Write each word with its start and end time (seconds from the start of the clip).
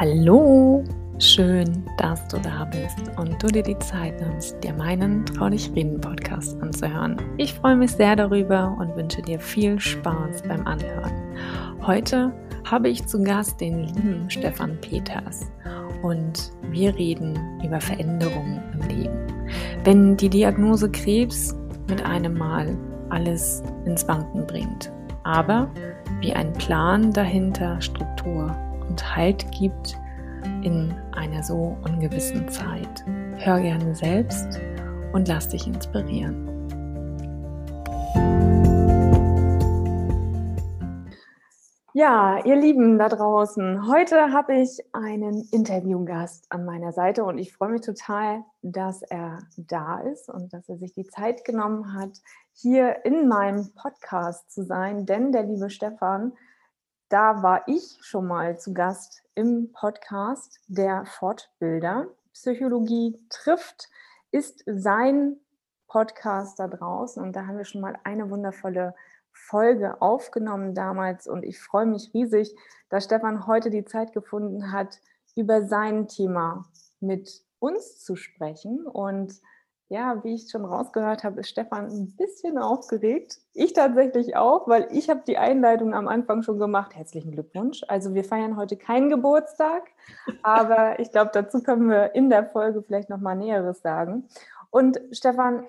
Hallo, 0.00 0.82
schön, 1.18 1.84
dass 1.98 2.26
du 2.28 2.38
da 2.38 2.64
bist 2.64 2.96
und 3.18 3.42
du 3.42 3.48
dir 3.48 3.62
die 3.62 3.78
Zeit 3.80 4.18
nimmst, 4.18 4.56
dir 4.64 4.72
meinen 4.72 5.26
Trau 5.26 5.50
dich 5.50 5.70
reden 5.74 6.00
Podcast 6.00 6.58
anzuhören. 6.62 7.18
Ich 7.36 7.52
freue 7.52 7.76
mich 7.76 7.90
sehr 7.90 8.16
darüber 8.16 8.74
und 8.80 8.96
wünsche 8.96 9.20
dir 9.20 9.38
viel 9.38 9.78
Spaß 9.78 10.44
beim 10.48 10.66
Anhören. 10.66 11.12
Heute 11.86 12.32
habe 12.64 12.88
ich 12.88 13.06
zu 13.08 13.22
Gast 13.22 13.60
den 13.60 13.80
lieben 13.80 14.30
Stefan 14.30 14.80
Peters 14.80 15.52
und 16.00 16.50
wir 16.70 16.96
reden 16.96 17.38
über 17.62 17.78
Veränderungen 17.78 18.62
im 18.72 18.88
Leben. 18.88 19.26
Wenn 19.84 20.16
die 20.16 20.30
Diagnose 20.30 20.90
Krebs 20.90 21.54
mit 21.90 22.02
einem 22.06 22.38
Mal 22.38 22.74
alles 23.10 23.62
ins 23.84 24.08
Wanken 24.08 24.46
bringt, 24.46 24.90
aber 25.24 25.70
wie 26.22 26.32
ein 26.32 26.54
Plan 26.54 27.12
dahinter 27.12 27.78
Struktur 27.82 28.56
und 28.90 29.16
Halt 29.16 29.50
gibt 29.52 29.96
in 30.62 30.92
einer 31.12 31.42
so 31.42 31.76
ungewissen 31.84 32.48
Zeit. 32.48 33.04
Hör 33.36 33.60
gerne 33.60 33.94
selbst 33.94 34.60
und 35.12 35.28
lass 35.28 35.48
dich 35.48 35.66
inspirieren. 35.66 36.48
Ja, 41.92 42.44
ihr 42.44 42.56
Lieben 42.56 42.98
da 42.98 43.08
draußen, 43.08 43.86
heute 43.86 44.32
habe 44.32 44.54
ich 44.54 44.78
einen 44.92 45.46
Interviewgast 45.52 46.46
an 46.48 46.64
meiner 46.64 46.92
Seite 46.92 47.24
und 47.24 47.38
ich 47.38 47.52
freue 47.52 47.70
mich 47.70 47.82
total, 47.82 48.42
dass 48.62 49.02
er 49.02 49.38
da 49.56 50.00
ist 50.00 50.28
und 50.30 50.52
dass 50.52 50.68
er 50.68 50.78
sich 50.78 50.94
die 50.94 51.06
Zeit 51.06 51.44
genommen 51.44 51.92
hat, 51.94 52.12
hier 52.54 53.04
in 53.04 53.28
meinem 53.28 53.72
Podcast 53.74 54.50
zu 54.50 54.64
sein, 54.64 55.04
denn 55.04 55.30
der 55.32 55.42
liebe 55.42 55.68
Stefan 55.68 56.32
da 57.10 57.42
war 57.42 57.66
ich 57.66 57.98
schon 58.02 58.28
mal 58.28 58.58
zu 58.58 58.72
Gast 58.72 59.24
im 59.34 59.72
Podcast 59.72 60.60
der 60.68 61.04
Fortbilder. 61.06 62.06
Psychologie 62.32 63.18
trifft 63.28 63.88
ist 64.30 64.62
sein 64.66 65.36
Podcast 65.88 66.60
da 66.60 66.68
draußen 66.68 67.20
und 67.20 67.34
da 67.34 67.46
haben 67.46 67.58
wir 67.58 67.64
schon 67.64 67.80
mal 67.80 67.98
eine 68.04 68.30
wundervolle 68.30 68.94
Folge 69.32 70.00
aufgenommen 70.00 70.72
damals 70.72 71.26
und 71.26 71.42
ich 71.42 71.58
freue 71.58 71.86
mich 71.86 72.14
riesig, 72.14 72.54
dass 72.90 73.04
Stefan 73.06 73.48
heute 73.48 73.70
die 73.70 73.84
Zeit 73.84 74.12
gefunden 74.12 74.70
hat, 74.70 75.00
über 75.34 75.62
sein 75.66 76.06
Thema 76.06 76.66
mit 77.00 77.42
uns 77.58 78.04
zu 78.04 78.14
sprechen 78.14 78.86
und 78.86 79.34
ja, 79.90 80.22
wie 80.22 80.34
ich 80.36 80.48
schon 80.48 80.64
rausgehört 80.64 81.24
habe, 81.24 81.40
ist 81.40 81.48
Stefan 81.48 81.88
ein 81.88 82.16
bisschen 82.16 82.58
aufgeregt. 82.58 83.40
Ich 83.54 83.72
tatsächlich 83.72 84.36
auch, 84.36 84.68
weil 84.68 84.86
ich 84.92 85.10
habe 85.10 85.22
die 85.26 85.36
Einleitung 85.36 85.94
am 85.94 86.06
Anfang 86.06 86.44
schon 86.44 86.60
gemacht. 86.60 86.94
Herzlichen 86.94 87.32
Glückwunsch. 87.32 87.82
Also 87.88 88.14
wir 88.14 88.22
feiern 88.22 88.56
heute 88.56 88.76
keinen 88.76 89.10
Geburtstag, 89.10 89.82
aber 90.44 91.00
ich 91.00 91.10
glaube, 91.10 91.32
dazu 91.34 91.60
können 91.60 91.90
wir 91.90 92.14
in 92.14 92.30
der 92.30 92.46
Folge 92.46 92.82
vielleicht 92.82 93.10
noch 93.10 93.18
mal 93.18 93.34
Näheres 93.34 93.82
sagen. 93.82 94.28
Und 94.70 95.00
Stefan, 95.10 95.66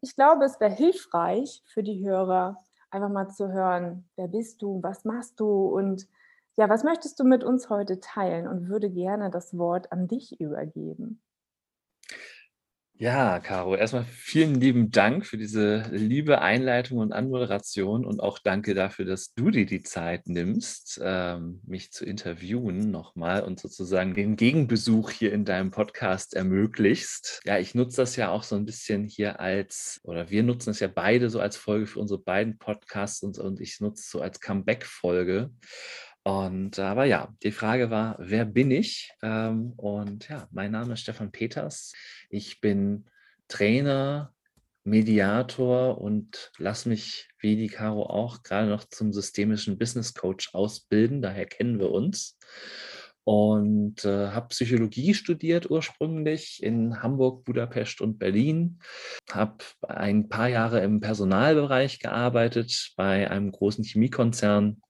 ich 0.00 0.16
glaube, 0.16 0.46
es 0.46 0.58
wäre 0.58 0.72
hilfreich 0.72 1.62
für 1.66 1.82
die 1.82 2.02
Hörer, 2.02 2.64
einfach 2.90 3.10
mal 3.10 3.28
zu 3.28 3.52
hören, 3.52 4.08
wer 4.16 4.28
bist 4.28 4.62
du, 4.62 4.82
was 4.82 5.04
machst 5.04 5.38
du 5.38 5.66
und 5.66 6.08
ja, 6.56 6.70
was 6.70 6.82
möchtest 6.82 7.20
du 7.20 7.24
mit 7.24 7.44
uns 7.44 7.68
heute 7.68 8.00
teilen 8.00 8.48
und 8.48 8.68
würde 8.68 8.88
gerne 8.88 9.28
das 9.30 9.56
Wort 9.58 9.92
an 9.92 10.08
dich 10.08 10.40
übergeben. 10.40 11.20
Ja, 13.02 13.40
Caro, 13.40 13.76
erstmal 13.76 14.04
vielen 14.04 14.56
lieben 14.56 14.90
Dank 14.90 15.24
für 15.24 15.38
diese 15.38 15.84
liebe 15.90 16.42
Einleitung 16.42 16.98
und 16.98 17.14
Anmoderation 17.14 18.04
und 18.04 18.20
auch 18.20 18.38
danke 18.38 18.74
dafür, 18.74 19.06
dass 19.06 19.32
du 19.32 19.50
dir 19.50 19.64
die 19.64 19.80
Zeit 19.80 20.26
nimmst, 20.28 21.00
ähm, 21.02 21.62
mich 21.64 21.92
zu 21.92 22.04
interviewen 22.04 22.90
nochmal 22.90 23.42
und 23.42 23.58
sozusagen 23.58 24.12
den 24.12 24.36
Gegenbesuch 24.36 25.08
hier 25.12 25.32
in 25.32 25.46
deinem 25.46 25.70
Podcast 25.70 26.34
ermöglichst. 26.34 27.40
Ja, 27.46 27.58
ich 27.58 27.74
nutze 27.74 28.02
das 28.02 28.16
ja 28.16 28.28
auch 28.28 28.42
so 28.42 28.54
ein 28.56 28.66
bisschen 28.66 29.06
hier 29.06 29.40
als, 29.40 30.00
oder 30.02 30.28
wir 30.28 30.42
nutzen 30.42 30.68
es 30.68 30.80
ja 30.80 30.88
beide 30.88 31.30
so 31.30 31.40
als 31.40 31.56
Folge 31.56 31.86
für 31.86 32.00
unsere 32.00 32.20
beiden 32.20 32.58
Podcasts 32.58 33.22
und, 33.22 33.38
und 33.38 33.62
ich 33.62 33.80
nutze 33.80 34.02
es 34.02 34.10
so 34.10 34.20
als 34.20 34.40
Comeback-Folge. 34.40 35.50
Und 36.22 36.78
aber 36.78 37.04
ja, 37.04 37.34
die 37.42 37.52
Frage 37.52 37.90
war, 37.90 38.16
wer 38.18 38.44
bin 38.44 38.70
ich? 38.70 39.12
Ähm, 39.22 39.72
und 39.76 40.28
ja, 40.28 40.46
mein 40.50 40.72
Name 40.72 40.92
ist 40.92 41.00
Stefan 41.00 41.32
Peters. 41.32 41.92
Ich 42.28 42.60
bin 42.60 43.06
Trainer, 43.48 44.32
Mediator 44.84 46.00
und 46.00 46.52
lass 46.58 46.86
mich, 46.86 47.28
wie 47.38 47.56
die 47.56 47.68
Caro 47.68 48.04
auch, 48.04 48.42
gerade 48.42 48.68
noch 48.68 48.84
zum 48.84 49.12
systemischen 49.12 49.78
Business 49.78 50.14
Coach 50.14 50.54
ausbilden. 50.54 51.22
Daher 51.22 51.46
kennen 51.46 51.78
wir 51.78 51.90
uns. 51.90 52.38
Und 53.24 54.04
äh, 54.04 54.28
habe 54.28 54.48
Psychologie 54.48 55.14
studiert 55.14 55.70
ursprünglich 55.70 56.62
in 56.62 57.02
Hamburg, 57.02 57.44
Budapest 57.44 58.00
und 58.00 58.18
Berlin. 58.18 58.80
Habe 59.30 59.58
ein 59.86 60.28
paar 60.28 60.48
Jahre 60.48 60.80
im 60.80 61.00
Personalbereich 61.00 61.98
gearbeitet 61.98 62.92
bei 62.96 63.30
einem 63.30 63.52
großen 63.52 63.84
Chemiekonzern 63.84 64.80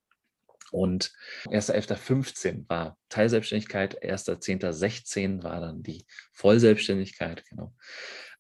und 0.73 1.13
1.11.15 1.47 2.69
war 2.69 2.97
Teilselbstständigkeit, 3.09 4.03
1.10.16 4.03 5.43
war 5.43 5.61
dann 5.61 5.83
die 5.83 6.05
Vollselbstständigkeit, 6.33 7.45
genau. 7.49 7.75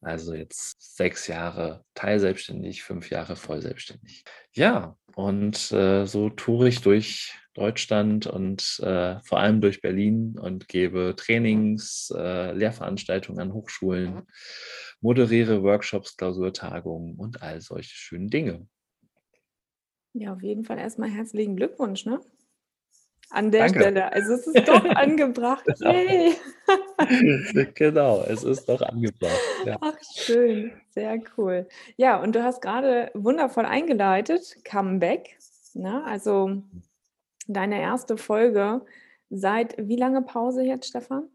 Also 0.03 0.35
jetzt 0.35 0.97
sechs 0.97 1.27
Jahre 1.27 1.85
teilselbstständig, 1.95 2.83
fünf 2.83 3.11
Jahre 3.11 3.37
vollselbstständig. 3.37 4.25
Ja, 4.53 4.97
und 5.15 5.71
äh, 5.73 6.07
so 6.07 6.31
toure 6.31 6.69
ich 6.69 6.81
durch 6.81 7.35
Deutschland 7.53 8.27
und 8.27 8.81
äh, 8.83 9.21
vor 9.21 9.41
allem 9.41 9.61
durch 9.61 9.83
Berlin 9.83 10.39
und 10.39 10.69
gebe 10.69 11.15
Trainings, 11.17 12.11
äh, 12.17 12.53
Lehrveranstaltungen 12.53 13.41
an 13.41 13.53
Hochschulen, 13.53 14.23
moderiere 15.03 15.62
Workshops, 15.62 16.17
Klausurtagungen 16.17 17.17
und 17.17 17.43
all 17.43 17.61
solche 17.61 17.95
schönen 17.95 18.31
Dinge. 18.31 18.67
Ja, 20.12 20.32
auf 20.32 20.43
jeden 20.43 20.65
Fall 20.65 20.78
erstmal 20.78 21.09
herzlichen 21.09 21.56
Glückwunsch, 21.56 22.04
ne? 22.04 22.21
An 23.31 23.53
der 23.53 23.66
Danke. 23.66 23.81
Stelle. 23.81 24.12
Also 24.12 24.34
es 24.34 24.47
ist 24.48 24.66
doch 24.66 24.84
angebracht. 24.97 25.65
Yay! 25.78 26.34
genau, 27.75 28.25
es 28.25 28.43
ist 28.43 28.69
doch 28.69 28.82
angebracht. 28.82 29.41
Ja. 29.65 29.76
Ach, 29.81 29.97
schön. 30.16 30.72
Sehr 30.91 31.20
cool. 31.37 31.69
Ja, 31.97 32.20
und 32.20 32.34
du 32.34 32.43
hast 32.43 32.60
gerade 32.60 33.12
wundervoll 33.15 33.66
eingeleitet, 33.66 34.56
Comeback. 34.65 35.38
Ne? 35.75 36.03
Also 36.04 36.65
deine 37.47 37.81
erste 37.81 38.16
Folge. 38.16 38.84
Seit 39.28 39.76
wie 39.78 39.97
lange 39.97 40.22
Pause 40.22 40.65
jetzt, 40.65 40.88
Stefan? 40.88 41.28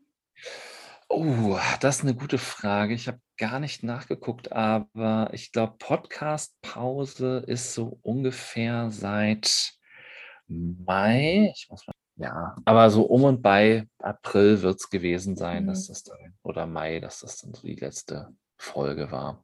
Oh, 1.07 1.57
das 1.79 1.97
ist 1.97 2.03
eine 2.03 2.15
gute 2.15 2.37
Frage. 2.37 2.93
Ich 2.93 3.07
habe 3.07 3.19
gar 3.37 3.59
nicht 3.59 3.83
nachgeguckt, 3.83 4.51
aber 4.51 5.29
ich 5.33 5.51
glaube, 5.51 5.75
Podcast-Pause 5.79 7.43
ist 7.47 7.73
so 7.73 7.99
ungefähr 8.01 8.91
seit 8.91 9.73
Mai. 10.47 11.51
Ich 11.55 11.67
muss 11.69 11.85
mal, 11.87 11.93
ja, 12.17 12.55
aber 12.65 12.89
so 12.89 13.03
um 13.03 13.23
und 13.23 13.41
bei 13.41 13.87
April 13.99 14.61
wird 14.61 14.79
es 14.79 14.89
gewesen 14.89 15.35
sein, 15.35 15.67
dass 15.67 15.87
Mhm. 15.87 15.93
das 15.93 16.03
dann, 16.03 16.33
oder 16.43 16.65
Mai, 16.65 16.99
dass 16.99 17.19
das 17.19 17.41
dann 17.41 17.53
so 17.53 17.67
die 17.67 17.75
letzte 17.75 18.33
Folge 18.57 19.11
war. 19.11 19.43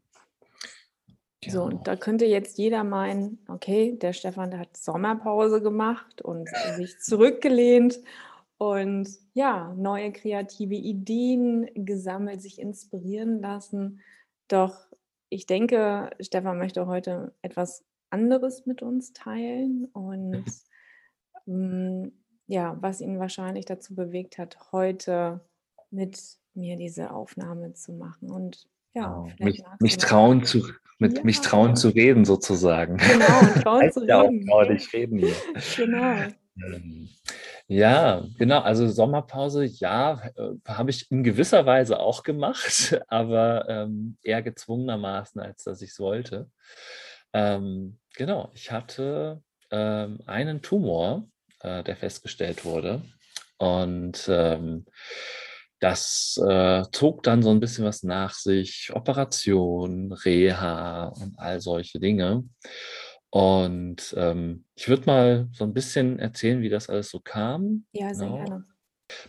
So, 1.47 1.63
und 1.63 1.87
da 1.87 1.95
könnte 1.95 2.25
jetzt 2.25 2.59
jeder 2.59 2.83
meinen, 2.83 3.43
okay, 3.47 3.97
der 3.97 4.13
Stefan, 4.13 4.51
der 4.51 4.59
hat 4.59 4.77
Sommerpause 4.77 5.59
gemacht 5.59 6.21
und 6.21 6.47
sich 6.75 6.99
zurückgelehnt 6.99 7.99
und 8.61 9.09
ja, 9.33 9.73
neue 9.75 10.11
kreative 10.11 10.75
Ideen 10.75 11.67
gesammelt, 11.73 12.43
sich 12.43 12.59
inspirieren 12.61 13.41
lassen. 13.41 14.01
Doch 14.49 14.75
ich 15.29 15.47
denke, 15.47 16.11
Stefan 16.19 16.59
möchte 16.59 16.85
heute 16.85 17.33
etwas 17.41 17.83
anderes 18.11 18.67
mit 18.67 18.83
uns 18.83 19.13
teilen 19.13 19.85
und 19.93 20.45
mm, 21.47 22.09
ja, 22.45 22.77
was 22.79 23.01
ihn 23.01 23.17
wahrscheinlich 23.17 23.65
dazu 23.65 23.95
bewegt 23.95 24.37
hat, 24.37 24.71
heute 24.71 25.41
mit 25.89 26.21
mir 26.53 26.77
diese 26.77 27.09
Aufnahme 27.09 27.73
zu 27.73 27.93
machen. 27.93 28.29
Und 28.29 28.67
ja, 28.93 29.21
oh, 29.21 29.43
mich, 29.43 29.63
mich 29.79 29.97
trauen 29.97 30.43
zu, 30.43 30.67
mit 30.99 31.17
ja. 31.17 31.23
mich 31.23 31.41
trauen 31.41 31.75
zu 31.75 31.89
reden 31.89 32.25
sozusagen. 32.25 32.97
Genau, 32.97 33.59
trauen 33.63 33.91
zu 33.91 34.01
reden. 34.01 34.45
Ja, 34.47 34.53
auch 34.53 34.93
reden 34.93 35.17
hier. 35.17 35.35
Genau. 35.77 36.27
Ja, 37.67 38.23
genau. 38.37 38.59
Also 38.61 38.87
Sommerpause, 38.89 39.65
ja, 39.65 40.21
äh, 40.35 40.51
habe 40.67 40.89
ich 40.91 41.09
in 41.11 41.23
gewisser 41.23 41.65
Weise 41.65 41.99
auch 41.99 42.23
gemacht, 42.23 42.99
aber 43.07 43.67
ähm, 43.69 44.17
eher 44.23 44.41
gezwungenermaßen, 44.41 45.41
als 45.41 45.63
dass 45.63 45.81
ich 45.81 45.91
es 45.91 45.99
wollte. 45.99 46.49
Ähm, 47.33 47.97
genau, 48.15 48.51
ich 48.53 48.71
hatte 48.71 49.41
ähm, 49.71 50.19
einen 50.25 50.61
Tumor, 50.61 51.27
äh, 51.61 51.83
der 51.83 51.95
festgestellt 51.95 52.65
wurde. 52.65 53.03
Und 53.57 54.27
ähm, 54.27 54.85
das 55.79 56.39
äh, 56.47 56.83
zog 56.91 57.23
dann 57.23 57.41
so 57.41 57.49
ein 57.51 57.59
bisschen 57.59 57.85
was 57.85 58.03
nach 58.03 58.33
sich, 58.33 58.91
Operation, 58.93 60.11
Reha 60.11 61.05
und 61.07 61.37
all 61.37 61.61
solche 61.61 61.99
Dinge. 61.99 62.43
Und 63.31 64.13
ähm, 64.17 64.65
ich 64.75 64.89
würde 64.89 65.05
mal 65.05 65.47
so 65.53 65.63
ein 65.63 65.73
bisschen 65.73 66.19
erzählen, 66.19 66.61
wie 66.61 66.69
das 66.69 66.89
alles 66.89 67.09
so 67.09 67.21
kam. 67.21 67.85
Ja, 67.93 68.13
sehr 68.13 68.27
genau. 68.27 68.43
gerne. 68.43 68.65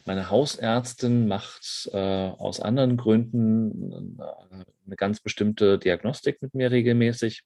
Meine 0.05 0.29
Hausärztin 0.29 1.29
macht 1.29 1.89
äh, 1.93 1.97
aus 1.99 2.61
anderen 2.61 2.97
Gründen 2.97 4.19
äh, 4.19 4.65
eine 4.87 4.97
ganz 4.97 5.21
bestimmte 5.21 5.79
Diagnostik 5.79 6.43
mit 6.43 6.53
mir 6.55 6.71
regelmäßig. 6.71 7.43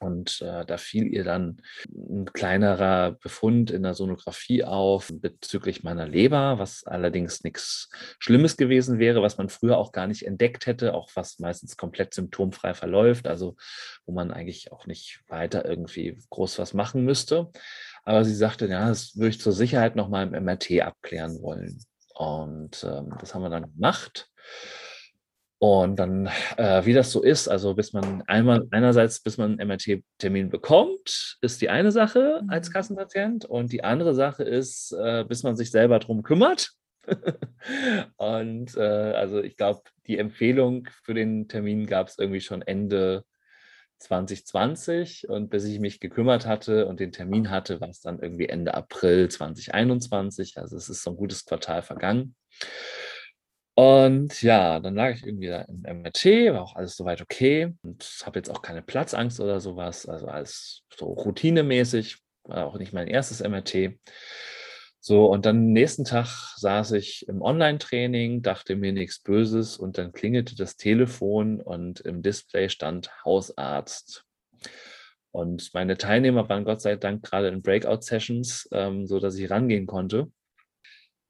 Und 0.00 0.40
äh, 0.42 0.64
da 0.64 0.76
fiel 0.76 1.06
ihr 1.12 1.24
dann 1.24 1.60
ein 1.92 2.26
kleinerer 2.32 3.12
Befund 3.12 3.70
in 3.70 3.82
der 3.82 3.94
Sonographie 3.94 4.62
auf 4.62 5.10
bezüglich 5.12 5.82
meiner 5.82 6.06
Leber, 6.06 6.58
was 6.58 6.84
allerdings 6.84 7.42
nichts 7.42 7.90
Schlimmes 8.20 8.56
gewesen 8.56 8.98
wäre, 8.98 9.22
was 9.22 9.38
man 9.38 9.48
früher 9.48 9.76
auch 9.76 9.90
gar 9.90 10.06
nicht 10.06 10.24
entdeckt 10.24 10.66
hätte, 10.66 10.94
auch 10.94 11.10
was 11.14 11.40
meistens 11.40 11.76
komplett 11.76 12.14
symptomfrei 12.14 12.74
verläuft, 12.74 13.26
also 13.26 13.56
wo 14.06 14.12
man 14.12 14.30
eigentlich 14.30 14.70
auch 14.70 14.86
nicht 14.86 15.20
weiter 15.28 15.64
irgendwie 15.64 16.18
groß 16.30 16.58
was 16.60 16.74
machen 16.74 17.04
müsste. 17.04 17.50
Aber 18.04 18.24
sie 18.24 18.34
sagte, 18.34 18.66
ja, 18.66 18.88
das 18.88 19.16
würde 19.16 19.30
ich 19.30 19.40
zur 19.40 19.52
Sicherheit 19.52 19.96
nochmal 19.96 20.32
im 20.32 20.44
MRT 20.44 20.80
abklären 20.80 21.42
wollen. 21.42 21.84
Und 22.14 22.84
ähm, 22.84 23.14
das 23.20 23.34
haben 23.34 23.42
wir 23.42 23.50
dann 23.50 23.72
gemacht. 23.72 24.30
Und 25.60 25.96
dann, 25.96 26.30
äh, 26.56 26.84
wie 26.84 26.92
das 26.92 27.10
so 27.10 27.20
ist, 27.20 27.48
also 27.48 27.74
bis 27.74 27.92
man 27.92 28.22
einmal, 28.28 28.66
einerseits, 28.70 29.20
bis 29.20 29.38
man 29.38 29.58
einen 29.58 29.68
MRT-Termin 29.68 30.50
bekommt, 30.50 31.36
ist 31.40 31.60
die 31.60 31.68
eine 31.68 31.90
Sache 31.90 32.42
als 32.48 32.68
mhm. 32.68 32.72
Kassenpatient. 32.72 33.44
Und 33.44 33.72
die 33.72 33.82
andere 33.82 34.14
Sache 34.14 34.44
ist, 34.44 34.92
äh, 34.92 35.24
bis 35.24 35.42
man 35.42 35.56
sich 35.56 35.70
selber 35.70 35.98
drum 35.98 36.22
kümmert. 36.22 36.70
und 38.16 38.76
äh, 38.76 38.80
also 38.80 39.42
ich 39.42 39.56
glaube, 39.56 39.82
die 40.06 40.18
Empfehlung 40.18 40.88
für 41.02 41.14
den 41.14 41.48
Termin 41.48 41.86
gab 41.86 42.08
es 42.08 42.18
irgendwie 42.18 42.40
schon 42.40 42.62
Ende 42.62 43.24
2020 43.98 45.28
und 45.28 45.50
bis 45.50 45.64
ich 45.64 45.80
mich 45.80 45.98
gekümmert 45.98 46.46
hatte 46.46 46.86
und 46.86 47.00
den 47.00 47.10
Termin 47.10 47.50
hatte, 47.50 47.80
war 47.80 47.88
es 47.88 48.00
dann 48.00 48.20
irgendwie 48.20 48.48
Ende 48.48 48.74
April 48.74 49.28
2021. 49.28 50.58
Also 50.58 50.76
es 50.76 50.88
ist 50.88 51.02
so 51.02 51.10
ein 51.10 51.16
gutes 51.16 51.44
Quartal 51.44 51.82
vergangen. 51.82 52.36
Und 53.78 54.42
ja, 54.42 54.80
dann 54.80 54.96
lag 54.96 55.14
ich 55.14 55.24
irgendwie 55.24 55.46
da 55.46 55.60
im 55.60 55.82
MRT, 55.82 56.52
war 56.52 56.62
auch 56.62 56.74
alles 56.74 56.96
soweit 56.96 57.22
okay 57.22 57.72
und 57.84 58.02
habe 58.26 58.40
jetzt 58.40 58.50
auch 58.50 58.60
keine 58.60 58.82
Platzangst 58.82 59.38
oder 59.38 59.60
sowas, 59.60 60.08
also 60.08 60.26
alles 60.26 60.82
so 60.98 61.06
routinemäßig, 61.06 62.18
war 62.42 62.66
auch 62.66 62.76
nicht 62.76 62.92
mein 62.92 63.06
erstes 63.06 63.40
MRT. 63.40 63.96
So, 64.98 65.26
und 65.26 65.46
dann 65.46 65.70
nächsten 65.72 66.04
Tag 66.04 66.26
saß 66.56 66.90
ich 66.90 67.28
im 67.28 67.40
Online-Training, 67.40 68.42
dachte 68.42 68.74
mir 68.74 68.92
nichts 68.92 69.20
Böses 69.20 69.76
und 69.76 69.96
dann 69.96 70.12
klingelte 70.12 70.56
das 70.56 70.76
Telefon 70.76 71.60
und 71.60 72.00
im 72.00 72.20
Display 72.20 72.70
stand 72.70 73.12
Hausarzt. 73.24 74.24
Und 75.30 75.72
meine 75.72 75.96
Teilnehmer 75.96 76.48
waren 76.48 76.64
Gott 76.64 76.80
sei 76.80 76.96
Dank 76.96 77.22
gerade 77.22 77.46
in 77.46 77.62
Breakout-Sessions, 77.62 78.70
ähm, 78.72 79.06
so 79.06 79.20
dass 79.20 79.36
ich 79.36 79.48
rangehen 79.48 79.86
konnte. 79.86 80.32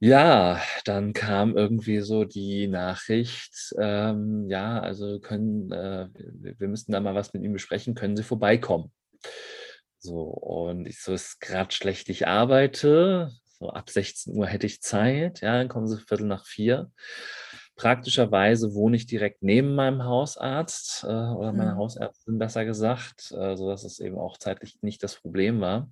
Ja, 0.00 0.60
dann 0.84 1.12
kam 1.12 1.56
irgendwie 1.56 2.00
so 2.00 2.24
die 2.24 2.68
Nachricht, 2.68 3.74
ähm, 3.80 4.48
ja, 4.48 4.78
also 4.78 5.18
können, 5.18 5.72
äh, 5.72 6.08
wir 6.14 6.68
müssten 6.68 6.92
da 6.92 7.00
mal 7.00 7.16
was 7.16 7.32
mit 7.32 7.42
ihm 7.42 7.52
besprechen, 7.52 7.96
können 7.96 8.16
Sie 8.16 8.22
vorbeikommen? 8.22 8.92
So, 9.98 10.20
und 10.22 10.86
ich 10.86 11.02
so, 11.02 11.12
ist 11.12 11.40
gerade 11.40 11.72
schlecht, 11.74 12.08
ich 12.10 12.28
arbeite, 12.28 13.32
so 13.58 13.70
ab 13.70 13.90
16 13.90 14.36
Uhr 14.36 14.46
hätte 14.46 14.66
ich 14.66 14.80
Zeit, 14.82 15.40
ja, 15.40 15.58
dann 15.58 15.68
kommen 15.68 15.88
Sie 15.88 15.98
Viertel 15.98 16.26
nach 16.26 16.46
vier. 16.46 16.92
Praktischerweise 17.74 18.74
wohne 18.74 18.96
ich 18.96 19.06
direkt 19.06 19.42
neben 19.42 19.74
meinem 19.74 20.04
Hausarzt 20.04 21.02
äh, 21.04 21.06
oder 21.06 21.52
meiner 21.52 21.74
mhm. 21.74 21.78
Hausärztin 21.78 22.38
besser 22.38 22.64
gesagt, 22.64 23.32
äh, 23.32 23.56
sodass 23.56 23.82
es 23.82 23.98
eben 23.98 24.18
auch 24.18 24.38
zeitlich 24.38 24.78
nicht 24.82 25.02
das 25.02 25.16
Problem 25.16 25.60
war. 25.60 25.90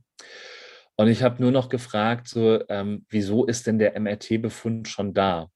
Und 0.96 1.08
ich 1.08 1.22
habe 1.22 1.42
nur 1.42 1.52
noch 1.52 1.68
gefragt, 1.68 2.28
so, 2.28 2.60
ähm, 2.68 3.04
wieso 3.10 3.44
ist 3.44 3.66
denn 3.66 3.78
der 3.78 3.94
MRT-Befund 4.00 4.88
schon 4.88 5.12
da? 5.12 5.50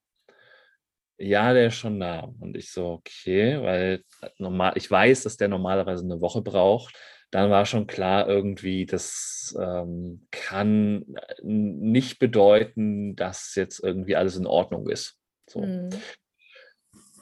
Ja, 1.17 1.53
der 1.53 1.69
ist 1.69 1.77
schon 1.77 1.99
da. 2.01 2.33
Und 2.41 2.57
ich 2.57 2.71
so, 2.71 2.93
okay, 2.93 3.61
weil 3.63 4.05
normal, 4.39 4.73
ich 4.77 4.91
weiß, 4.91 5.23
dass 5.23 5.37
der 5.37 5.49
normalerweise 5.49 6.05
eine 6.05 6.21
Woche 6.21 6.43
braucht. 6.43 6.95
Dann 7.31 7.51
war 7.51 7.65
schon 7.65 7.87
klar 7.87 8.29
irgendwie, 8.29 8.87
das 8.87 9.57
ähm, 9.59 10.27
kann 10.31 11.05
nicht 11.43 12.19
bedeuten, 12.19 13.17
dass 13.17 13.55
jetzt 13.55 13.83
irgendwie 13.83 14.17
alles 14.17 14.37
in 14.37 14.47
Ordnung 14.47 14.89
ist. 14.89 15.19
So. 15.49 15.61
Mhm. 15.61 15.91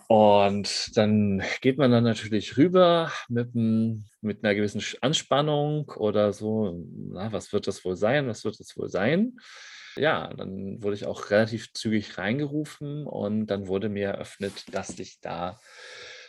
Und 0.09 0.97
dann 0.97 1.43
geht 1.61 1.77
man 1.77 1.91
dann 1.91 2.05
natürlich 2.05 2.57
rüber 2.57 3.13
mit, 3.29 3.55
mit 3.55 4.43
einer 4.43 4.55
gewissen 4.55 4.83
Anspannung 5.03 5.91
oder 5.97 6.33
so, 6.33 6.83
na, 7.13 7.31
was 7.31 7.53
wird 7.53 7.67
das 7.67 7.85
wohl 7.85 7.95
sein, 7.95 8.27
was 8.27 8.43
wird 8.43 8.59
das 8.59 8.75
wohl 8.79 8.89
sein? 8.89 9.37
Ja, 9.97 10.33
dann 10.33 10.83
wurde 10.83 10.97
ich 10.97 11.05
auch 11.05 11.31
relativ 11.31 11.75
zügig 11.75 12.17
reingerufen 12.17 13.07
und 13.07 13.49
dann 13.49 13.67
wurde 13.67 13.91
mir 13.91 14.09
eröffnet, 14.09 14.65
dass 14.73 14.99
ich 14.99 15.21
da 15.21 15.61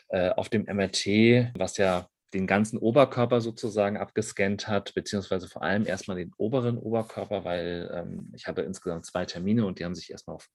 äh, 0.09 0.29
auf 0.31 0.49
dem 0.49 0.65
MRT, 0.65 1.53
was 1.55 1.77
ja 1.77 2.09
den 2.33 2.47
ganzen 2.47 2.77
Oberkörper 2.77 3.41
sozusagen 3.41 3.97
abgescannt 3.97 4.67
hat, 4.67 4.93
beziehungsweise 4.93 5.47
vor 5.47 5.63
allem 5.63 5.85
erstmal 5.85 6.17
den 6.17 6.33
oberen 6.37 6.77
Oberkörper, 6.77 7.43
weil 7.43 7.89
ähm, 7.93 8.31
ich 8.35 8.47
hatte 8.47 8.61
insgesamt 8.61 9.05
zwei 9.05 9.25
Termine 9.25 9.65
und 9.65 9.79
die 9.79 9.85
haben 9.85 9.95
sich 9.95 10.11
erstmal 10.11 10.35
auf 10.35 10.49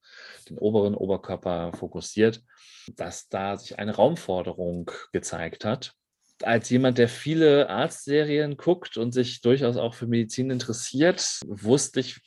den 0.48 0.58
oberen 0.58 0.94
Oberkörper 0.94 1.72
fokussiert, 1.72 2.42
dass 2.96 3.28
da 3.28 3.56
sich 3.56 3.78
eine 3.78 3.96
Raumforderung 3.96 4.90
gezeigt 5.12 5.64
hat 5.64 5.94
als 6.42 6.68
jemand, 6.70 6.98
der 6.98 7.08
viele 7.08 7.70
Arztserien 7.70 8.56
guckt 8.56 8.96
und 8.96 9.12
sich 9.12 9.40
durchaus 9.40 9.76
auch 9.76 9.94
für 9.94 10.06
Medizin 10.06 10.50
interessiert, 10.50 11.40
wusste 11.46 12.00
ich 12.00 12.20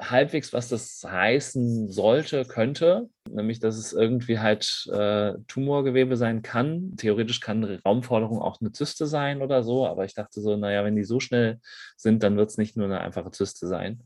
halbwegs, 0.00 0.52
was 0.52 0.68
das 0.68 1.04
heißen 1.06 1.90
sollte, 1.90 2.44
könnte. 2.44 3.08
Nämlich, 3.28 3.60
dass 3.60 3.76
es 3.76 3.92
irgendwie 3.92 4.38
halt 4.38 4.88
äh, 4.92 5.34
Tumorgewebe 5.46 6.16
sein 6.16 6.42
kann. 6.42 6.96
Theoretisch 6.96 7.40
kann 7.40 7.64
Raumforderung 7.84 8.40
auch 8.40 8.60
eine 8.60 8.72
Zyste 8.72 9.06
sein 9.06 9.42
oder 9.42 9.62
so. 9.62 9.86
Aber 9.86 10.04
ich 10.04 10.14
dachte 10.14 10.40
so, 10.40 10.56
naja, 10.56 10.84
wenn 10.84 10.96
die 10.96 11.04
so 11.04 11.20
schnell 11.20 11.60
sind, 11.96 12.22
dann 12.22 12.36
wird 12.36 12.50
es 12.50 12.58
nicht 12.58 12.76
nur 12.76 12.86
eine 12.86 13.00
einfache 13.00 13.30
Zyste 13.30 13.66
sein. 13.68 14.02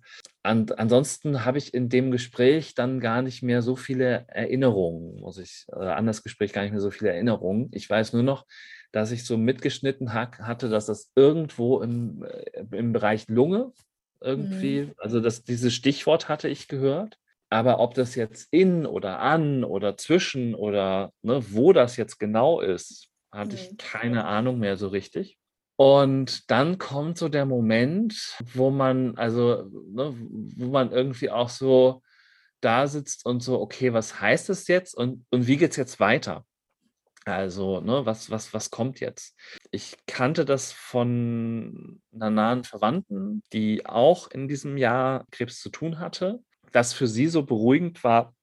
Und 0.47 0.79
ansonsten 0.79 1.47
habe 1.47 1.57
ich 1.57 1.73
in 1.73 1.89
dem 1.89 2.11
Gespräch 2.11 2.75
dann 2.75 3.01
gar 3.01 3.23
nicht 3.23 3.43
mehr 3.43 3.63
so 3.63 3.77
viele 3.77 4.27
Erinnerungen, 4.29 5.21
muss 5.21 5.39
ich, 5.39 5.65
äh, 5.73 5.87
an 5.87 6.07
das 6.07 6.23
Gespräch 6.23 6.53
gar 6.53 6.63
nicht 6.63 6.73
mehr 6.73 6.83
so 6.83 6.91
viele 6.91 7.11
Erinnerungen. 7.11 7.71
Ich 7.73 7.89
weiß 7.89 8.13
nur 8.13 8.23
noch, 8.23 8.45
dass 8.95 9.11
ich 9.11 9.25
so 9.25 9.37
mitgeschnitten 9.37 10.15
hatte, 10.15 10.69
dass 10.69 10.87
das 10.87 11.11
irgendwo 11.17 11.81
im, 11.81 12.23
äh, 12.23 12.65
im 12.71 12.93
Bereich 12.93 13.27
Lunge 13.27 13.73
irgendwie, 14.21 14.83
mhm. 14.83 14.95
also 14.99 15.21
das, 15.21 15.43
dieses 15.43 15.75
Stichwort 15.75 16.29
hatte 16.29 16.49
ich 16.49 16.69
gehört. 16.69 17.19
Aber 17.51 17.81
ob 17.81 17.95
das 17.95 18.15
jetzt 18.15 18.47
in 18.53 18.87
oder 18.87 19.19
an 19.19 19.65
oder 19.65 19.97
zwischen 19.97 20.55
oder 20.55 21.13
ne, 21.23 21.45
wo 21.51 21.73
das 21.73 21.97
jetzt 21.97 22.21
genau 22.21 22.61
ist, 22.61 23.09
hatte 23.33 23.57
mhm. 23.57 23.63
ich 23.63 23.77
keine 23.79 24.27
Ahnung 24.27 24.61
mehr 24.61 24.77
so 24.77 24.87
richtig. 24.87 25.39
Und 25.77 26.49
dann 26.53 26.79
kommt 26.79 27.19
so 27.19 27.29
der 27.29 27.47
Moment, 27.47 28.37
wo 28.55 28.71
man, 28.71 29.17
also, 29.17 29.69
ne, 29.89 30.15
wo 30.57 30.69
man 30.69 30.93
irgendwie 30.93 31.31
auch 31.31 31.49
so 31.49 32.01
da 32.61 32.87
sitzt 32.87 33.27
und 33.27 33.43
so, 33.43 33.61
okay, 33.61 33.93
was 33.93 34.21
heißt 34.21 34.49
das 34.49 34.69
jetzt 34.69 34.95
und, 34.97 35.27
und 35.31 35.49
wie 35.49 35.57
geht 35.57 35.73
es 35.73 35.77
jetzt 35.77 35.99
weiter? 35.99 36.45
Also, 37.25 37.81
ne, 37.81 38.05
was, 38.05 38.31
was, 38.31 38.53
was 38.53 38.71
kommt 38.71 39.01
jetzt? 39.01 39.35
Ich 39.71 39.97
kannte 40.07 40.45
das 40.45 40.73
von 40.73 42.03
einer 42.13 42.31
nahen 42.31 42.65
Verwandten, 42.65 43.43
die 43.53 43.87
auch 43.87 44.31
in 44.31 44.47
diesem 44.47 44.77
Jahr 44.77 45.27
Krebs 45.31 45.61
zu 45.61 45.71
tun 45.71 45.99
hatte, 45.99 46.41
dass 46.73 46.93
für 46.93 47.07
sie 47.07 47.29
so 47.29 47.45
beruhigend 47.45 48.05
war, 48.05 48.35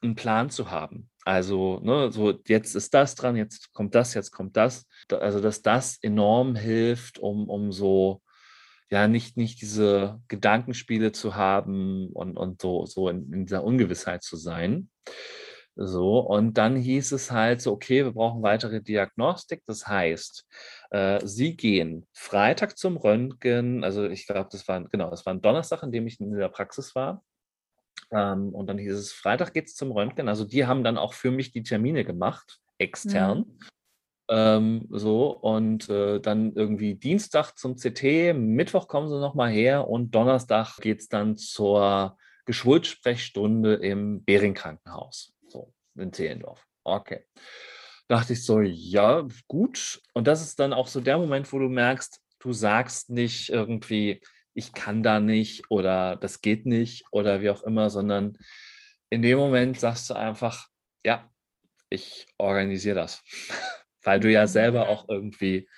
einen 0.00 0.14
Plan 0.14 0.48
zu 0.48 0.70
haben. 0.70 1.10
Also, 1.24 1.78
ne, 1.80 2.10
so 2.10 2.40
jetzt 2.46 2.74
ist 2.74 2.94
das 2.94 3.14
dran, 3.14 3.36
jetzt 3.36 3.72
kommt 3.72 3.94
das, 3.94 4.14
jetzt 4.14 4.32
kommt 4.32 4.56
das. 4.56 4.86
Also, 5.10 5.40
dass 5.40 5.62
das 5.62 5.98
enorm 6.02 6.56
hilft, 6.56 7.18
um, 7.18 7.48
um 7.48 7.70
so, 7.70 8.22
ja, 8.90 9.08
nicht, 9.08 9.36
nicht 9.36 9.60
diese 9.60 10.20
Gedankenspiele 10.28 11.12
zu 11.12 11.36
haben 11.36 12.08
und, 12.08 12.36
und 12.36 12.62
so, 12.62 12.86
so 12.86 13.08
in, 13.08 13.32
in 13.32 13.46
dieser 13.46 13.62
Ungewissheit 13.62 14.22
zu 14.22 14.36
sein. 14.36 14.90
So, 15.74 16.18
und 16.18 16.58
dann 16.58 16.76
hieß 16.76 17.12
es 17.12 17.30
halt 17.30 17.62
so, 17.62 17.72
okay, 17.72 18.04
wir 18.04 18.12
brauchen 18.12 18.42
weitere 18.42 18.82
Diagnostik. 18.82 19.62
Das 19.66 19.86
heißt, 19.86 20.46
äh, 20.90 21.20
Sie 21.24 21.56
gehen 21.56 22.06
Freitag 22.12 22.76
zum 22.76 22.98
Röntgen, 22.98 23.82
also 23.82 24.04
ich 24.04 24.26
glaube, 24.26 24.48
das 24.52 24.68
war, 24.68 24.84
genau, 24.84 25.10
das 25.10 25.24
war 25.24 25.32
ein 25.32 25.40
Donnerstag, 25.40 25.82
an 25.82 25.90
dem 25.90 26.06
ich 26.06 26.20
in 26.20 26.30
der 26.32 26.50
Praxis 26.50 26.94
war. 26.94 27.24
Ähm, 28.10 28.54
und 28.54 28.66
dann 28.66 28.76
hieß 28.76 28.92
es, 28.92 29.12
Freitag 29.12 29.54
geht 29.54 29.68
es 29.68 29.74
zum 29.74 29.92
Röntgen. 29.92 30.28
Also 30.28 30.44
die 30.44 30.66
haben 30.66 30.84
dann 30.84 30.98
auch 30.98 31.14
für 31.14 31.30
mich 31.30 31.52
die 31.52 31.62
Termine 31.62 32.04
gemacht, 32.04 32.60
extern. 32.76 33.38
Mhm. 33.38 33.58
Ähm, 34.28 34.86
so, 34.90 35.30
und 35.30 35.88
äh, 35.88 36.20
dann 36.20 36.52
irgendwie 36.54 36.94
Dienstag 36.96 37.52
zum 37.56 37.76
CT, 37.76 38.34
Mittwoch 38.34 38.88
kommen 38.88 39.08
sie 39.08 39.18
nochmal 39.18 39.50
her 39.50 39.88
und 39.88 40.14
Donnerstag 40.14 40.76
geht 40.78 41.00
es 41.00 41.08
dann 41.08 41.36
zur 41.36 42.18
Geschwulstsprechstunde 42.44 43.74
im 43.74 44.22
Bering-Krankenhaus 44.24 45.32
in 45.96 46.12
Zehlendorf. 46.12 46.66
Okay. 46.84 47.24
Dachte 48.08 48.32
ich 48.34 48.44
so, 48.44 48.60
ja, 48.60 49.26
gut. 49.48 50.00
Und 50.14 50.26
das 50.26 50.42
ist 50.42 50.58
dann 50.58 50.72
auch 50.72 50.86
so 50.86 51.00
der 51.00 51.18
Moment, 51.18 51.52
wo 51.52 51.58
du 51.58 51.68
merkst, 51.68 52.20
du 52.40 52.52
sagst 52.52 53.10
nicht 53.10 53.48
irgendwie, 53.48 54.20
ich 54.54 54.72
kann 54.72 55.02
da 55.02 55.20
nicht 55.20 55.70
oder 55.70 56.16
das 56.16 56.40
geht 56.40 56.66
nicht 56.66 57.04
oder 57.10 57.40
wie 57.40 57.50
auch 57.50 57.62
immer, 57.62 57.90
sondern 57.90 58.36
in 59.10 59.22
dem 59.22 59.38
Moment 59.38 59.78
sagst 59.78 60.10
du 60.10 60.14
einfach, 60.14 60.68
ja, 61.04 61.30
ich 61.88 62.26
organisiere 62.38 62.96
das, 62.96 63.22
weil 64.02 64.20
du 64.20 64.30
ja 64.30 64.46
selber 64.46 64.88
auch 64.88 65.08
irgendwie 65.08 65.68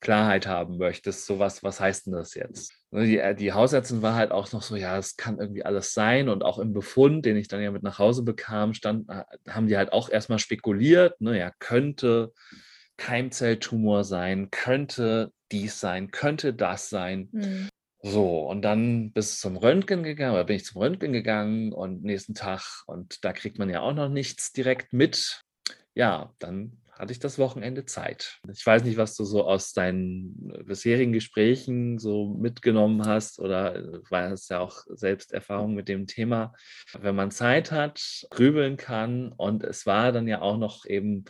Klarheit 0.00 0.46
haben 0.46 0.78
möchtest, 0.78 1.26
sowas, 1.26 1.62
was 1.62 1.80
heißt 1.80 2.06
denn 2.06 2.14
das 2.14 2.34
jetzt? 2.34 2.72
Ne, 2.90 3.06
die, 3.06 3.18
äh, 3.18 3.34
die 3.34 3.52
Hausärztin 3.52 4.02
war 4.02 4.14
halt 4.14 4.30
auch 4.30 4.52
noch 4.52 4.62
so, 4.62 4.76
ja, 4.76 4.96
es 4.96 5.16
kann 5.16 5.38
irgendwie 5.38 5.64
alles 5.64 5.92
sein 5.92 6.28
und 6.28 6.42
auch 6.42 6.58
im 6.58 6.72
Befund, 6.72 7.26
den 7.26 7.36
ich 7.36 7.48
dann 7.48 7.62
ja 7.62 7.70
mit 7.70 7.82
nach 7.82 7.98
Hause 7.98 8.22
bekam, 8.22 8.74
stand, 8.74 9.08
haben 9.48 9.66
die 9.66 9.76
halt 9.76 9.92
auch 9.92 10.08
erstmal 10.08 10.38
spekuliert, 10.38 11.20
ne, 11.20 11.38
ja, 11.38 11.52
könnte 11.58 12.32
Keimzelltumor 12.96 14.04
sein, 14.04 14.50
könnte 14.50 15.32
dies 15.52 15.80
sein, 15.80 16.10
könnte 16.10 16.54
das 16.54 16.90
sein. 16.90 17.28
Mhm. 17.32 17.68
So, 18.02 18.48
und 18.48 18.62
dann 18.62 19.12
bis 19.12 19.40
zum 19.40 19.56
Röntgen 19.56 20.04
gegangen, 20.04 20.34
oder 20.34 20.44
bin 20.44 20.56
ich 20.56 20.64
zum 20.64 20.80
Röntgen 20.80 21.12
gegangen 21.12 21.72
und 21.72 22.04
nächsten 22.04 22.34
Tag, 22.34 22.84
und 22.86 23.24
da 23.24 23.32
kriegt 23.32 23.58
man 23.58 23.70
ja 23.70 23.80
auch 23.80 23.92
noch 23.92 24.08
nichts 24.08 24.52
direkt 24.52 24.92
mit. 24.92 25.42
Ja, 25.94 26.32
dann 26.38 26.80
hatte 26.98 27.12
ich 27.12 27.20
das 27.20 27.38
Wochenende 27.38 27.84
Zeit. 27.84 28.40
Ich 28.52 28.66
weiß 28.66 28.82
nicht, 28.82 28.96
was 28.96 29.14
du 29.14 29.24
so 29.24 29.44
aus 29.44 29.72
deinen 29.72 30.50
äh, 30.52 30.64
bisherigen 30.64 31.12
Gesprächen 31.12 31.98
so 31.98 32.34
mitgenommen 32.34 33.06
hast 33.06 33.38
oder 33.38 33.76
äh, 33.76 34.00
weil 34.10 34.32
es 34.32 34.48
ja 34.48 34.58
auch 34.58 34.82
selbst 34.88 35.32
Erfahrung 35.32 35.74
mit 35.74 35.88
dem 35.88 36.06
Thema. 36.08 36.52
Wenn 36.98 37.14
man 37.14 37.30
Zeit 37.30 37.70
hat, 37.70 38.26
grübeln 38.30 38.76
kann 38.76 39.32
und 39.32 39.62
es 39.62 39.86
war 39.86 40.10
dann 40.10 40.26
ja 40.26 40.42
auch 40.42 40.58
noch 40.58 40.84
eben 40.86 41.24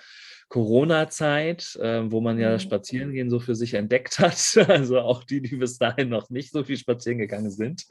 Corona-Zeit, 0.49 1.77
äh, 1.77 2.11
wo 2.11 2.21
man 2.21 2.39
ja 2.39 2.51
das 2.51 2.65
mhm. 2.65 2.69
Spazierengehen 2.69 3.31
so 3.31 3.39
für 3.39 3.55
sich 3.55 3.75
entdeckt 3.75 4.19
hat. 4.19 4.39
Also 4.69 5.01
auch 5.01 5.25
die, 5.25 5.43
die 5.43 5.57
bis 5.57 5.79
dahin 5.79 6.09
noch 6.09 6.31
nicht 6.31 6.53
so 6.53 6.65
viel 6.65 6.77
spazieren 6.77 7.19
gegangen 7.19 7.51
sind, 7.51 7.87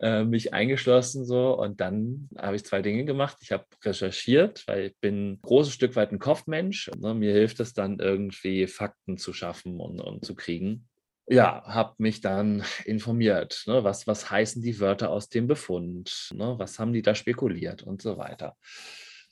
äh, 0.00 0.24
mich 0.24 0.54
eingeschlossen 0.54 1.24
so. 1.24 1.58
Und 1.58 1.80
dann 1.80 2.28
habe 2.38 2.56
ich 2.56 2.64
zwei 2.64 2.82
Dinge 2.82 3.04
gemacht. 3.04 3.38
Ich 3.40 3.52
habe 3.52 3.64
recherchiert, 3.84 4.64
weil 4.66 4.86
ich 4.86 4.96
bin 5.00 5.32
ein 5.32 5.42
großes 5.42 5.72
Stück 5.72 5.96
weit 5.96 6.12
ein 6.12 6.18
Kopfmensch. 6.18 6.90
Ne? 6.98 7.14
Mir 7.14 7.32
hilft 7.32 7.60
es 7.60 7.74
dann 7.74 7.98
irgendwie 7.98 8.66
Fakten 8.66 9.18
zu 9.18 9.32
schaffen 9.32 9.80
und, 9.80 10.00
und 10.00 10.24
zu 10.24 10.34
kriegen 10.34 10.86
ja, 11.32 11.62
habe 11.64 11.94
mich 11.98 12.20
dann 12.20 12.64
informiert, 12.84 13.62
ne, 13.68 13.84
was, 13.84 14.08
was 14.08 14.32
heißen 14.32 14.62
die 14.62 14.80
Wörter 14.80 15.10
aus 15.10 15.28
dem 15.28 15.46
Befund, 15.46 16.30
ne, 16.34 16.56
was 16.58 16.80
haben 16.80 16.92
die 16.92 17.02
da 17.02 17.14
spekuliert 17.14 17.84
und 17.84 18.02
so 18.02 18.18
weiter. 18.18 18.56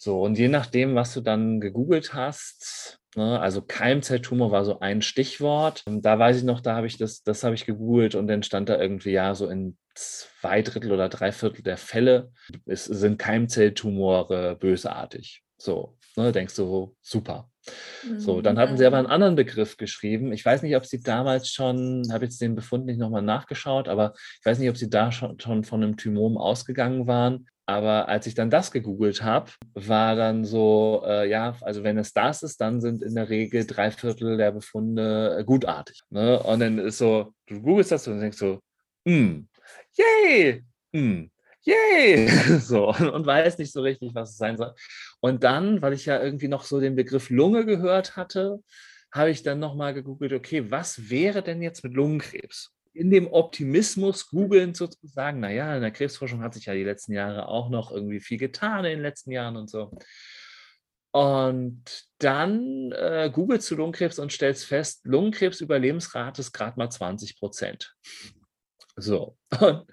So, 0.01 0.23
und 0.23 0.39
je 0.39 0.47
nachdem, 0.47 0.95
was 0.95 1.13
du 1.13 1.21
dann 1.21 1.61
gegoogelt 1.61 2.15
hast, 2.15 3.01
ne, 3.17 3.41
also 3.41 3.63
Keimzelltumor 3.63 4.53
war 4.53 4.65
so 4.65 4.79
ein 4.79 5.03
Stichwort. 5.03 5.83
Da 5.87 6.19
weiß 6.19 6.39
ich 6.39 6.45
noch, 6.45 6.61
da 6.61 6.77
habe 6.77 6.87
ich 6.87 6.99
das, 6.99 7.25
das 7.25 7.43
habe 7.43 7.57
ich 7.57 7.67
gegoogelt 7.67 8.15
und 8.15 8.29
dann 8.29 8.45
stand 8.45 8.69
da 8.69 8.81
irgendwie, 8.81 9.11
ja, 9.11 9.35
so 9.35 9.49
in 9.49 9.77
zwei 9.97 10.63
Drittel 10.63 10.93
oder 10.93 11.09
drei 11.09 11.33
Viertel 11.33 11.63
der 11.63 11.77
Fälle 11.77 12.31
ist, 12.65 12.85
sind 12.85 13.19
Keimzelltumore 13.19 14.55
bösartig. 14.55 15.43
So, 15.57 15.97
ne, 16.15 16.31
denkst 16.31 16.55
du, 16.55 16.95
super. 17.03 17.51
So, 18.17 18.41
dann 18.41 18.59
hatten 18.59 18.79
sie 18.79 18.87
aber 18.87 18.97
einen 18.97 19.09
anderen 19.09 19.35
Begriff 19.35 19.77
geschrieben. 19.77 20.33
Ich 20.33 20.45
weiß 20.45 20.63
nicht, 20.63 20.77
ob 20.77 20.87
sie 20.87 21.03
damals 21.03 21.51
schon, 21.51 22.09
habe 22.11 22.25
jetzt 22.25 22.41
den 22.41 22.55
Befund 22.55 22.87
nicht 22.87 22.99
nochmal 22.99 23.21
nachgeschaut, 23.21 23.89
aber 23.89 24.15
ich 24.39 24.47
weiß 24.47 24.59
nicht, 24.59 24.71
ob 24.71 24.77
sie 24.77 24.89
da 24.89 25.13
schon, 25.13 25.39
schon 25.39 25.65
von 25.65 25.83
einem 25.83 25.97
Thymom 25.97 26.39
ausgegangen 26.39 27.07
waren. 27.07 27.49
Aber 27.69 28.09
als 28.09 28.27
ich 28.27 28.35
dann 28.35 28.49
das 28.49 28.71
gegoogelt 28.71 29.23
habe, 29.23 29.51
war 29.75 30.17
dann 30.17 30.47
so, 30.47 31.03
äh, 31.07 31.29
ja, 31.29 31.55
also 31.61 31.85
wenn 31.85 31.99
es 31.99 32.15
das 32.15 32.43
ist, 32.43 32.63
dann 32.63 32.81
sind 32.81 33.03
in 33.03 33.15
der 33.15 33.29
Regel 33.29 33.67
drei 33.67 33.91
Viertel 33.91 34.39
der 34.39 34.53
Befunde 34.53 35.37
äh, 35.39 35.45
gutartig. 35.45 36.01
Ne? 36.09 36.43
Und 36.43 36.61
dann 36.61 36.79
ist 36.79 36.97
so, 36.97 37.35
du 37.47 37.61
googelst 37.61 37.93
das 37.93 38.09
und 38.09 38.21
denkst 38.21 38.39
so, 38.39 38.61
mm, 39.05 39.47
yay, 39.99 40.65
mm, 40.93 41.31
yay, 41.61 42.29
so, 42.59 42.89
und, 42.89 43.11
und 43.11 43.27
weiß 43.27 43.59
nicht 43.59 43.73
so 43.73 43.83
richtig, 43.83 44.15
was 44.15 44.31
es 44.31 44.39
sein 44.39 44.57
soll. 44.57 44.73
Und 45.21 45.45
dann, 45.45 45.83
weil 45.83 45.93
ich 45.93 46.07
ja 46.07 46.23
irgendwie 46.23 46.49
noch 46.49 46.65
so 46.65 46.81
den 46.81 46.97
Begriff 46.97 47.29
Lunge 47.29 47.67
gehört 47.67 48.17
hatte, 48.17 48.61
habe 49.13 49.29
ich 49.29 49.43
dann 49.43 49.59
nochmal 49.59 49.93
gegoogelt, 49.93 50.33
okay, 50.33 50.71
was 50.71 51.11
wäre 51.11 51.43
denn 51.43 51.61
jetzt 51.61 51.85
mit 51.85 51.93
Lungenkrebs? 51.93 52.73
In 52.93 53.11
dem 53.11 53.27
Optimismus 53.27 54.29
googeln 54.29 54.75
sozusagen, 54.75 55.41
naja, 55.41 55.77
in 55.77 55.83
der 55.83 55.91
Krebsforschung 55.91 56.43
hat 56.43 56.55
sich 56.55 56.67
ja 56.67 56.75
die 56.75 56.85
letzten 56.85 57.13
Jahre 57.13 57.49
auch 57.49 57.71
noch 57.71 57.91
irgendwie 57.91 58.21
viel 58.21 58.39
getan 58.39 58.85
in 58.85 58.93
den 58.93 59.03
letzten 59.03 59.31
Jahren 59.31 59.57
und 59.57 59.71
so. 59.71 59.97
Und 61.11 61.85
dann 62.19 62.93
äh, 62.93 63.31
googelst 63.33 63.71
du 63.71 63.77
Lungenkrebs 63.77 64.19
und 64.19 64.33
stellst 64.33 64.67
fest, 64.67 65.01
Lungenkrebs-Überlebensrate 65.05 66.41
ist 66.41 66.53
gerade 66.53 66.79
mal 66.79 66.91
20 66.91 67.39
Prozent. 67.39 67.95
So. 68.97 69.39
Und, 69.61 69.87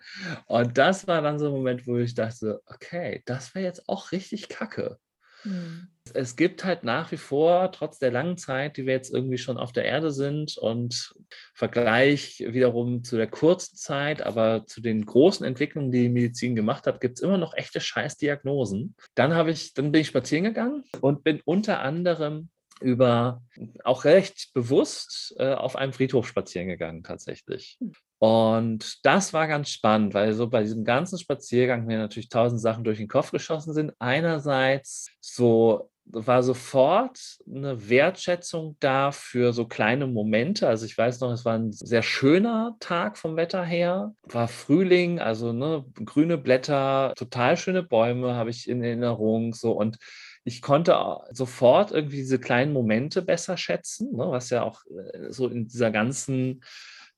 und, 0.48 0.78
das 0.78 1.08
war 1.08 1.22
dann 1.22 1.38
so 1.38 1.46
ein 1.46 1.52
Moment, 1.52 1.86
wo 1.86 1.98
ich 1.98 2.16
dachte, 2.16 2.62
okay, 2.66 3.22
das 3.26 3.54
wäre 3.54 3.66
jetzt 3.66 3.88
auch 3.88 4.12
richtig 4.12 4.50
kacke. 4.50 4.98
Mhm. 5.44 5.95
Es 6.14 6.36
gibt 6.36 6.64
halt 6.64 6.84
nach 6.84 7.12
wie 7.12 7.18
vor, 7.18 7.72
trotz 7.72 8.00
der 8.00 8.12
langen 8.12 8.38
Zeit, 8.38 8.78
die 8.78 8.86
wir 8.86 8.94
jetzt 8.94 9.14
irgendwie 9.14 9.38
schon 9.38 9.58
auf 9.58 9.72
der 9.72 9.86
Erde 9.86 10.12
sind 10.12 10.58
und 10.58 11.14
Vergleich 11.54 12.44
wiederum 12.48 13.04
zu 13.04 13.18
der 13.18 13.28
kurzen 13.28 13.76
Zeit, 13.76 14.22
aber 14.22 14.66
zu 14.66 14.82
den 14.82 15.06
großen 15.06 15.46
Entwicklungen, 15.46 15.92
die 15.92 16.04
die 16.04 16.10
Medizin 16.10 16.56
gemacht 16.56 16.86
hat, 16.86 17.02
gibt 17.02 17.18
es 17.18 17.24
immer 17.24 17.38
noch 17.38 17.54
echte 17.56 17.82
Scheißdiagnosen. 17.82 18.96
Dann 19.16 19.34
habe 19.34 19.52
ich, 19.52 19.74
dann 19.74 19.92
bin 19.92 20.02
ich 20.02 20.08
spazieren 20.08 20.46
gegangen 20.46 20.84
und 21.02 21.24
bin 21.24 21.42
unter 21.44 21.80
anderem 21.80 22.50
über 22.82 23.42
auch 23.84 24.04
recht 24.04 24.54
bewusst 24.54 25.34
äh, 25.38 25.54
auf 25.54 25.76
einem 25.76 25.94
Friedhof 25.94 26.28
spazieren 26.28 26.68
gegangen 26.68 27.04
tatsächlich. 27.04 27.80
Und 28.20 29.06
das 29.06 29.34
war 29.34 29.48
ganz 29.48 29.70
spannend, 29.70 30.14
weil 30.14 30.34
so 30.34 30.50
bei 30.50 30.64
diesem 30.64 30.84
ganzen 30.84 31.18
Spaziergang 31.18 31.86
mir 31.86 31.98
natürlich 31.98 32.30
tausend 32.30 32.62
Sachen 32.62 32.84
durch 32.84 32.98
den 32.98 33.08
Kopf 33.08 33.32
geschossen 33.32 33.74
sind. 33.74 33.94
Einerseits 34.00 35.10
so 35.22 35.90
war 36.06 36.44
sofort 36.44 37.40
eine 37.48 37.90
Wertschätzung 37.90 38.78
da 38.80 39.12
für 39.12 39.54
so 39.54 39.66
kleine 39.66 40.08
Momente. 40.08 40.68
Also 40.68 40.86
ich 40.86 40.98
weiß 40.98 41.20
noch, 41.20 41.32
es 41.32 41.46
war 41.46 41.56
ein 41.56 41.72
sehr 41.72 42.04
schöner 42.04 42.76
Tag 42.80 43.18
vom 43.18 43.36
Wetter 43.36 43.64
her. 43.64 44.14
War 44.24 44.48
Frühling, 44.48 45.20
also 45.20 45.52
ne, 45.52 45.84
grüne 46.06 46.38
Blätter, 46.38 47.14
total 47.16 47.58
schöne 47.58 47.84
Bäume 47.84 48.36
habe 48.36 48.52
ich 48.52 48.70
in 48.70 48.84
Erinnerung. 48.84 49.54
So 49.54 49.72
und 49.72 49.98
ich 50.44 50.62
konnte 50.62 50.96
sofort 51.32 51.92
irgendwie 51.92 52.18
diese 52.18 52.40
kleinen 52.40 52.72
Momente 52.72 53.24
besser 53.24 53.58
schätzen, 53.58 54.16
ne, 54.16 54.26
was 54.30 54.52
ja 54.52 54.62
auch 54.62 54.82
äh, 54.86 55.32
so 55.32 55.48
in 55.48 55.68
dieser 55.68 55.92
ganzen 55.92 56.62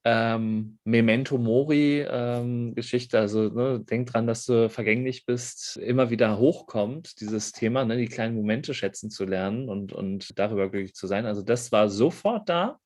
ähm, 0.03 0.77
Memento 0.83 1.37
Mori-Geschichte, 1.37 3.17
ähm, 3.17 3.21
also 3.21 3.49
ne, 3.49 3.79
denk 3.79 4.07
dran, 4.07 4.27
dass 4.27 4.45
du 4.45 4.69
vergänglich 4.69 5.25
bist, 5.25 5.77
immer 5.77 6.09
wieder 6.09 6.37
hochkommt, 6.37 7.19
dieses 7.19 7.51
Thema, 7.51 7.83
ne, 7.83 7.97
die 7.97 8.07
kleinen 8.07 8.35
Momente 8.35 8.73
schätzen 8.73 9.09
zu 9.09 9.25
lernen 9.25 9.69
und, 9.69 9.93
und 9.93 10.37
darüber 10.39 10.69
glücklich 10.69 10.93
zu 10.93 11.07
sein. 11.07 11.25
Also 11.25 11.41
das 11.41 11.71
war 11.71 11.89
sofort 11.89 12.47
da. 12.47 12.79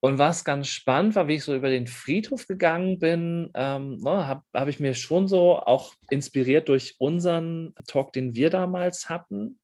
Und 0.00 0.18
was 0.18 0.44
ganz 0.44 0.68
spannend 0.68 1.14
war, 1.14 1.26
wie 1.26 1.34
ich 1.34 1.44
so 1.44 1.54
über 1.54 1.70
den 1.70 1.86
Friedhof 1.86 2.46
gegangen 2.46 2.98
bin, 2.98 3.50
ähm, 3.54 3.96
ne, 3.96 4.26
habe 4.26 4.42
hab 4.52 4.68
ich 4.68 4.78
mir 4.78 4.94
schon 4.94 5.26
so 5.26 5.56
auch 5.58 5.94
inspiriert 6.10 6.68
durch 6.68 6.96
unseren 6.98 7.74
Talk, 7.86 8.12
den 8.12 8.34
wir 8.34 8.50
damals 8.50 9.08
hatten, 9.08 9.58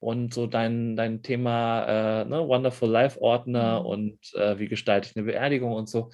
und 0.00 0.34
so 0.34 0.46
dein, 0.46 0.96
dein 0.96 1.22
Thema 1.22 2.22
äh, 2.22 2.24
ne, 2.24 2.48
Wonderful 2.48 2.90
Life 2.90 3.20
Ordner 3.20 3.80
mhm. 3.80 3.86
und 3.86 4.18
äh, 4.34 4.58
wie 4.58 4.68
gestalte 4.68 5.10
ich 5.10 5.16
eine 5.16 5.26
Beerdigung 5.26 5.72
und 5.72 5.88
so, 5.88 6.10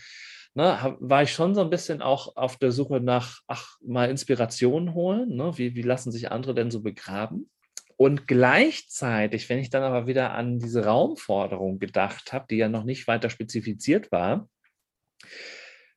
ne, 0.54 0.96
war 1.00 1.22
ich 1.22 1.32
schon 1.32 1.54
so 1.54 1.60
ein 1.60 1.70
bisschen 1.70 2.02
auch 2.02 2.36
auf 2.36 2.56
der 2.56 2.72
Suche 2.72 3.00
nach, 3.00 3.40
ach, 3.46 3.76
mal 3.80 4.10
Inspiration 4.10 4.92
holen, 4.94 5.36
ne, 5.36 5.56
wie, 5.56 5.74
wie 5.74 5.82
lassen 5.82 6.12
sich 6.12 6.30
andere 6.30 6.54
denn 6.54 6.70
so 6.70 6.82
begraben? 6.82 7.48
Und 7.96 8.26
gleichzeitig, 8.26 9.48
wenn 9.48 9.58
ich 9.58 9.70
dann 9.70 9.82
aber 9.82 10.06
wieder 10.06 10.32
an 10.32 10.58
diese 10.58 10.84
Raumforderung 10.84 11.78
gedacht 11.78 12.32
habe, 12.32 12.46
die 12.50 12.56
ja 12.56 12.68
noch 12.68 12.84
nicht 12.84 13.06
weiter 13.06 13.30
spezifiziert 13.30 14.12
war, 14.12 14.48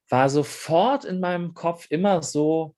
war 0.09 0.29
sofort 0.29 1.03
in 1.03 1.19
meinem 1.19 1.53
Kopf 1.53 1.87
immer 1.89 2.23
so, 2.23 2.75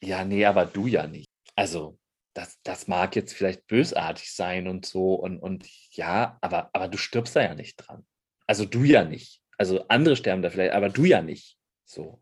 ja, 0.00 0.24
nee, 0.24 0.44
aber 0.44 0.64
du 0.66 0.86
ja 0.86 1.06
nicht. 1.06 1.28
Also, 1.56 1.98
das, 2.36 2.60
das 2.62 2.86
mag 2.86 3.16
jetzt 3.16 3.32
vielleicht 3.32 3.66
bösartig 3.66 4.32
sein 4.32 4.68
und 4.68 4.84
so 4.84 5.14
und, 5.14 5.38
und 5.38 5.66
ja, 5.90 6.36
aber, 6.42 6.68
aber 6.74 6.88
du 6.88 6.98
stirbst 6.98 7.34
da 7.34 7.42
ja 7.42 7.54
nicht 7.54 7.76
dran. 7.76 8.06
Also 8.46 8.66
du 8.66 8.84
ja 8.84 9.04
nicht. 9.04 9.40
Also 9.56 9.88
andere 9.88 10.16
sterben 10.16 10.42
da 10.42 10.50
vielleicht, 10.50 10.72
aber 10.72 10.90
du 10.90 11.04
ja 11.04 11.22
nicht. 11.22 11.56
So. 11.86 12.20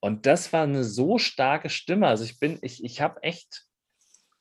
Und 0.00 0.26
das 0.26 0.52
war 0.52 0.64
eine 0.64 0.82
so 0.82 1.18
starke 1.18 1.70
Stimme. 1.70 2.08
Also 2.08 2.24
ich 2.24 2.40
bin, 2.40 2.58
ich, 2.60 2.82
ich 2.82 3.00
habe 3.00 3.22
echt, 3.22 3.66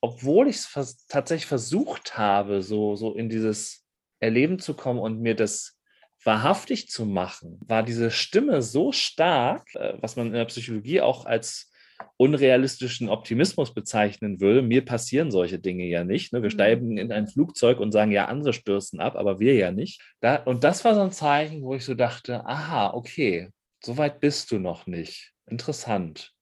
obwohl 0.01 0.47
ich 0.47 0.57
es 0.57 0.65
vers 0.65 1.05
tatsächlich 1.05 1.45
versucht 1.45 2.17
habe, 2.17 2.63
so, 2.63 2.95
so 2.95 3.13
in 3.13 3.29
dieses 3.29 3.85
Erleben 4.19 4.57
zu 4.57 4.73
kommen 4.73 4.99
und 4.99 5.21
mir 5.21 5.35
das 5.35 5.77
wahrhaftig 6.23 6.89
zu 6.89 7.05
machen, 7.05 7.59
war 7.67 7.83
diese 7.83 8.09
Stimme 8.09 8.63
so 8.63 8.91
stark, 8.91 9.75
äh, 9.75 9.97
was 10.01 10.15
man 10.15 10.27
in 10.27 10.33
der 10.33 10.45
Psychologie 10.45 11.01
auch 11.01 11.25
als 11.25 11.72
unrealistischen 12.17 13.09
Optimismus 13.09 13.73
bezeichnen 13.73 14.39
würde. 14.39 14.61
Mir 14.61 14.85
passieren 14.85 15.31
solche 15.31 15.59
Dinge 15.59 15.85
ja 15.85 16.03
nicht. 16.03 16.33
Ne? 16.33 16.41
Wir 16.41 16.49
mhm. 16.49 16.53
steigen 16.53 16.97
in 16.97 17.11
ein 17.11 17.27
Flugzeug 17.27 17.79
und 17.79 17.91
sagen, 17.91 18.11
ja, 18.11 18.25
andere 18.25 18.53
stürzen 18.53 18.99
ab, 18.99 19.15
aber 19.15 19.39
wir 19.39 19.55
ja 19.55 19.71
nicht. 19.71 20.01
Da, 20.21 20.37
und 20.37 20.63
das 20.63 20.85
war 20.85 20.95
so 20.95 21.01
ein 21.01 21.11
Zeichen, 21.11 21.63
wo 21.63 21.75
ich 21.75 21.85
so 21.85 21.93
dachte, 21.93 22.45
aha, 22.45 22.93
okay, 22.93 23.49
so 23.83 23.97
weit 23.97 24.19
bist 24.19 24.51
du 24.51 24.59
noch 24.59 24.87
nicht. 24.87 25.31
Interessant. 25.45 26.33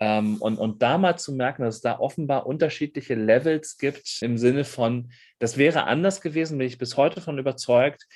Ähm, 0.00 0.36
und, 0.40 0.58
und 0.58 0.82
da 0.82 0.96
mal 0.96 1.18
zu 1.18 1.32
merken, 1.32 1.62
dass 1.62 1.76
es 1.76 1.80
da 1.80 1.98
offenbar 1.98 2.46
unterschiedliche 2.46 3.14
Levels 3.14 3.78
gibt 3.78 4.18
im 4.20 4.38
Sinne 4.38 4.64
von, 4.64 5.10
das 5.40 5.56
wäre 5.56 5.84
anders 5.84 6.20
gewesen, 6.20 6.58
bin 6.58 6.68
ich 6.68 6.78
bis 6.78 6.96
heute 6.96 7.20
von 7.20 7.38
überzeugt, 7.38 8.06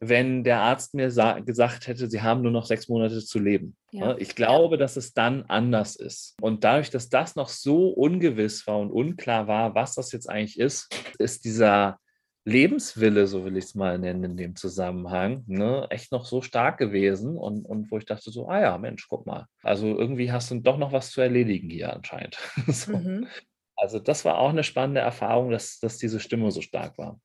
wenn 0.00 0.44
der 0.44 0.60
Arzt 0.60 0.94
mir 0.94 1.08
gesagt 1.44 1.86
hätte, 1.86 2.08
Sie 2.08 2.22
haben 2.22 2.40
nur 2.40 2.50
noch 2.50 2.64
sechs 2.64 2.88
Monate 2.88 3.22
zu 3.22 3.38
leben. 3.38 3.76
Ja. 3.92 4.16
Ich 4.16 4.34
glaube, 4.34 4.78
dass 4.78 4.96
es 4.96 5.12
dann 5.12 5.44
anders 5.44 5.94
ist. 5.94 6.36
Und 6.40 6.64
dadurch, 6.64 6.88
dass 6.88 7.10
das 7.10 7.36
noch 7.36 7.50
so 7.50 7.88
ungewiss 7.88 8.66
war 8.66 8.78
und 8.78 8.90
unklar 8.90 9.46
war, 9.46 9.74
was 9.74 9.94
das 9.94 10.10
jetzt 10.12 10.28
eigentlich 10.28 10.58
ist, 10.58 10.88
ist 11.18 11.44
dieser 11.44 11.98
Lebenswille, 12.46 13.26
so 13.26 13.44
will 13.44 13.58
ich 13.58 13.66
es 13.66 13.74
mal 13.74 13.98
nennen 13.98 14.24
in 14.24 14.36
dem 14.38 14.56
Zusammenhang, 14.56 15.44
ne, 15.46 15.86
echt 15.90 16.10
noch 16.10 16.24
so 16.24 16.40
stark 16.40 16.78
gewesen 16.78 17.36
und, 17.36 17.66
und 17.66 17.90
wo 17.90 17.98
ich 17.98 18.06
dachte 18.06 18.30
so, 18.30 18.48
ah 18.48 18.60
ja, 18.60 18.78
Mensch, 18.78 19.06
guck 19.06 19.26
mal. 19.26 19.46
Also 19.62 19.86
irgendwie 19.86 20.32
hast 20.32 20.50
du 20.50 20.60
doch 20.60 20.78
noch 20.78 20.92
was 20.92 21.10
zu 21.10 21.20
erledigen 21.20 21.68
hier 21.68 21.92
anscheinend. 21.92 22.38
so. 22.66 22.96
mhm. 22.96 23.28
Also 23.76 23.98
das 23.98 24.24
war 24.24 24.38
auch 24.38 24.50
eine 24.50 24.64
spannende 24.64 25.02
Erfahrung, 25.02 25.50
dass, 25.50 25.78
dass 25.78 25.98
diese 25.98 26.20
Stimme 26.20 26.50
so 26.50 26.62
stark 26.62 26.96
war 26.96 27.20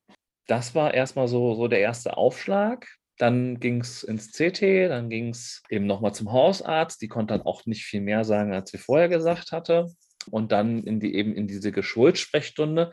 das 0.46 0.74
war 0.74 0.94
erstmal 0.94 1.28
so, 1.28 1.54
so 1.54 1.68
der 1.68 1.80
erste 1.80 2.16
Aufschlag. 2.16 2.86
Dann 3.18 3.58
ging 3.60 3.80
es 3.80 4.02
ins 4.02 4.32
CT, 4.32 4.88
dann 4.88 5.08
ging 5.08 5.30
es 5.30 5.62
eben 5.70 5.86
nochmal 5.86 6.14
zum 6.14 6.32
Hausarzt. 6.32 7.00
Die 7.00 7.08
konnte 7.08 7.34
dann 7.34 7.46
auch 7.46 7.64
nicht 7.66 7.84
viel 7.84 8.02
mehr 8.02 8.24
sagen, 8.24 8.52
als 8.52 8.70
sie 8.70 8.78
vorher 8.78 9.08
gesagt 9.08 9.52
hatte. 9.52 9.86
Und 10.30 10.52
dann 10.52 10.82
in 10.82 11.00
die, 11.00 11.14
eben 11.14 11.34
in 11.34 11.46
diese 11.46 11.72
Geschwulst-Sprechstunde 11.72 12.92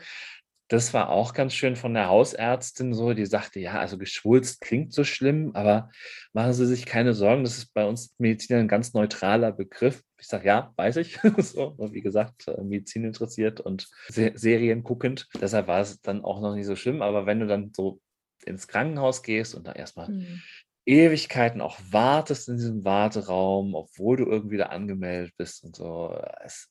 das 0.70 0.94
war 0.94 1.10
auch 1.10 1.34
ganz 1.34 1.54
schön 1.54 1.76
von 1.76 1.94
der 1.94 2.08
Hausärztin 2.08 2.94
so, 2.94 3.14
die 3.14 3.26
sagte, 3.26 3.60
ja, 3.60 3.80
also 3.80 3.98
geschwulst 3.98 4.62
klingt 4.62 4.94
so 4.94 5.04
schlimm, 5.04 5.52
aber 5.54 5.92
machen 6.32 6.54
Sie 6.54 6.66
sich 6.66 6.86
keine 6.86 7.14
Sorgen, 7.14 7.44
das 7.44 7.58
ist 7.58 7.74
bei 7.74 7.86
uns 7.86 8.16
Medizin 8.18 8.58
ein 8.58 8.68
ganz 8.68 8.94
neutraler 8.94 9.52
Begriff. 9.52 10.02
Ich 10.20 10.28
sage, 10.28 10.48
ja, 10.48 10.74
weiß 10.78 10.98
ich. 10.98 11.20
so, 11.38 11.76
wie 11.92 12.02
gesagt, 12.02 12.48
äh, 12.48 12.64
Medizin 12.64 13.04
interessiert 13.04 13.60
und 13.60 13.90
Serien 14.08 14.84
guckend. 14.84 15.28
Deshalb 15.40 15.68
war 15.68 15.82
es 15.82 16.02
dann 16.02 16.24
auch 16.24 16.40
noch 16.40 16.56
nicht 16.56 16.66
so 16.66 16.76
schlimm, 16.76 17.02
aber 17.02 17.26
wenn 17.26 17.42
du 17.42 17.48
dann 17.48 17.72
so 17.76 18.00
ins 18.46 18.68
Krankenhaus 18.68 19.22
gehst 19.22 19.56
und 19.56 19.68
da 19.68 19.74
erstmal 19.74 20.10
mhm. 20.10 20.42
Ewigkeiten 20.86 21.62
auch 21.62 21.78
wartest 21.92 22.50
in 22.50 22.58
diesem 22.58 22.84
Warteraum, 22.84 23.74
obwohl 23.76 24.18
du 24.18 24.26
irgendwie 24.26 24.58
da 24.58 24.66
angemeldet 24.68 25.34
bist 25.38 25.64
und 25.64 25.76
so. 25.76 26.18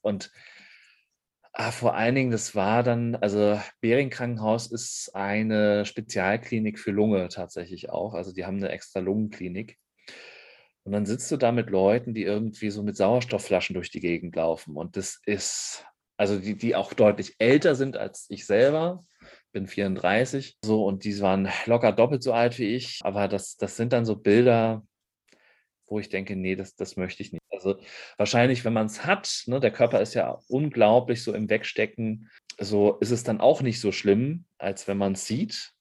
Und 0.01 0.31
Ah, 0.31 0.62
vor 1.55 1.95
allen 1.95 2.15
Dingen, 2.15 2.31
das 2.31 2.55
war 2.55 2.83
dann, 2.83 3.15
also 3.17 3.61
Bering 3.81 4.11
Krankenhaus 4.11 4.71
ist 4.71 5.11
eine 5.15 5.85
Spezialklinik 5.85 6.79
für 6.79 6.93
Lunge 6.93 7.29
tatsächlich 7.29 7.91
auch. 7.91 8.15
Also 8.15 8.33
die 8.33 8.47
haben 8.47 8.57
eine 8.57 8.71
extra 8.71 9.01
Lungenklinik. 9.01 9.79
Und 10.85 10.93
dann 10.93 11.07
sitzt 11.07 11.31
du 11.31 11.37
da 11.37 11.53
mit 11.53 11.71
Leuten, 11.71 12.15
die 12.15 12.25
irgendwie 12.25 12.71
so 12.71 12.83
mit 12.83 12.97
Sauerstoffflaschen 12.97 13.75
durch 13.75 13.91
die 13.91 14.01
Gegend 14.01 14.35
laufen. 14.35 14.77
Und 14.77 14.97
das 14.97 15.21
ist, 15.27 15.85
also 16.17 16.39
die, 16.39 16.57
die 16.57 16.75
auch 16.75 16.93
deutlich 16.95 17.37
älter 17.39 17.75
sind 17.75 17.97
als 17.97 18.27
ich 18.31 18.47
selber. 18.47 19.05
Bin 19.53 19.67
34. 19.67 20.57
So, 20.65 20.85
und 20.87 21.05
die 21.05 21.21
waren 21.21 21.49
locker 21.67 21.93
doppelt 21.93 22.23
so 22.23 22.33
alt 22.33 22.59
wie 22.59 22.75
ich. 22.75 22.99
Aber 23.03 23.29
das, 23.29 23.57
das 23.57 23.77
sind 23.77 23.93
dann 23.93 24.07
so 24.07 24.17
Bilder, 24.17 24.85
wo 25.87 25.99
ich 26.01 26.09
denke, 26.09 26.35
nee, 26.35 26.57
das, 26.57 26.75
das 26.75 26.97
möchte 26.97 27.23
ich 27.23 27.33
nicht. 27.33 27.42
Also 27.65 27.81
wahrscheinlich, 28.17 28.65
wenn 28.65 28.73
man 28.73 28.87
es 28.87 29.05
hat, 29.05 29.45
ne, 29.47 29.61
der 29.61 29.71
Körper 29.71 30.01
ist 30.01 30.15
ja 30.15 30.39
unglaublich 30.49 31.23
so 31.23 31.33
im 31.33 31.49
Wegstecken, 31.49 32.29
so 32.59 32.99
ist 32.99 33.11
es 33.11 33.25
dann 33.25 33.41
auch 33.41 33.63
nicht 33.63 33.81
so 33.81 33.93
schlimm, 33.93 34.45
als 34.59 34.89
wenn 34.89 34.99
man 34.99 35.13
es 35.13 35.27
sieht. 35.27 35.73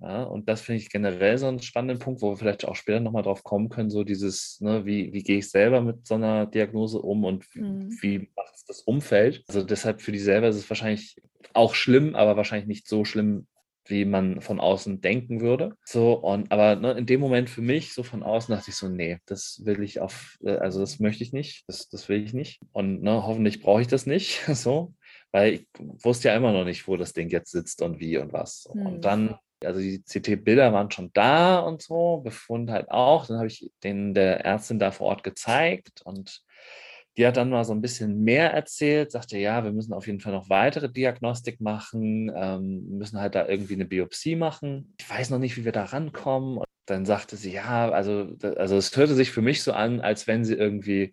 Ja, 0.00 0.22
und 0.22 0.48
das 0.48 0.60
finde 0.60 0.80
ich 0.80 0.90
generell 0.90 1.38
so 1.38 1.48
einen 1.48 1.60
spannenden 1.60 1.98
Punkt, 1.98 2.22
wo 2.22 2.30
wir 2.30 2.36
vielleicht 2.36 2.64
auch 2.64 2.76
später 2.76 3.00
nochmal 3.00 3.24
drauf 3.24 3.42
kommen 3.42 3.68
können, 3.68 3.90
so 3.90 4.04
dieses, 4.04 4.60
ne, 4.60 4.86
wie, 4.86 5.12
wie 5.12 5.24
gehe 5.24 5.38
ich 5.38 5.50
selber 5.50 5.80
mit 5.80 6.06
so 6.06 6.14
einer 6.14 6.46
Diagnose 6.46 7.00
um 7.00 7.24
und 7.24 7.44
mhm. 7.54 7.90
wie 8.00 8.30
macht 8.36 8.54
es 8.54 8.64
das 8.64 8.80
Umfeld? 8.82 9.44
Also 9.48 9.64
deshalb 9.64 10.00
für 10.00 10.12
die 10.12 10.20
selber 10.20 10.48
ist 10.48 10.56
es 10.56 10.70
wahrscheinlich 10.70 11.16
auch 11.52 11.74
schlimm, 11.74 12.14
aber 12.14 12.36
wahrscheinlich 12.36 12.68
nicht 12.68 12.86
so 12.86 13.04
schlimm, 13.04 13.48
wie 13.88 14.04
man 14.04 14.40
von 14.40 14.60
außen 14.60 15.00
denken 15.00 15.40
würde. 15.40 15.76
So, 15.84 16.12
und 16.14 16.52
aber 16.52 16.76
ne, 16.76 16.92
in 16.92 17.06
dem 17.06 17.20
Moment 17.20 17.50
für 17.50 17.62
mich, 17.62 17.94
so 17.94 18.02
von 18.02 18.22
außen, 18.22 18.54
dachte 18.54 18.70
ich 18.70 18.76
so, 18.76 18.88
nee, 18.88 19.18
das 19.26 19.62
will 19.64 19.82
ich 19.82 20.00
auf, 20.00 20.38
äh, 20.42 20.56
also 20.56 20.80
das 20.80 21.00
möchte 21.00 21.24
ich 21.24 21.32
nicht, 21.32 21.64
das, 21.68 21.88
das 21.88 22.08
will 22.08 22.22
ich 22.22 22.32
nicht. 22.32 22.60
Und 22.72 23.02
ne, 23.02 23.26
hoffentlich 23.26 23.60
brauche 23.60 23.80
ich 23.80 23.88
das 23.88 24.06
nicht. 24.06 24.42
So, 24.58 24.94
weil 25.30 25.52
ich 25.54 25.66
wusste 25.78 26.28
ja 26.28 26.36
immer 26.36 26.52
noch 26.52 26.64
nicht, 26.64 26.88
wo 26.88 26.96
das 26.96 27.12
Ding 27.12 27.28
jetzt 27.30 27.52
sitzt 27.52 27.80
und 27.80 28.00
wie 28.00 28.18
und 28.18 28.32
was. 28.32 28.68
Hm. 28.72 28.86
Und 28.86 29.04
dann 29.04 29.38
also 29.64 29.80
die 29.80 30.02
CT-Bilder 30.02 30.72
waren 30.72 30.90
schon 30.90 31.10
da 31.12 31.58
und 31.58 31.82
so, 31.82 32.18
Befund 32.18 32.70
halt 32.70 32.90
auch. 32.90 33.26
Dann 33.26 33.38
habe 33.38 33.48
ich 33.48 33.70
den 33.82 34.14
der 34.14 34.44
Ärztin 34.44 34.78
da 34.78 34.90
vor 34.90 35.08
Ort 35.08 35.22
gezeigt 35.22 36.02
und 36.04 36.42
die 37.18 37.26
hat 37.26 37.36
dann 37.36 37.50
mal 37.50 37.64
so 37.64 37.72
ein 37.72 37.82
bisschen 37.82 38.22
mehr 38.22 38.52
erzählt, 38.52 39.10
sagte, 39.10 39.38
ja, 39.38 39.64
wir 39.64 39.72
müssen 39.72 39.92
auf 39.92 40.06
jeden 40.06 40.20
Fall 40.20 40.32
noch 40.32 40.48
weitere 40.48 40.88
Diagnostik 40.88 41.60
machen, 41.60 42.30
ähm, 42.34 42.96
müssen 42.96 43.20
halt 43.20 43.34
da 43.34 43.48
irgendwie 43.48 43.74
eine 43.74 43.86
Biopsie 43.86 44.36
machen. 44.36 44.94
Ich 45.00 45.10
weiß 45.10 45.30
noch 45.30 45.40
nicht, 45.40 45.56
wie 45.56 45.64
wir 45.64 45.72
da 45.72 45.84
rankommen. 45.84 46.58
Und 46.58 46.66
dann 46.86 47.04
sagte 47.04 47.36
sie, 47.36 47.52
ja, 47.52 47.90
also, 47.90 48.28
also 48.56 48.76
es 48.76 48.96
hörte 48.96 49.14
sich 49.14 49.32
für 49.32 49.42
mich 49.42 49.64
so 49.64 49.72
an, 49.72 50.00
als 50.00 50.28
wenn 50.28 50.44
sie 50.44 50.54
irgendwie 50.54 51.12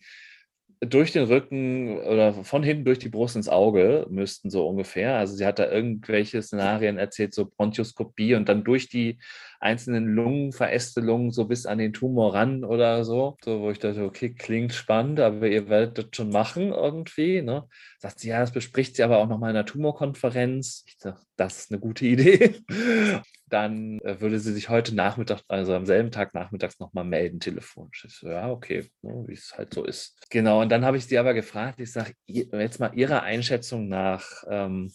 durch 0.79 1.11
den 1.11 1.23
Rücken 1.23 1.97
oder 1.97 2.33
von 2.43 2.61
hinten 2.61 2.85
durch 2.85 2.99
die 2.99 3.09
Brust 3.09 3.35
ins 3.35 3.49
Auge 3.49 4.05
müssten 4.09 4.51
so 4.51 4.67
ungefähr. 4.67 5.17
Also 5.17 5.35
sie 5.35 5.45
hat 5.45 5.57
da 5.57 5.71
irgendwelche 5.71 6.41
Szenarien 6.41 6.99
erzählt, 6.99 7.33
so 7.33 7.45
Bronchoskopie 7.49 8.35
und 8.35 8.47
dann 8.47 8.63
durch 8.63 8.89
die 8.89 9.17
einzelnen 9.59 10.07
Lungenverästelungen 10.07 11.31
so 11.31 11.45
bis 11.45 11.65
an 11.65 11.77
den 11.77 11.93
Tumor 11.93 12.33
ran 12.33 12.63
oder 12.63 13.03
so. 13.03 13.37
So, 13.43 13.61
wo 13.61 13.71
ich 13.71 13.79
dachte, 13.79 14.03
okay, 14.03 14.33
klingt 14.33 14.73
spannend, 14.73 15.19
aber 15.19 15.47
ihr 15.47 15.69
werdet 15.69 15.97
das 15.97 16.05
schon 16.13 16.29
machen 16.29 16.71
irgendwie. 16.71 17.41
Ne? 17.41 17.67
Sagt 17.99 18.19
sie, 18.19 18.29
ja, 18.29 18.39
das 18.39 18.51
bespricht 18.51 18.95
sie 18.95 19.03
aber 19.03 19.17
auch 19.17 19.27
nochmal 19.27 19.51
in 19.51 19.55
einer 19.55 19.65
Tumorkonferenz. 19.65 20.83
Ich 20.87 20.97
dachte, 20.97 21.21
das 21.35 21.59
ist 21.59 21.71
eine 21.71 21.79
gute 21.79 22.05
Idee. 22.05 22.55
Dann 23.49 23.99
äh, 23.99 24.19
würde 24.21 24.39
sie 24.39 24.53
sich 24.53 24.69
heute 24.69 24.95
Nachmittag, 24.95 25.41
also 25.47 25.73
am 25.73 25.85
selben 25.85 26.11
Tag 26.11 26.33
nachmittags 26.33 26.79
nochmal 26.79 27.05
melden, 27.05 27.39
telefonisch. 27.39 28.05
Ich 28.07 28.15
so, 28.15 28.29
ja, 28.29 28.49
okay, 28.49 28.89
ne, 29.03 29.23
wie 29.27 29.33
es 29.33 29.53
halt 29.55 29.73
so 29.73 29.83
ist. 29.83 30.17
Genau, 30.31 30.61
und 30.61 30.69
dann 30.69 30.83
habe 30.83 30.97
ich 30.97 31.05
sie 31.05 31.19
aber 31.19 31.33
gefragt, 31.35 31.79
ich 31.79 31.91
sage, 31.91 32.13
jetzt 32.25 32.79
mal 32.79 32.95
Ihrer 32.95 33.21
Einschätzung 33.21 33.87
nach, 33.87 34.43
ähm, 34.49 34.91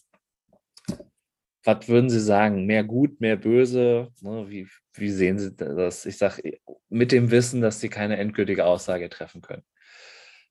was 1.64 1.88
würden 1.88 2.10
Sie 2.10 2.20
sagen? 2.20 2.66
Mehr 2.66 2.84
gut, 2.84 3.20
mehr 3.20 3.36
böse? 3.36 4.08
Ne, 4.20 4.46
wie, 4.48 4.68
wie 4.94 5.10
sehen 5.10 5.38
Sie 5.38 5.54
das? 5.54 6.06
Ich 6.06 6.18
sage, 6.18 6.58
mit 6.88 7.12
dem 7.12 7.30
Wissen, 7.30 7.60
dass 7.60 7.80
Sie 7.80 7.88
keine 7.88 8.16
endgültige 8.16 8.64
Aussage 8.64 9.08
treffen 9.10 9.42
können. 9.42 9.62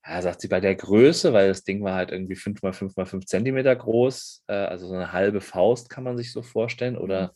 Ja, 0.06 0.22
sagt 0.22 0.42
sie, 0.42 0.48
bei 0.48 0.60
der 0.60 0.76
Größe, 0.76 1.34
weil 1.34 1.50
das 1.50 1.64
Ding 1.64 1.84
war 1.84 1.96
halt 1.96 2.12
irgendwie 2.12 2.36
5 2.36 2.62
mal 2.62 2.74
5 2.74 2.96
mal 2.96 3.06
5 3.06 3.26
Zentimeter 3.26 3.76
groß, 3.76 4.46
äh, 4.48 4.54
also 4.54 4.88
so 4.88 4.96
eine 4.96 5.12
halbe 5.12 5.42
Faust 5.42 5.90
kann 5.90 6.04
man 6.04 6.18
sich 6.18 6.32
so 6.32 6.42
vorstellen, 6.42 6.98
oder 6.98 7.28
mhm. 7.28 7.32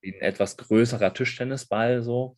wie 0.00 0.14
ein 0.14 0.20
etwas 0.22 0.56
größerer 0.56 1.12
Tischtennisball 1.12 2.02
so. 2.02 2.36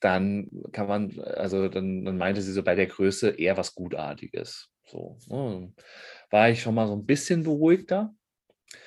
Dann 0.00 0.48
kann 0.72 0.88
man, 0.88 1.20
also 1.20 1.68
dann, 1.68 2.04
dann 2.06 2.16
meinte 2.16 2.40
sie 2.40 2.52
so 2.52 2.62
bei 2.62 2.74
der 2.74 2.86
Größe 2.86 3.30
eher 3.30 3.58
was 3.58 3.74
Gutartiges. 3.74 4.70
So, 4.86 5.18
ne? 5.28 5.72
War 6.30 6.48
ich 6.50 6.62
schon 6.62 6.74
mal 6.74 6.86
so 6.86 6.94
ein 6.94 7.04
bisschen 7.04 7.44
beruhigter. 7.44 8.14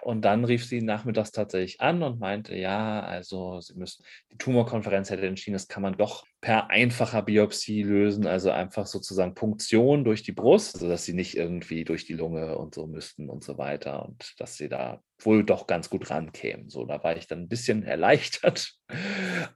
Und 0.01 0.23
dann 0.23 0.45
rief 0.45 0.65
sie 0.65 0.81
nachmittags 0.81 1.31
tatsächlich 1.31 1.81
an 1.81 2.03
und 2.03 2.19
meinte, 2.19 2.55
ja, 2.55 3.01
also 3.01 3.59
sie 3.59 3.75
müssen, 3.75 4.03
die 4.31 4.37
Tumorkonferenz 4.37 5.09
hätte 5.09 5.27
entschieden, 5.27 5.53
das 5.53 5.67
kann 5.67 5.83
man 5.83 5.97
doch 5.97 6.25
per 6.41 6.69
einfacher 6.69 7.21
Biopsie 7.21 7.83
lösen, 7.83 8.27
also 8.27 8.51
einfach 8.51 8.85
sozusagen 8.85 9.33
Punktion 9.33 10.03
durch 10.03 10.23
die 10.23 10.31
Brust, 10.31 10.77
sodass 10.77 11.05
sie 11.05 11.13
nicht 11.13 11.37
irgendwie 11.37 11.83
durch 11.83 12.05
die 12.05 12.13
Lunge 12.13 12.57
und 12.57 12.75
so 12.75 12.87
müssten 12.87 13.29
und 13.29 13.43
so 13.43 13.57
weiter 13.57 14.05
und 14.05 14.33
dass 14.39 14.57
sie 14.57 14.69
da 14.69 15.01
wohl 15.19 15.43
doch 15.43 15.67
ganz 15.67 15.89
gut 15.89 16.09
rankämen. 16.09 16.69
So, 16.69 16.85
da 16.85 17.03
war 17.03 17.15
ich 17.15 17.27
dann 17.27 17.39
ein 17.39 17.49
bisschen 17.49 17.83
erleichtert. 17.83 18.73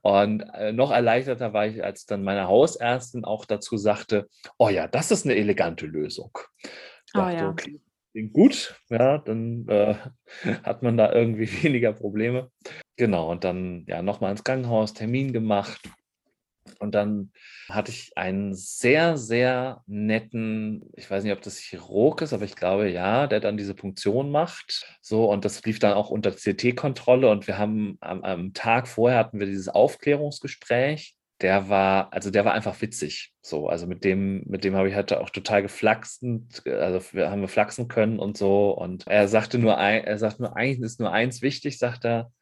Und 0.02 0.42
äh, 0.54 0.72
noch 0.72 0.90
erleichterter 0.90 1.52
war 1.52 1.66
ich, 1.66 1.84
als 1.84 2.06
dann 2.06 2.22
meine 2.22 2.48
Hausärztin 2.48 3.24
auch 3.24 3.44
dazu 3.44 3.76
sagte, 3.76 4.28
oh 4.56 4.68
ja, 4.68 4.88
das 4.88 5.10
ist 5.10 5.24
eine 5.24 5.36
elegante 5.36 5.86
Lösung. 5.86 6.38
Ich 6.62 7.14
oh, 7.14 7.18
dachte, 7.18 7.36
ja. 7.36 7.48
okay, 7.48 7.80
klingt 8.18 8.32
gut, 8.32 8.74
ja, 8.88 9.18
dann 9.18 9.66
äh, 9.68 9.94
hat 10.64 10.82
man 10.82 10.96
da 10.96 11.12
irgendwie 11.12 11.48
weniger 11.62 11.92
Probleme. 11.92 12.50
Genau, 12.96 13.30
und 13.30 13.44
dann 13.44 13.84
ja 13.86 14.02
nochmal 14.02 14.32
ins 14.32 14.42
Krankenhaus, 14.44 14.92
Termin 14.92 15.32
gemacht. 15.32 15.88
Und 16.80 16.94
dann 16.94 17.32
hatte 17.70 17.90
ich 17.90 18.12
einen 18.16 18.54
sehr, 18.54 19.16
sehr 19.16 19.82
netten, 19.86 20.90
ich 20.96 21.10
weiß 21.10 21.24
nicht, 21.24 21.32
ob 21.32 21.40
das 21.40 21.58
Chirurg 21.58 22.20
ist, 22.20 22.34
aber 22.34 22.44
ich 22.44 22.56
glaube 22.56 22.90
ja, 22.90 23.26
der 23.26 23.40
dann 23.40 23.56
diese 23.56 23.74
Punktion 23.74 24.30
macht. 24.30 24.84
So, 25.00 25.30
und 25.30 25.44
das 25.44 25.64
lief 25.64 25.78
dann 25.78 25.94
auch 25.94 26.10
unter 26.10 26.32
CT-Kontrolle. 26.32 27.30
Und 27.30 27.46
wir 27.46 27.56
haben 27.56 27.96
am, 28.00 28.22
am 28.22 28.52
Tag 28.52 28.86
vorher 28.86 29.18
hatten 29.18 29.38
wir 29.40 29.46
dieses 29.46 29.68
Aufklärungsgespräch 29.68 31.16
der 31.40 31.68
war, 31.68 32.12
also 32.12 32.30
der 32.30 32.44
war 32.44 32.52
einfach 32.54 32.80
witzig. 32.80 33.32
So, 33.42 33.68
also 33.68 33.86
mit 33.86 34.04
dem, 34.04 34.42
mit 34.46 34.64
dem 34.64 34.74
habe 34.74 34.88
ich 34.88 34.94
halt 34.94 35.12
auch 35.12 35.30
total 35.30 35.62
geflaxen, 35.62 36.48
also 36.64 37.00
wir 37.12 37.30
haben 37.30 37.40
wir 37.40 37.48
flachsen 37.48 37.88
können 37.88 38.18
und 38.18 38.36
so. 38.36 38.70
Und 38.70 39.06
er 39.06 39.28
sagte 39.28 39.58
nur, 39.58 39.78
ein, 39.78 40.04
er 40.04 40.18
sagt 40.18 40.40
nur, 40.40 40.56
eigentlich 40.56 40.80
ist 40.80 41.00
nur 41.00 41.12
eins 41.12 41.40
wichtig, 41.40 41.78
sagt 41.78 42.04
er, 42.04 42.32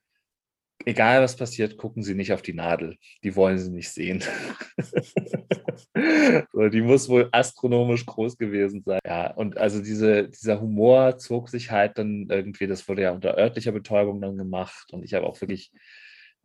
egal 0.84 1.22
was 1.22 1.36
passiert, 1.36 1.76
gucken 1.76 2.02
Sie 2.02 2.14
nicht 2.14 2.32
auf 2.32 2.42
die 2.42 2.54
Nadel. 2.54 2.96
Die 3.22 3.36
wollen 3.36 3.58
Sie 3.58 3.70
nicht 3.70 3.90
sehen. 3.90 4.24
so, 6.52 6.68
die 6.68 6.82
muss 6.82 7.08
wohl 7.08 7.28
astronomisch 7.32 8.06
groß 8.06 8.38
gewesen 8.38 8.82
sein. 8.84 9.00
Ja, 9.06 9.32
und 9.34 9.58
also 9.58 9.82
diese, 9.82 10.28
dieser 10.28 10.60
Humor 10.60 11.18
zog 11.18 11.50
sich 11.50 11.70
halt 11.70 11.98
dann 11.98 12.28
irgendwie, 12.30 12.66
das 12.66 12.88
wurde 12.88 13.02
ja 13.02 13.12
unter 13.12 13.36
örtlicher 13.36 13.72
Betäubung 13.72 14.20
dann 14.20 14.38
gemacht 14.38 14.92
und 14.92 15.02
ich 15.04 15.14
habe 15.14 15.26
auch 15.26 15.40
wirklich 15.40 15.70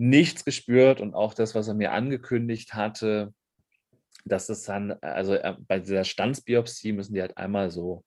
nichts 0.02 0.44
gespürt 0.44 1.00
und 1.00 1.14
auch 1.14 1.36
das, 1.36 1.54
was 1.54 1.68
er 1.68 1.76
mir 1.76 1.92
angekündigt 1.92 2.74
hatte, 2.74 3.34
dass 4.26 4.50
es 4.50 4.64
dann, 4.64 4.94
also 5.02 5.36
äh, 5.36 5.56
bei 5.68 5.80
dieser 5.80 6.04
Stanzbiopsie 6.04 6.92
müssen 6.92 7.14
die 7.14 7.22
halt 7.22 7.38
einmal 7.38 7.70
so 7.70 8.04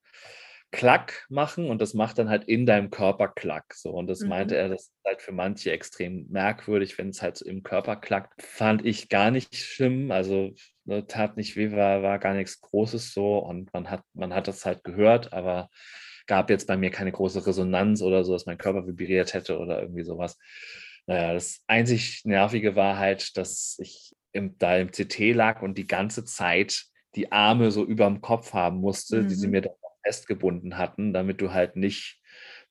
Klack 0.73 1.25
machen 1.29 1.71
und 1.71 1.81
das 1.81 1.95
macht 1.95 2.19
dann 2.19 2.29
halt 2.29 2.45
in 2.45 2.67
deinem 2.67 2.91
Körper 2.91 3.29
Klack. 3.29 3.75
So. 3.75 3.91
Und 3.91 4.09
das 4.09 4.21
mhm. 4.23 4.29
meinte 4.29 4.57
er, 4.57 4.69
das 4.69 4.87
ist 4.87 4.93
halt 5.07 5.23
für 5.23 5.31
manche 5.31 5.71
extrem 5.71 6.27
merkwürdig, 6.31 6.99
wenn 6.99 7.11
es 7.11 7.23
halt 7.23 7.37
so 7.37 7.45
im 7.45 7.63
Körper 7.63 7.95
klackt. 7.95 8.43
Fand 8.43 8.85
ich 8.85 9.09
gar 9.09 9.31
nicht 9.31 9.55
schlimm. 9.55 10.11
Also 10.11 10.53
ne, 10.85 11.07
tat 11.07 11.37
nicht 11.37 11.55
weh, 11.55 11.71
war, 11.71 12.03
war 12.03 12.19
gar 12.19 12.35
nichts 12.35 12.61
Großes 12.61 13.15
so. 13.15 13.39
Und 13.39 13.73
man 13.73 13.89
hat, 13.89 14.03
man 14.15 14.35
hat 14.35 14.49
das 14.49 14.67
halt 14.67 14.83
gehört, 14.83 15.33
aber 15.33 15.71
gab 16.27 16.51
jetzt 16.51 16.67
bei 16.67 16.77
mir 16.77 16.91
keine 16.91 17.13
große 17.13 17.47
Resonanz 17.47 18.03
oder 18.03 18.25
so, 18.25 18.33
dass 18.33 18.47
mein 18.47 18.59
Körper 18.59 18.85
vibriert 18.85 19.33
hätte 19.33 19.61
oder 19.61 19.81
irgendwie 19.81 20.03
sowas. 20.03 20.39
Naja, 21.07 21.35
das 21.35 21.63
einzig 21.67 22.23
Nervige 22.25 22.77
war 22.77 22.99
halt, 22.99 23.37
dass 23.37 23.77
ich 23.79 24.15
im, 24.33 24.57
da 24.59 24.77
im 24.77 24.91
CT 24.91 25.35
lag 25.35 25.63
und 25.63 25.79
die 25.79 25.87
ganze 25.87 26.25
Zeit 26.25 26.85
die 27.15 27.31
Arme 27.31 27.71
so 27.71 27.85
über 27.85 28.07
dem 28.07 28.21
Kopf 28.21 28.53
haben 28.53 28.79
musste, 28.79 29.23
mhm. 29.23 29.29
die 29.29 29.35
sie 29.35 29.47
mhm. 29.47 29.53
mir 29.53 29.61
dann 29.63 29.75
festgebunden 30.03 30.77
hatten, 30.77 31.13
damit 31.13 31.41
du 31.41 31.53
halt 31.53 31.77
nicht 31.77 32.21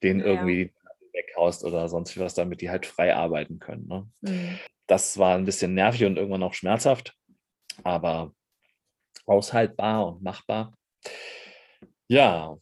den 0.04 0.19
ja. 0.19 0.26
irgendwie 0.26 0.74
weghaust 1.13 1.63
oder 1.63 1.88
sonst 1.88 2.19
was, 2.19 2.34
damit 2.34 2.62
die 2.62 2.69
halt 2.69 2.86
frei 2.86 3.15
arbeiten 3.15 3.60
können. 3.60 3.88
Ne? 3.88 4.10
Mhm. 4.22 4.60
Das 4.88 5.17
war 5.17 5.36
ein 5.36 5.46
bisschen 5.46 5.74
nervig 5.74 6.06
und 6.06 6.17
irgendwann 6.17 6.43
auch 6.43 6.54
schmerzhaft, 6.54 7.15
aber 7.84 8.34
aushaltbar 9.26 10.08
und 10.08 10.24
machbar. 10.24 10.74
Ja, 12.08 12.58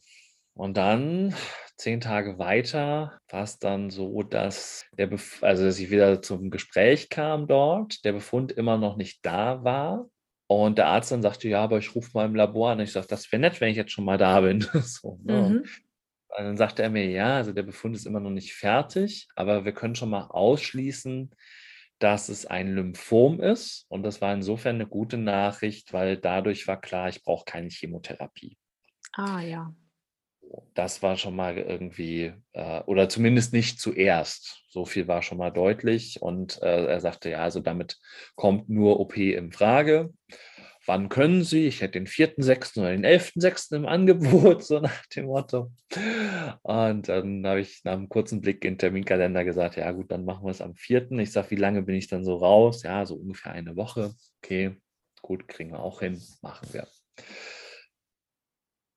und 0.54 0.76
dann 0.76 1.34
zehn 1.82 2.00
Tage 2.00 2.38
weiter 2.38 3.18
war 3.28 3.42
es 3.42 3.58
dann 3.58 3.90
so, 3.90 4.22
dass 4.22 4.86
der 4.96 5.08
Bef 5.08 5.42
also 5.42 5.64
dass 5.64 5.80
ich 5.80 5.90
wieder 5.90 6.22
zum 6.22 6.50
Gespräch 6.50 7.08
kam 7.08 7.48
dort, 7.48 8.04
der 8.04 8.12
Befund 8.12 8.52
immer 8.52 8.78
noch 8.78 8.96
nicht 8.96 9.26
da 9.26 9.64
war. 9.64 10.08
Und 10.46 10.78
der 10.78 10.88
Arzt 10.88 11.10
dann 11.10 11.22
sagte, 11.22 11.48
ja, 11.48 11.62
aber 11.62 11.78
ich 11.78 11.94
rufe 11.94 12.10
mal 12.14 12.26
im 12.26 12.34
Labor 12.34 12.70
an. 12.70 12.78
Und 12.78 12.84
ich 12.84 12.92
sage, 12.92 13.06
das 13.08 13.30
wäre 13.32 13.40
nett, 13.40 13.60
wenn 13.60 13.70
ich 13.70 13.76
jetzt 13.76 13.90
schon 13.90 14.04
mal 14.04 14.18
da 14.18 14.40
bin. 14.42 14.60
so, 14.82 15.18
ne? 15.24 15.48
mhm. 15.48 15.56
Und 15.58 16.44
dann 16.44 16.56
sagte 16.56 16.82
er 16.82 16.90
mir, 16.90 17.08
ja, 17.10 17.36
also 17.36 17.52
der 17.52 17.62
Befund 17.62 17.96
ist 17.96 18.06
immer 18.06 18.20
noch 18.20 18.30
nicht 18.30 18.54
fertig, 18.54 19.28
aber 19.34 19.64
wir 19.64 19.72
können 19.72 19.94
schon 19.94 20.10
mal 20.10 20.26
ausschließen, 20.26 21.34
dass 21.98 22.28
es 22.28 22.46
ein 22.46 22.74
Lymphom 22.74 23.40
ist. 23.40 23.86
Und 23.88 24.02
das 24.02 24.20
war 24.20 24.32
insofern 24.32 24.76
eine 24.76 24.86
gute 24.86 25.18
Nachricht, 25.18 25.92
weil 25.92 26.16
dadurch 26.16 26.68
war 26.68 26.80
klar, 26.80 27.08
ich 27.08 27.24
brauche 27.24 27.44
keine 27.44 27.68
Chemotherapie. 27.68 28.56
Ah 29.14 29.40
ja. 29.40 29.74
Das 30.74 31.02
war 31.02 31.16
schon 31.16 31.36
mal 31.36 31.56
irgendwie, 31.58 32.32
äh, 32.52 32.80
oder 32.82 33.08
zumindest 33.08 33.52
nicht 33.52 33.80
zuerst. 33.80 34.64
So 34.68 34.84
viel 34.84 35.08
war 35.08 35.22
schon 35.22 35.38
mal 35.38 35.50
deutlich. 35.50 36.20
Und 36.20 36.60
äh, 36.62 36.86
er 36.86 37.00
sagte, 37.00 37.30
ja, 37.30 37.38
also 37.42 37.60
damit 37.60 37.98
kommt 38.34 38.68
nur 38.68 39.00
OP 39.00 39.16
in 39.16 39.52
Frage. 39.52 40.10
Wann 40.84 41.08
können 41.08 41.44
Sie? 41.44 41.66
Ich 41.66 41.80
hätte 41.80 41.92
den 41.92 42.08
4.6. 42.08 42.80
oder 42.80 42.90
den 42.90 43.06
11.6. 43.06 43.76
im 43.76 43.86
Angebot, 43.86 44.64
so 44.64 44.80
nach 44.80 45.06
dem 45.06 45.26
Motto. 45.26 45.70
Und 46.62 47.08
dann 47.08 47.46
habe 47.46 47.60
ich 47.60 47.84
nach 47.84 47.92
einem 47.92 48.08
kurzen 48.08 48.40
Blick 48.40 48.64
in 48.64 48.74
den 48.74 48.78
Terminkalender 48.78 49.44
gesagt, 49.44 49.76
ja 49.76 49.90
gut, 49.92 50.10
dann 50.10 50.24
machen 50.24 50.44
wir 50.44 50.50
es 50.50 50.60
am 50.60 50.74
4. 50.74 51.12
Ich 51.12 51.32
sage, 51.32 51.50
wie 51.52 51.56
lange 51.56 51.82
bin 51.82 51.94
ich 51.94 52.08
dann 52.08 52.24
so 52.24 52.36
raus? 52.36 52.82
Ja, 52.82 53.06
so 53.06 53.14
ungefähr 53.14 53.52
eine 53.52 53.76
Woche. 53.76 54.14
Okay, 54.42 54.76
gut, 55.20 55.46
kriegen 55.46 55.70
wir 55.70 55.80
auch 55.80 56.00
hin, 56.00 56.20
machen 56.40 56.68
wir. 56.72 56.88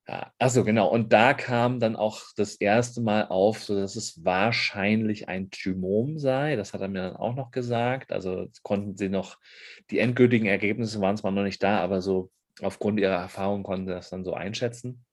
Ja, 0.07 0.31
also 0.37 0.63
genau. 0.63 0.87
Und 0.87 1.13
da 1.13 1.33
kam 1.33 1.79
dann 1.79 1.95
auch 1.95 2.21
das 2.35 2.55
erste 2.55 3.01
Mal 3.01 3.27
auf, 3.27 3.63
so 3.63 3.75
dass 3.75 3.95
es 3.95 4.23
wahrscheinlich 4.23 5.27
ein 5.29 5.49
Thymom 5.49 6.19
sei. 6.19 6.55
Das 6.55 6.73
hat 6.73 6.81
er 6.81 6.89
mir 6.89 7.01
dann 7.01 7.15
auch 7.15 7.35
noch 7.35 7.49
gesagt. 7.49 8.11
Also 8.11 8.47
konnten 8.61 8.95
sie 8.97 9.09
noch, 9.09 9.39
die 9.89 9.97
endgültigen 9.97 10.45
Ergebnisse 10.45 11.01
waren 11.01 11.17
zwar 11.17 11.31
noch 11.31 11.43
nicht 11.43 11.63
da, 11.63 11.79
aber 11.79 12.01
so 12.01 12.29
aufgrund 12.61 12.99
ihrer 12.99 13.15
Erfahrung 13.15 13.63
konnten 13.63 13.87
sie 13.87 13.93
das 13.93 14.11
dann 14.11 14.23
so 14.23 14.33
einschätzen. 14.33 15.05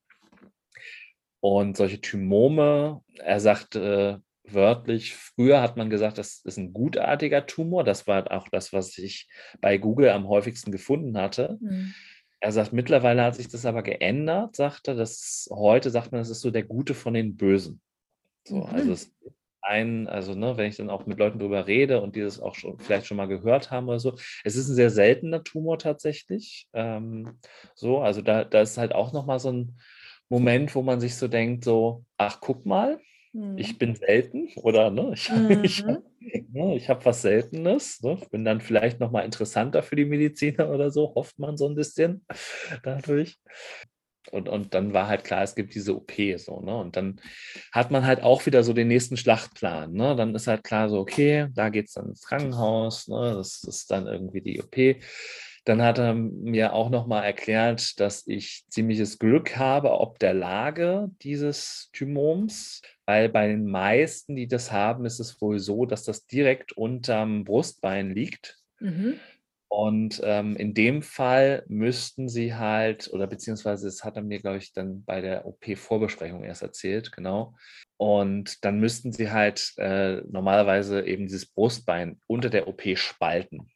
Und 1.40 1.76
solche 1.76 2.00
Thymome, 2.00 3.02
er 3.18 3.40
sagt 3.40 3.74
äh, 3.74 4.18
wörtlich, 4.44 5.14
früher 5.14 5.62
hat 5.62 5.76
man 5.76 5.88
gesagt, 5.88 6.18
das 6.18 6.42
ist 6.44 6.58
ein 6.58 6.72
gutartiger 6.74 7.46
Tumor. 7.46 7.82
Das 7.82 8.06
war 8.06 8.30
auch 8.30 8.48
das, 8.48 8.72
was 8.72 8.98
ich 8.98 9.28
bei 9.60 9.78
Google 9.78 10.10
am 10.10 10.28
häufigsten 10.28 10.70
gefunden 10.70 11.16
hatte. 11.16 11.58
Mhm. 11.60 11.94
Er 12.42 12.50
sagt, 12.50 12.72
mittlerweile 12.72 13.22
hat 13.22 13.36
sich 13.36 13.46
das 13.46 13.64
aber 13.64 13.84
geändert, 13.84 14.56
sagt 14.56 14.88
er. 14.88 14.96
Das, 14.96 15.48
heute 15.52 15.90
sagt 15.90 16.10
man, 16.10 16.20
das 16.20 16.28
ist 16.28 16.40
so 16.40 16.50
der 16.50 16.64
Gute 16.64 16.92
von 16.92 17.14
den 17.14 17.36
Bösen. 17.36 17.80
So, 18.48 18.56
mhm. 18.56 18.64
Also 18.64 18.92
es 18.92 19.14
ein, 19.60 20.08
also 20.08 20.34
ne, 20.34 20.56
wenn 20.56 20.68
ich 20.68 20.76
dann 20.76 20.90
auch 20.90 21.06
mit 21.06 21.20
Leuten 21.20 21.38
darüber 21.38 21.68
rede 21.68 22.02
und 22.02 22.16
die 22.16 22.20
das 22.20 22.40
auch 22.40 22.56
schon 22.56 22.80
vielleicht 22.80 23.06
schon 23.06 23.16
mal 23.16 23.28
gehört 23.28 23.70
haben 23.70 23.86
oder 23.86 24.00
so, 24.00 24.16
es 24.42 24.56
ist 24.56 24.68
ein 24.68 24.74
sehr 24.74 24.90
seltener 24.90 25.44
Tumor 25.44 25.78
tatsächlich. 25.78 26.66
Ähm, 26.72 27.38
so, 27.76 28.00
also 28.00 28.22
da, 28.22 28.42
da 28.42 28.62
ist 28.62 28.76
halt 28.76 28.92
auch 28.92 29.12
nochmal 29.12 29.38
so 29.38 29.52
ein 29.52 29.78
Moment, 30.28 30.74
wo 30.74 30.82
man 30.82 31.00
sich 31.00 31.14
so 31.14 31.28
denkt, 31.28 31.62
so, 31.62 32.04
ach, 32.16 32.40
guck 32.40 32.66
mal, 32.66 32.98
Mhm. 33.32 33.58
Ich 33.58 33.78
bin 33.78 33.94
selten 33.94 34.48
oder 34.56 34.90
ne, 34.90 35.12
ich, 35.14 35.30
mhm. 35.32 35.64
ich, 35.64 35.84
ne, 36.52 36.76
ich 36.76 36.88
habe 36.88 37.04
was 37.04 37.22
Seltenes. 37.22 38.02
Ne, 38.02 38.18
bin 38.30 38.44
dann 38.44 38.60
vielleicht 38.60 39.00
nochmal 39.00 39.24
interessanter 39.24 39.82
für 39.82 39.96
die 39.96 40.04
Mediziner 40.04 40.70
oder 40.70 40.90
so, 40.90 41.14
hofft 41.14 41.38
man 41.38 41.56
so 41.56 41.68
ein 41.68 41.74
bisschen 41.74 42.24
dadurch. 42.82 43.38
Und, 44.30 44.48
und 44.48 44.72
dann 44.72 44.94
war 44.94 45.08
halt 45.08 45.24
klar, 45.24 45.42
es 45.42 45.56
gibt 45.56 45.74
diese 45.74 45.96
OP 45.96 46.12
so, 46.36 46.60
ne? 46.60 46.76
Und 46.76 46.96
dann 46.96 47.20
hat 47.72 47.90
man 47.90 48.06
halt 48.06 48.22
auch 48.22 48.46
wieder 48.46 48.62
so 48.62 48.72
den 48.72 48.86
nächsten 48.86 49.16
Schlachtplan. 49.16 49.92
Ne? 49.92 50.14
Dann 50.14 50.34
ist 50.34 50.46
halt 50.46 50.62
klar 50.62 50.88
so, 50.88 51.00
okay, 51.00 51.48
da 51.52 51.70
geht 51.70 51.88
es 51.88 51.94
dann 51.94 52.10
ins 52.10 52.22
Krankenhaus, 52.22 53.08
ne? 53.08 53.34
Das 53.34 53.64
ist 53.64 53.90
dann 53.90 54.06
irgendwie 54.06 54.40
die 54.40 54.62
OP. 54.62 55.02
Dann 55.64 55.82
hat 55.82 55.98
er 55.98 56.14
mir 56.14 56.72
auch 56.72 56.90
nochmal 56.90 57.24
erklärt, 57.24 57.98
dass 58.00 58.26
ich 58.26 58.64
ziemliches 58.68 59.18
Glück 59.18 59.56
habe, 59.56 59.92
ob 59.92 60.18
der 60.18 60.34
Lage 60.34 61.10
dieses 61.22 61.88
Thymoms, 61.92 62.82
weil 63.06 63.28
bei 63.28 63.48
den 63.48 63.66
meisten, 63.66 64.36
die 64.36 64.48
das 64.48 64.72
haben, 64.72 65.04
ist 65.04 65.20
es 65.20 65.40
wohl 65.40 65.58
so, 65.58 65.86
dass 65.86 66.04
das 66.04 66.26
direkt 66.26 66.72
unterm 66.72 67.44
Brustbein 67.44 68.10
liegt. 68.10 68.58
Mhm. 68.80 69.18
Und 69.68 70.20
ähm, 70.22 70.54
in 70.56 70.74
dem 70.74 71.00
Fall 71.00 71.64
müssten 71.66 72.28
sie 72.28 72.54
halt, 72.54 73.10
oder 73.10 73.26
beziehungsweise 73.26 73.86
das 73.86 74.04
hat 74.04 74.16
er 74.16 74.22
mir, 74.22 74.38
glaube 74.38 74.58
ich, 74.58 74.74
dann 74.74 75.02
bei 75.02 75.22
der 75.22 75.46
OP-Vorbesprechung 75.46 76.44
erst 76.44 76.60
erzählt, 76.60 77.10
genau. 77.10 77.54
Und 77.96 78.66
dann 78.66 78.80
müssten 78.80 79.12
sie 79.12 79.30
halt 79.30 79.72
äh, 79.78 80.16
normalerweise 80.28 81.06
eben 81.06 81.26
dieses 81.26 81.46
Brustbein 81.46 82.20
unter 82.26 82.50
der 82.50 82.68
OP 82.68 82.82
spalten. 82.96 83.70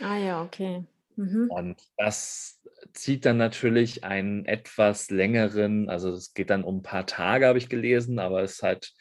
Ah 0.00 0.16
ja, 0.16 0.42
okay. 0.42 0.84
Mhm. 1.20 1.50
Und 1.50 1.82
das 1.98 2.62
zieht 2.94 3.26
dann 3.26 3.36
natürlich 3.36 4.04
einen 4.04 4.46
etwas 4.46 5.10
längeren, 5.10 5.90
also 5.90 6.10
es 6.12 6.32
geht 6.32 6.48
dann 6.48 6.64
um 6.64 6.78
ein 6.78 6.82
paar 6.82 7.04
Tage, 7.04 7.46
habe 7.46 7.58
ich 7.58 7.68
gelesen, 7.68 8.18
aber 8.18 8.42
es 8.42 8.52
ist 8.52 8.62
halt, 8.62 8.94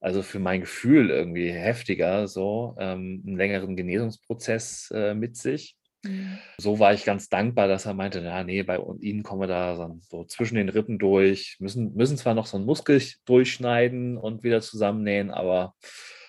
also 0.00 0.22
für 0.22 0.38
mein 0.38 0.62
Gefühl 0.62 1.10
irgendwie 1.10 1.50
heftiger, 1.50 2.26
so 2.28 2.76
ähm, 2.78 3.22
einen 3.26 3.36
längeren 3.36 3.76
Genesungsprozess 3.76 4.90
äh, 4.94 5.14
mit 5.14 5.36
sich. 5.36 5.76
Mhm. 6.02 6.38
So 6.56 6.78
war 6.78 6.94
ich 6.94 7.04
ganz 7.04 7.28
dankbar, 7.28 7.68
dass 7.68 7.84
er 7.84 7.92
meinte, 7.92 8.20
ja, 8.20 8.42
nee, 8.42 8.62
bei 8.62 8.80
Ihnen 9.00 9.22
kommen 9.22 9.42
wir 9.42 9.46
da 9.46 9.76
so, 9.76 9.98
so 10.08 10.24
zwischen 10.24 10.54
den 10.54 10.70
Rippen 10.70 10.98
durch, 10.98 11.58
müssen, 11.60 11.94
müssen 11.94 12.16
zwar 12.16 12.32
noch 12.32 12.46
so 12.46 12.56
einen 12.56 12.64
Muskel 12.64 13.02
durchschneiden 13.26 14.16
und 14.16 14.42
wieder 14.42 14.62
zusammennähen, 14.62 15.30
aber 15.30 15.74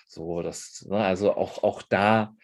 so, 0.06 0.42
das, 0.42 0.84
ne, 0.90 0.98
also 0.98 1.34
auch, 1.34 1.62
auch 1.62 1.80
da 1.80 2.34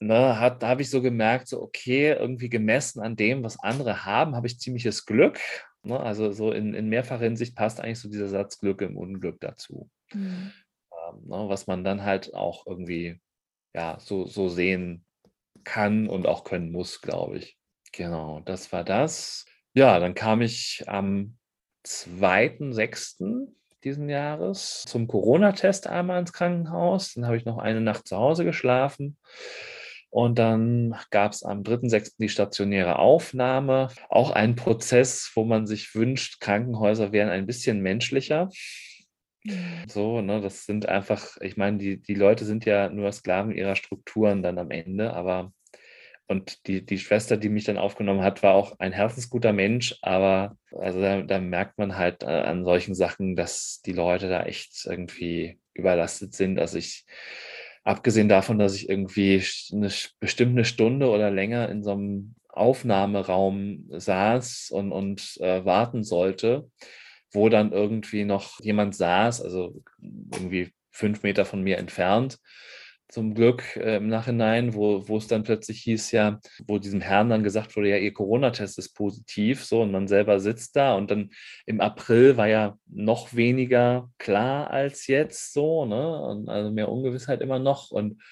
ne, 0.00 0.38
hat, 0.38 0.62
da 0.62 0.68
habe 0.68 0.82
ich 0.82 0.90
so 0.90 1.02
gemerkt, 1.02 1.48
so 1.48 1.62
okay, 1.62 2.12
irgendwie 2.12 2.48
gemessen 2.48 3.00
an 3.00 3.16
dem, 3.16 3.42
was 3.42 3.58
andere 3.62 4.04
haben, 4.04 4.36
habe 4.36 4.46
ich 4.46 4.60
ziemliches 4.60 5.06
Glück. 5.06 5.40
Ne? 5.82 5.98
Also 5.98 6.32
so 6.32 6.52
in, 6.52 6.74
in 6.74 6.88
mehrfacher 6.88 7.24
Hinsicht 7.24 7.56
passt 7.56 7.80
eigentlich 7.80 8.00
so 8.00 8.08
dieser 8.08 8.28
Satz 8.28 8.58
Glück 8.58 8.80
im 8.82 8.96
Unglück 8.96 9.40
dazu. 9.40 9.90
Mhm. 10.12 10.52
Ähm, 10.92 11.22
ne, 11.24 11.48
was 11.48 11.66
man 11.66 11.84
dann 11.84 12.02
halt 12.04 12.34
auch 12.34 12.66
irgendwie 12.66 13.20
ja, 13.74 13.98
so, 14.00 14.26
so 14.26 14.48
sehen 14.48 15.04
kann 15.64 16.08
und 16.08 16.26
auch 16.26 16.44
können 16.44 16.72
muss, 16.72 17.00
glaube 17.00 17.38
ich. 17.38 17.58
Genau, 17.92 18.40
das 18.40 18.72
war 18.72 18.84
das. 18.84 19.44
Ja, 19.74 19.98
dann 19.98 20.14
kam 20.14 20.40
ich 20.40 20.84
am 20.86 21.36
2.6. 21.86 23.48
diesen 23.84 24.08
Jahres 24.08 24.84
zum 24.86 25.06
Corona-Test 25.06 25.86
einmal 25.86 26.20
ins 26.20 26.32
Krankenhaus. 26.32 27.14
Dann 27.14 27.26
habe 27.26 27.36
ich 27.36 27.44
noch 27.44 27.58
eine 27.58 27.80
Nacht 27.80 28.08
zu 28.08 28.16
Hause 28.16 28.44
geschlafen. 28.44 29.16
Und 30.10 30.38
dann 30.38 30.96
gab 31.10 31.32
es 31.32 31.42
am 31.42 31.62
3.6. 31.62 32.16
die 32.18 32.28
stationäre 32.28 32.98
Aufnahme. 32.98 33.88
Auch 34.08 34.30
ein 34.30 34.56
Prozess, 34.56 35.30
wo 35.34 35.44
man 35.44 35.66
sich 35.66 35.94
wünscht, 35.94 36.40
Krankenhäuser 36.40 37.12
wären 37.12 37.28
ein 37.28 37.46
bisschen 37.46 37.80
menschlicher. 37.80 38.48
Mhm. 39.44 39.84
So, 39.88 40.20
ne, 40.20 40.40
das 40.40 40.64
sind 40.64 40.88
einfach, 40.88 41.36
ich 41.40 41.56
meine, 41.56 41.78
die, 41.78 42.00
die 42.00 42.14
Leute 42.14 42.44
sind 42.44 42.64
ja 42.64 42.88
nur 42.88 43.12
Sklaven 43.12 43.52
ihrer 43.52 43.76
Strukturen 43.76 44.42
dann 44.42 44.58
am 44.58 44.70
Ende, 44.70 45.12
aber 45.12 45.52
und 46.30 46.66
die, 46.66 46.84
die 46.84 46.98
Schwester, 46.98 47.38
die 47.38 47.48
mich 47.48 47.64
dann 47.64 47.78
aufgenommen 47.78 48.22
hat, 48.22 48.42
war 48.42 48.52
auch 48.52 48.78
ein 48.78 48.92
herzensguter 48.92 49.54
Mensch, 49.54 49.96
aber 50.02 50.58
also 50.72 51.00
da, 51.00 51.22
da 51.22 51.38
merkt 51.40 51.78
man 51.78 51.96
halt 51.96 52.22
äh, 52.22 52.26
an 52.26 52.64
solchen 52.64 52.94
Sachen, 52.94 53.34
dass 53.34 53.80
die 53.86 53.94
Leute 53.94 54.28
da 54.28 54.42
echt 54.42 54.84
irgendwie 54.84 55.58
überlastet 55.72 56.34
sind. 56.34 56.58
Also 56.58 56.76
ich, 56.76 57.06
abgesehen 57.88 58.28
davon, 58.28 58.58
dass 58.58 58.74
ich 58.74 58.90
irgendwie 58.90 59.42
eine 59.72 59.90
bestimmte 60.20 60.66
Stunde 60.66 61.08
oder 61.08 61.30
länger 61.30 61.70
in 61.70 61.82
so 61.82 61.92
einem 61.92 62.34
Aufnahmeraum 62.48 63.86
saß 63.88 64.70
und, 64.72 64.92
und 64.92 65.38
äh, 65.40 65.64
warten 65.64 66.04
sollte, 66.04 66.70
wo 67.32 67.48
dann 67.48 67.72
irgendwie 67.72 68.24
noch 68.24 68.60
jemand 68.60 68.94
saß, 68.94 69.40
also 69.40 69.82
irgendwie 70.02 70.70
fünf 70.90 71.22
Meter 71.22 71.46
von 71.46 71.62
mir 71.62 71.78
entfernt, 71.78 72.38
zum 73.08 73.34
Glück 73.34 73.76
äh, 73.76 73.96
im 73.96 74.08
Nachhinein, 74.08 74.74
wo, 74.74 75.08
wo 75.08 75.16
es 75.16 75.26
dann 75.28 75.42
plötzlich 75.42 75.80
hieß 75.80 76.12
ja, 76.12 76.40
wo 76.66 76.78
diesem 76.78 77.00
Herrn 77.00 77.30
dann 77.30 77.42
gesagt 77.42 77.74
wurde, 77.76 77.88
ja, 77.88 77.96
ihr 77.96 78.12
Corona-Test 78.12 78.78
ist 78.78 78.94
positiv, 78.94 79.64
so, 79.64 79.82
und 79.82 79.92
man 79.92 80.08
selber 80.08 80.40
sitzt 80.40 80.76
da 80.76 80.94
und 80.94 81.10
dann 81.10 81.30
im 81.64 81.80
April 81.80 82.36
war 82.36 82.48
ja 82.48 82.78
noch 82.86 83.34
weniger 83.34 84.10
klar 84.18 84.70
als 84.70 85.06
jetzt, 85.06 85.54
so, 85.54 85.86
ne, 85.86 86.22
und 86.22 86.48
also 86.48 86.70
mehr 86.70 86.90
Ungewissheit 86.90 87.40
immer 87.40 87.58
noch 87.58 87.90
und 87.90 88.22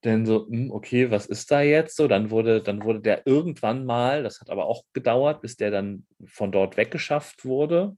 dann 0.00 0.26
so, 0.26 0.46
hm, 0.48 0.70
okay, 0.70 1.10
was 1.10 1.26
ist 1.26 1.50
da 1.50 1.62
jetzt 1.62 1.96
so? 1.96 2.08
Dann 2.08 2.30
wurde, 2.30 2.62
dann 2.62 2.82
wurde 2.82 3.00
der 3.00 3.26
irgendwann 3.26 3.84
mal, 3.86 4.22
das 4.22 4.40
hat 4.40 4.50
aber 4.50 4.66
auch 4.66 4.84
gedauert, 4.92 5.40
bis 5.40 5.56
der 5.56 5.70
dann 5.70 6.06
von 6.26 6.52
dort 6.52 6.76
weggeschafft 6.76 7.44
wurde. 7.44 7.96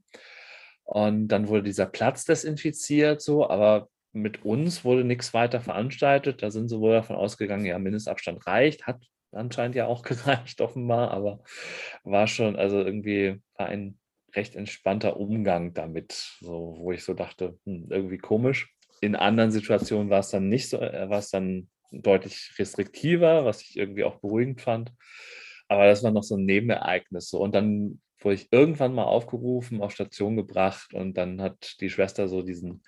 Und 0.85 1.29
dann 1.29 1.49
wurde 1.49 1.65
dieser 1.65 1.87
Platz 1.87 2.25
desinfiziert, 2.25 3.21
so, 3.21 3.49
aber 3.49 3.89
mit 4.17 4.45
uns 4.45 4.85
wurde 4.85 5.05
nichts 5.05 5.35
weiter 5.35 5.61
veranstaltet. 5.61 6.43
Da 6.43 6.51
sind 6.51 6.69
sie 6.69 6.81
wohl 6.81 6.93
davon 6.93 7.17
ausgegangen, 7.17 7.67
ja, 7.67 7.79
Mindestabstand 7.79 8.47
reicht, 8.47 8.87
hat 8.87 9.03
anscheinend 9.31 9.77
ja 9.77 9.87
auch 9.87 10.03
gereicht, 10.03 10.61
offenbar, 10.61 11.11
aber 11.11 11.43
war 12.03 12.27
schon, 12.27 12.57
also 12.57 12.79
irgendwie 12.79 13.41
war 13.57 13.67
ein 13.67 13.99
recht 14.35 14.57
entspannter 14.57 15.19
Umgang 15.19 15.75
damit, 15.75 16.13
so, 16.41 16.77
wo 16.79 16.93
ich 16.93 17.05
so 17.05 17.15
dachte, 17.15 17.59
hm, 17.65 17.89
irgendwie 17.91 18.19
komisch. 18.19 18.73
In 19.01 19.15
anderen 19.15 19.51
Situationen 19.51 20.09
war 20.11 20.21
es 20.21 20.31
dann 20.31 20.49
nicht 20.49 20.71
so, 20.71 20.79
äh, 20.79 21.09
war 21.11 21.19
es 21.19 21.31
dann 21.31 21.69
deutlich 21.93 22.53
restriktiver, 22.59 23.45
was 23.45 23.61
ich 23.63 23.77
irgendwie 23.77 24.05
auch 24.05 24.21
beruhigend 24.21 24.63
fand. 24.63 24.93
Aber 25.69 25.87
das 25.87 26.03
war 26.03 26.11
noch 26.11 26.23
so 26.23 26.37
ein 26.37 26.45
Nebenereignis. 26.45 27.29
So. 27.29 27.41
Und 27.41 27.55
dann 27.55 28.01
wurde 28.21 28.37
ich 28.37 28.49
irgendwann 28.51 28.95
mal 28.95 29.05
aufgerufen, 29.05 29.83
auf 29.83 29.93
Station 29.93 30.37
gebracht 30.37 30.95
und 30.95 31.17
dann 31.17 31.41
hat 31.43 31.81
die 31.81 31.91
Schwester 31.91 32.29
so 32.29 32.43
diesen 32.43 32.83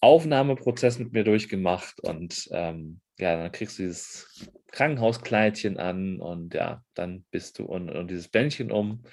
Aufnahmeprozess 0.00 0.98
mit 0.98 1.12
mir 1.12 1.24
durchgemacht 1.24 2.00
und 2.00 2.48
ähm, 2.52 3.00
ja, 3.18 3.36
dann 3.36 3.52
kriegst 3.52 3.78
du 3.78 3.82
dieses 3.82 4.50
Krankenhauskleidchen 4.72 5.78
an 5.78 6.20
und 6.20 6.54
ja, 6.54 6.82
dann 6.94 7.24
bist 7.30 7.58
du 7.58 7.64
und, 7.64 7.90
und 7.90 8.10
dieses 8.10 8.28
Bändchen 8.28 8.72
um 8.72 9.04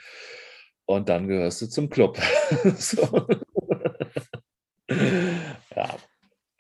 und 0.86 1.10
dann 1.10 1.28
gehörst 1.28 1.62
du 1.62 1.68
zum 1.68 1.90
Club. 1.90 2.18
ja, 5.76 5.98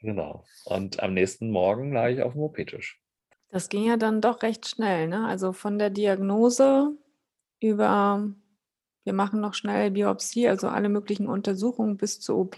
Genau. 0.01 0.45
Und 0.65 1.01
am 1.01 1.13
nächsten 1.13 1.49
Morgen 1.49 1.91
lag 1.91 2.09
ich 2.09 2.21
auf 2.21 2.33
dem 2.33 2.41
OP-Tisch. 2.41 3.01
Das 3.49 3.69
ging 3.69 3.85
ja 3.85 3.97
dann 3.97 4.21
doch 4.21 4.43
recht 4.43 4.67
schnell, 4.67 5.07
ne? 5.07 5.25
Also 5.25 5.53
von 5.53 5.79
der 5.79 5.89
Diagnose 5.89 6.95
über, 7.59 8.29
wir 9.03 9.13
machen 9.13 9.41
noch 9.41 9.53
schnell 9.53 9.91
Biopsie, 9.91 10.47
also 10.47 10.67
alle 10.67 10.89
möglichen 10.89 11.27
Untersuchungen 11.27 11.97
bis 11.97 12.19
zur 12.19 12.37
OP, 12.37 12.57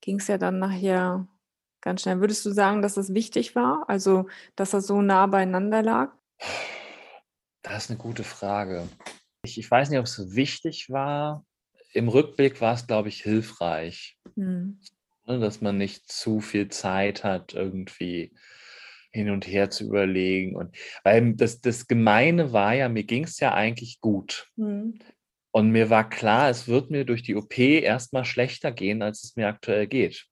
ging 0.00 0.18
es 0.18 0.28
ja 0.28 0.38
dann 0.38 0.58
nachher 0.58 1.26
ganz 1.80 2.02
schnell. 2.02 2.20
Würdest 2.20 2.44
du 2.44 2.50
sagen, 2.50 2.82
dass 2.82 2.94
das 2.94 3.14
wichtig 3.14 3.54
war? 3.54 3.84
Also, 3.88 4.28
dass 4.56 4.70
das 4.70 4.86
so 4.86 5.00
nah 5.02 5.26
beieinander 5.26 5.82
lag? 5.82 6.12
Das 7.62 7.84
ist 7.84 7.90
eine 7.90 7.98
gute 7.98 8.24
Frage. 8.24 8.88
Ich, 9.42 9.58
ich 9.58 9.70
weiß 9.70 9.90
nicht, 9.90 9.98
ob 9.98 10.06
es 10.06 10.34
wichtig 10.34 10.90
war. 10.90 11.44
Im 11.92 12.08
Rückblick 12.08 12.60
war 12.60 12.74
es, 12.74 12.86
glaube 12.86 13.08
ich, 13.08 13.22
hilfreich. 13.22 14.18
Hm. 14.34 14.80
Ne, 15.26 15.40
dass 15.40 15.60
man 15.60 15.76
nicht 15.76 16.10
zu 16.10 16.40
viel 16.40 16.68
Zeit 16.68 17.24
hat, 17.24 17.54
irgendwie 17.54 18.34
hin 19.10 19.30
und 19.30 19.46
her 19.46 19.70
zu 19.70 19.84
überlegen. 19.84 20.56
Und 20.56 20.76
weil 21.04 21.34
das, 21.34 21.60
das 21.60 21.86
Gemeine 21.86 22.52
war 22.52 22.74
ja, 22.74 22.88
mir 22.88 23.04
ging 23.04 23.24
es 23.24 23.40
ja 23.40 23.54
eigentlich 23.54 24.00
gut. 24.00 24.50
Mhm. 24.56 24.98
Und 25.58 25.72
mir 25.72 25.90
war 25.90 26.08
klar, 26.08 26.50
es 26.50 26.68
wird 26.68 26.88
mir 26.88 27.04
durch 27.04 27.24
die 27.24 27.34
OP 27.34 27.58
erstmal 27.58 28.24
schlechter 28.24 28.70
gehen, 28.70 29.02
als 29.02 29.24
es 29.24 29.34
mir 29.34 29.48
aktuell 29.48 29.88
geht. 29.88 30.26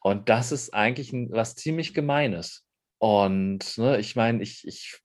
Und 0.00 0.28
das 0.28 0.52
ist 0.52 0.72
eigentlich 0.72 1.12
ein, 1.12 1.32
was 1.32 1.56
ziemlich 1.56 1.94
Gemeines. 1.94 2.64
Und 2.98 3.76
ne, 3.76 3.98
ich 3.98 4.14
meine, 4.14 4.40
ich, 4.40 4.64
ich 4.64 5.00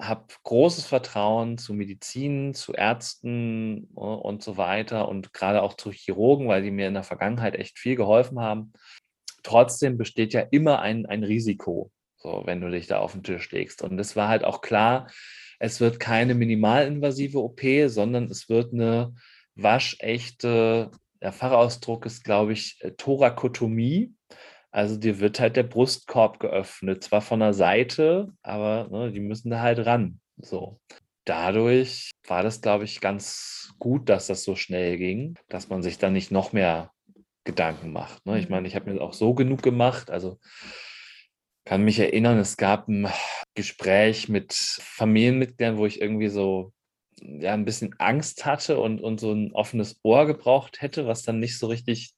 habe 0.00 0.24
großes 0.44 0.86
Vertrauen 0.86 1.58
zu 1.58 1.74
Medizin, 1.74 2.54
zu 2.54 2.72
Ärzten 2.72 3.90
ne, 3.94 4.16
und 4.16 4.42
so 4.42 4.56
weiter 4.56 5.06
und 5.08 5.34
gerade 5.34 5.60
auch 5.60 5.74
zu 5.74 5.90
Chirurgen, 5.90 6.48
weil 6.48 6.62
die 6.62 6.70
mir 6.70 6.88
in 6.88 6.94
der 6.94 7.02
Vergangenheit 7.02 7.54
echt 7.54 7.78
viel 7.78 7.96
geholfen 7.96 8.40
haben. 8.40 8.72
Trotzdem 9.42 9.98
besteht 9.98 10.32
ja 10.32 10.40
immer 10.40 10.80
ein, 10.80 11.04
ein 11.04 11.22
Risiko, 11.22 11.92
so, 12.16 12.44
wenn 12.46 12.62
du 12.62 12.70
dich 12.70 12.86
da 12.86 13.00
auf 13.00 13.12
den 13.12 13.22
Tisch 13.22 13.50
legst. 13.50 13.82
Und 13.82 13.98
es 13.98 14.16
war 14.16 14.28
halt 14.28 14.42
auch 14.42 14.62
klar, 14.62 15.08
es 15.62 15.80
wird 15.80 16.00
keine 16.00 16.34
minimalinvasive 16.34 17.38
OP, 17.38 17.60
sondern 17.86 18.24
es 18.24 18.48
wird 18.48 18.72
eine 18.72 19.14
waschechte, 19.54 20.90
der 21.20 21.32
Fachausdruck 21.32 22.04
ist, 22.04 22.24
glaube 22.24 22.52
ich, 22.52 22.78
äh, 22.80 22.90
Thorakotomie. 22.90 24.12
Also 24.72 24.96
dir 24.96 25.20
wird 25.20 25.38
halt 25.38 25.54
der 25.54 25.62
Brustkorb 25.62 26.40
geöffnet, 26.40 27.04
zwar 27.04 27.20
von 27.20 27.38
der 27.38 27.54
Seite, 27.54 28.32
aber 28.42 28.88
ne, 28.90 29.12
die 29.12 29.20
müssen 29.20 29.50
da 29.50 29.60
halt 29.60 29.86
ran. 29.86 30.18
So. 30.36 30.80
Dadurch 31.24 32.10
war 32.26 32.42
das, 32.42 32.60
glaube 32.60 32.82
ich, 32.82 33.00
ganz 33.00 33.72
gut, 33.78 34.08
dass 34.08 34.26
das 34.26 34.42
so 34.42 34.56
schnell 34.56 34.96
ging, 34.96 35.38
dass 35.48 35.68
man 35.68 35.80
sich 35.80 35.96
dann 35.96 36.12
nicht 36.12 36.32
noch 36.32 36.52
mehr 36.52 36.90
Gedanken 37.44 37.92
macht. 37.92 38.26
Ne? 38.26 38.40
Ich 38.40 38.48
mhm. 38.48 38.56
meine, 38.56 38.66
ich 38.66 38.74
habe 38.74 38.92
mir 38.92 39.00
auch 39.00 39.12
so 39.12 39.32
genug 39.34 39.62
gemacht. 39.62 40.10
Also 40.10 40.40
kann 41.64 41.84
mich 41.84 41.98
erinnern, 41.98 42.38
es 42.38 42.56
gab 42.56 42.88
ein 42.88 43.08
Gespräch 43.54 44.28
mit 44.28 44.52
Familienmitgliedern, 44.52 45.76
wo 45.76 45.86
ich 45.86 46.00
irgendwie 46.00 46.28
so 46.28 46.72
ja, 47.20 47.54
ein 47.54 47.64
bisschen 47.64 47.94
Angst 47.98 48.44
hatte 48.44 48.80
und, 48.80 49.00
und 49.00 49.20
so 49.20 49.32
ein 49.32 49.52
offenes 49.52 50.00
Ohr 50.02 50.26
gebraucht 50.26 50.80
hätte, 50.80 51.06
was 51.06 51.22
dann 51.22 51.38
nicht 51.38 51.58
so 51.58 51.68
richtig 51.68 52.14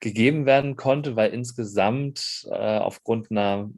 gegeben 0.00 0.44
werden 0.44 0.76
konnte, 0.76 1.16
weil 1.16 1.32
insgesamt 1.32 2.46
äh, 2.50 2.78
aufgrund 2.78 3.30
einer 3.30 3.70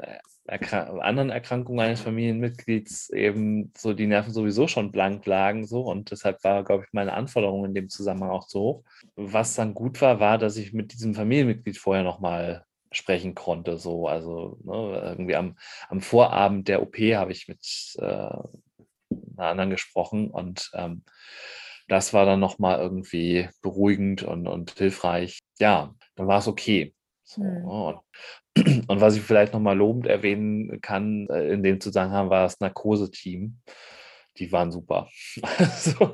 äh, 0.00 0.18
Erkrank 0.46 1.00
anderen 1.02 1.30
Erkrankung 1.30 1.80
eines 1.80 2.00
Familienmitglieds 2.00 3.10
eben 3.10 3.72
so 3.76 3.92
die 3.92 4.06
Nerven 4.06 4.32
sowieso 4.32 4.66
schon 4.66 4.90
blank 4.90 5.24
lagen 5.26 5.64
so 5.66 5.82
und 5.82 6.10
deshalb 6.10 6.42
war, 6.42 6.64
glaube 6.64 6.84
ich, 6.84 6.92
meine 6.92 7.12
Anforderung 7.12 7.66
in 7.66 7.74
dem 7.74 7.88
Zusammenhang 7.88 8.30
auch 8.30 8.46
zu 8.46 8.60
hoch. 8.60 8.84
Was 9.14 9.54
dann 9.54 9.74
gut 9.74 10.00
war, 10.00 10.18
war, 10.18 10.38
dass 10.38 10.56
ich 10.56 10.72
mit 10.72 10.92
diesem 10.92 11.14
Familienmitglied 11.14 11.78
vorher 11.78 12.02
nochmal 12.02 12.64
sprechen 12.92 13.34
konnte. 13.34 13.78
So, 13.78 14.08
also 14.08 14.58
ne, 14.64 15.00
irgendwie 15.04 15.36
am, 15.36 15.56
am 15.88 16.00
Vorabend 16.00 16.68
der 16.68 16.82
OP 16.82 16.96
habe 16.96 17.32
ich 17.32 17.48
mit 17.48 17.60
äh, 17.98 18.04
einer 18.04 19.48
anderen 19.48 19.70
gesprochen 19.70 20.30
und 20.30 20.70
ähm, 20.74 21.04
das 21.88 22.12
war 22.12 22.24
dann 22.24 22.40
nochmal 22.40 22.78
irgendwie 22.78 23.48
beruhigend 23.62 24.22
und, 24.22 24.46
und 24.46 24.70
hilfreich. 24.72 25.40
Ja, 25.58 25.94
dann 26.14 26.28
war 26.28 26.38
es 26.38 26.46
okay. 26.46 26.94
So, 27.24 27.42
mhm. 27.42 27.64
und, 27.64 28.00
und, 28.88 29.00
was 29.00 29.16
ich 29.16 29.22
vielleicht 29.22 29.52
nochmal 29.52 29.76
lobend 29.76 30.06
erwähnen 30.06 30.80
kann, 30.80 31.26
äh, 31.28 31.48
in 31.52 31.62
dem 31.62 31.80
Zusammenhang 31.80 32.30
war 32.30 32.44
das 32.44 32.60
Narkose-Team. 32.60 33.60
Die 34.36 34.52
waren 34.52 34.70
super. 34.70 35.08
Also, 35.42 36.12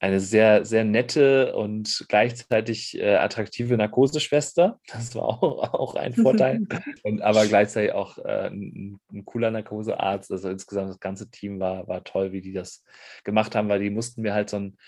eine 0.00 0.18
sehr, 0.18 0.64
sehr 0.64 0.84
nette 0.84 1.54
und 1.54 2.06
gleichzeitig 2.08 2.98
äh, 2.98 3.16
attraktive 3.16 3.76
Narkoseschwester. 3.76 4.80
Das 4.86 5.14
war 5.14 5.24
auch, 5.24 5.74
auch 5.74 5.94
ein 5.94 6.14
Vorteil. 6.14 6.66
und, 7.02 7.20
aber 7.20 7.46
gleichzeitig 7.46 7.92
auch 7.92 8.18
äh, 8.18 8.48
ein, 8.48 8.98
ein, 9.12 9.24
cooler 9.26 9.50
Narkosearzt. 9.50 10.32
Also 10.32 10.48
insgesamt 10.48 10.90
das 10.90 11.00
ganze 11.00 11.30
Team 11.30 11.60
war, 11.60 11.86
war 11.86 12.02
toll, 12.02 12.32
wie 12.32 12.40
die 12.40 12.52
das 12.52 12.82
gemacht 13.24 13.54
haben, 13.54 13.68
weil 13.68 13.80
die 13.80 13.90
mussten 13.90 14.22
mir 14.22 14.32
halt 14.32 14.48
so 14.48 14.58
ein, 14.58 14.78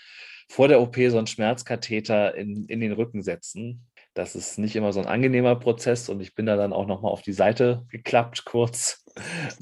vor 0.49 0.67
der 0.67 0.81
OP 0.81 0.95
so 0.95 1.17
einen 1.17 1.27
Schmerzkatheter 1.27 2.35
in, 2.35 2.65
in 2.65 2.79
den 2.79 2.93
Rücken 2.93 3.21
setzen. 3.21 3.85
Das 4.13 4.35
ist 4.35 4.59
nicht 4.59 4.75
immer 4.75 4.93
so 4.93 4.99
ein 4.99 5.07
angenehmer 5.07 5.55
Prozess 5.55 6.07
und 6.09 6.21
ich 6.21 6.35
bin 6.35 6.45
da 6.45 6.55
dann 6.55 6.73
auch 6.73 6.85
nochmal 6.85 7.11
auf 7.11 7.21
die 7.21 7.33
Seite 7.33 7.85
geklappt, 7.89 8.45
kurz. 8.45 9.03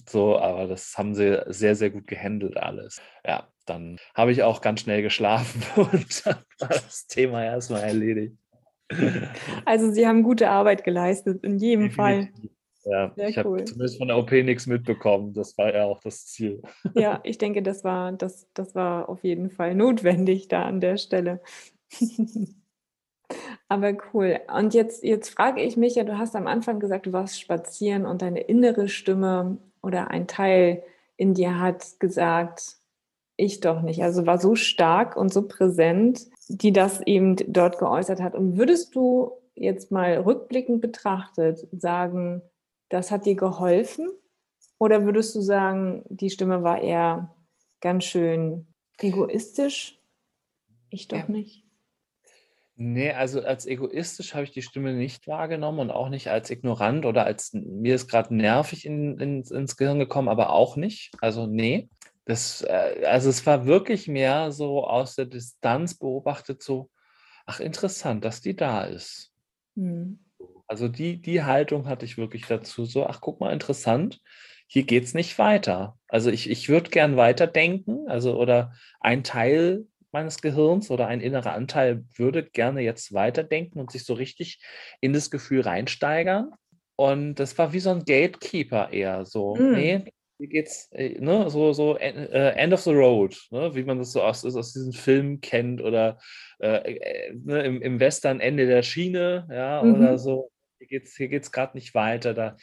So, 0.07 0.37
aber 0.37 0.67
das 0.67 0.97
haben 0.97 1.13
sie 1.13 1.41
sehr, 1.47 1.75
sehr 1.75 1.89
gut 1.89 2.07
gehandelt 2.07 2.57
alles. 2.57 3.01
Ja, 3.25 3.47
dann 3.65 3.97
habe 4.15 4.31
ich 4.31 4.43
auch 4.43 4.61
ganz 4.61 4.81
schnell 4.81 5.01
geschlafen 5.01 5.63
und 5.75 6.25
dann 6.25 6.37
war 6.59 6.69
das 6.69 7.07
Thema 7.07 7.43
erstmal 7.43 7.83
erledigt. 7.83 8.35
Also 9.63 9.91
Sie 9.91 10.05
haben 10.05 10.21
gute 10.23 10.49
Arbeit 10.49 10.83
geleistet, 10.83 11.43
in 11.45 11.57
jedem 11.57 11.89
Definitiv. 11.89 11.95
Fall. 11.95 12.51
Ja, 12.83 13.13
Sehr 13.15 13.29
ich 13.29 13.37
cool. 13.37 13.59
habe 13.59 13.65
zumindest 13.65 13.97
von 13.97 14.07
der 14.07 14.17
OP 14.17 14.31
nichts 14.31 14.67
mitbekommen. 14.67 15.33
Das 15.33 15.57
war 15.57 15.73
ja 15.73 15.85
auch 15.85 15.99
das 15.99 16.25
Ziel. 16.25 16.61
Ja, 16.95 17.19
ich 17.23 17.37
denke, 17.37 17.61
das 17.61 17.83
war, 17.83 18.11
das, 18.11 18.47
das 18.53 18.73
war 18.73 19.07
auf 19.07 19.23
jeden 19.23 19.49
Fall 19.49 19.75
notwendig 19.75 20.47
da 20.47 20.65
an 20.65 20.81
der 20.81 20.97
Stelle. 20.97 21.41
Aber 23.71 23.93
cool. 24.13 24.41
Und 24.53 24.73
jetzt, 24.73 25.01
jetzt 25.01 25.29
frage 25.29 25.61
ich 25.61 25.77
mich 25.77 25.95
ja, 25.95 26.03
du 26.03 26.17
hast 26.17 26.35
am 26.35 26.45
Anfang 26.45 26.81
gesagt, 26.81 27.05
du 27.05 27.13
warst 27.13 27.39
spazieren 27.39 28.05
und 28.05 28.21
deine 28.21 28.41
innere 28.41 28.89
Stimme 28.89 29.59
oder 29.81 30.11
ein 30.11 30.27
Teil 30.27 30.83
in 31.15 31.35
dir 31.35 31.57
hat 31.57 31.97
gesagt, 31.97 32.75
ich 33.37 33.61
doch 33.61 33.81
nicht. 33.81 34.03
Also 34.03 34.25
war 34.25 34.39
so 34.39 34.55
stark 34.55 35.15
und 35.15 35.31
so 35.31 35.47
präsent, 35.47 36.27
die 36.49 36.73
das 36.73 36.99
eben 37.07 37.37
dort 37.47 37.79
geäußert 37.79 38.19
hat. 38.19 38.35
Und 38.35 38.57
würdest 38.57 38.93
du 38.93 39.31
jetzt 39.55 39.89
mal 39.89 40.17
rückblickend 40.17 40.81
betrachtet 40.81 41.65
sagen, 41.71 42.41
das 42.89 43.09
hat 43.09 43.25
dir 43.25 43.35
geholfen? 43.35 44.09
Oder 44.79 45.05
würdest 45.05 45.33
du 45.33 45.39
sagen, 45.39 46.03
die 46.09 46.29
Stimme 46.29 46.61
war 46.61 46.81
eher 46.81 47.33
ganz 47.79 48.03
schön 48.03 48.67
egoistisch? 48.99 49.97
Ich 50.89 51.07
doch 51.07 51.19
ja. 51.19 51.29
nicht. 51.29 51.70
Nee, 52.75 53.11
also 53.11 53.41
als 53.41 53.65
egoistisch 53.65 54.33
habe 54.33 54.43
ich 54.43 54.51
die 54.51 54.61
Stimme 54.61 54.93
nicht 54.93 55.27
wahrgenommen 55.27 55.79
und 55.79 55.91
auch 55.91 56.09
nicht 56.09 56.29
als 56.29 56.49
ignorant 56.49 57.05
oder 57.05 57.25
als 57.25 57.53
mir 57.53 57.95
ist 57.95 58.07
gerade 58.07 58.35
nervig 58.35 58.85
in, 58.85 59.19
in, 59.19 59.43
ins 59.43 59.77
Gehirn 59.77 59.99
gekommen, 59.99 60.29
aber 60.29 60.51
auch 60.51 60.77
nicht. 60.77 61.11
Also 61.19 61.47
nee. 61.47 61.89
Das, 62.25 62.61
äh, 62.61 63.03
also 63.05 63.29
es 63.29 63.45
war 63.45 63.65
wirklich 63.65 64.07
mehr 64.07 64.51
so 64.51 64.85
aus 64.85 65.15
der 65.15 65.25
Distanz 65.25 65.95
beobachtet, 65.97 66.61
so, 66.63 66.89
ach 67.45 67.59
interessant, 67.59 68.23
dass 68.23 68.41
die 68.41 68.55
da 68.55 68.83
ist. 68.83 69.31
Mhm. 69.75 70.19
Also 70.67 70.87
die, 70.87 71.21
die 71.21 71.43
Haltung 71.43 71.87
hatte 71.87 72.05
ich 72.05 72.17
wirklich 72.17 72.45
dazu, 72.47 72.85
so, 72.85 73.05
ach 73.05 73.19
guck 73.21 73.41
mal, 73.41 73.51
interessant, 73.51 74.21
hier 74.67 74.83
geht 74.83 75.03
es 75.03 75.13
nicht 75.13 75.37
weiter. 75.37 75.97
Also 76.07 76.29
ich, 76.29 76.49
ich 76.49 76.69
würde 76.69 76.89
gern 76.89 77.17
weiterdenken, 77.17 78.07
also 78.07 78.39
oder 78.39 78.73
ein 79.01 79.23
Teil 79.23 79.85
meines 80.11 80.41
Gehirns 80.41 80.91
oder 80.91 81.07
ein 81.07 81.21
innerer 81.21 81.53
Anteil 81.53 82.03
würde 82.15 82.43
gerne 82.43 82.81
jetzt 82.81 83.13
weiterdenken 83.13 83.79
und 83.79 83.91
sich 83.91 84.03
so 84.03 84.13
richtig 84.13 84.59
in 84.99 85.13
das 85.13 85.31
Gefühl 85.31 85.61
reinsteigern. 85.61 86.51
Und 86.95 87.35
das 87.35 87.57
war 87.57 87.73
wie 87.73 87.79
so 87.79 87.89
ein 87.89 88.05
Gatekeeper 88.05 88.91
eher 88.91 89.25
so. 89.25 89.55
Mm. 89.55 89.71
Nee, 89.71 90.05
wie 90.41 90.47
geht's, 90.47 90.89
äh, 90.91 91.19
ne, 91.19 91.49
so, 91.49 91.71
so 91.71 91.97
äh, 91.97 92.53
End 92.55 92.73
of 92.73 92.81
the 92.81 92.91
Road, 92.91 93.37
ne, 93.51 93.73
wie 93.75 93.83
man 93.83 93.99
das 93.99 94.11
so 94.11 94.21
aus, 94.21 94.43
aus 94.43 94.73
diesen 94.73 94.91
Filmen 94.91 95.39
kennt 95.39 95.81
oder 95.81 96.19
äh, 96.59 96.95
äh, 96.95 97.33
ne, 97.33 97.63
im, 97.63 97.81
im 97.81 97.99
Western 97.99 98.39
Ende 98.39 98.65
der 98.65 98.81
Schiene, 98.81 99.47
ja, 99.51 99.83
mhm. 99.83 99.95
oder 99.95 100.17
so. 100.17 100.51
Hier 100.79 100.87
geht's, 100.87 101.15
hier 101.15 101.27
geht's 101.27 101.51
gerade 101.51 101.77
nicht 101.77 101.93
weiter. 101.93 102.33
Da, 102.33 102.57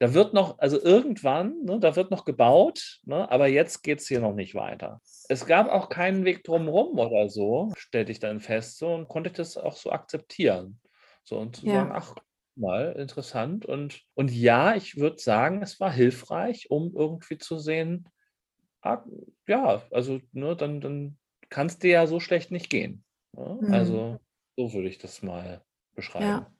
da 0.00 0.14
wird 0.14 0.32
noch, 0.32 0.58
also 0.58 0.82
irgendwann, 0.82 1.62
ne, 1.62 1.78
da 1.78 1.94
wird 1.94 2.10
noch 2.10 2.24
gebaut, 2.24 3.00
ne, 3.04 3.30
aber 3.30 3.48
jetzt 3.48 3.82
geht 3.82 4.00
es 4.00 4.08
hier 4.08 4.20
noch 4.20 4.34
nicht 4.34 4.54
weiter. 4.54 5.02
Es 5.28 5.44
gab 5.44 5.68
auch 5.68 5.90
keinen 5.90 6.24
Weg 6.24 6.42
drumherum 6.42 6.98
oder 6.98 7.28
so, 7.28 7.70
stellte 7.76 8.10
ich 8.10 8.18
dann 8.18 8.40
fest, 8.40 8.78
so 8.78 8.94
und 8.94 9.08
konnte 9.08 9.28
ich 9.28 9.36
das 9.36 9.58
auch 9.58 9.76
so 9.76 9.92
akzeptieren. 9.92 10.80
So 11.22 11.38
und 11.38 11.56
zu 11.56 11.66
ja. 11.66 11.74
sagen, 11.74 11.92
ach, 11.92 12.14
mal 12.56 12.92
interessant. 12.92 13.66
Und, 13.66 14.00
und 14.14 14.32
ja, 14.32 14.74
ich 14.74 14.96
würde 14.96 15.18
sagen, 15.18 15.62
es 15.62 15.78
war 15.80 15.92
hilfreich, 15.92 16.70
um 16.70 16.94
irgendwie 16.96 17.36
zu 17.36 17.58
sehen, 17.58 18.08
ah, 18.80 19.04
ja, 19.46 19.82
also 19.90 20.18
ne, 20.32 20.56
dann, 20.56 20.80
dann 20.80 21.18
kann 21.50 21.66
es 21.66 21.78
dir 21.78 21.90
ja 21.90 22.06
so 22.06 22.20
schlecht 22.20 22.50
nicht 22.50 22.70
gehen. 22.70 23.04
Ne? 23.36 23.58
Mhm. 23.60 23.72
Also 23.74 24.18
so 24.56 24.72
würde 24.72 24.88
ich 24.88 24.96
das 24.96 25.22
mal 25.22 25.62
beschreiben. 25.94 26.24
Ja. 26.24 26.50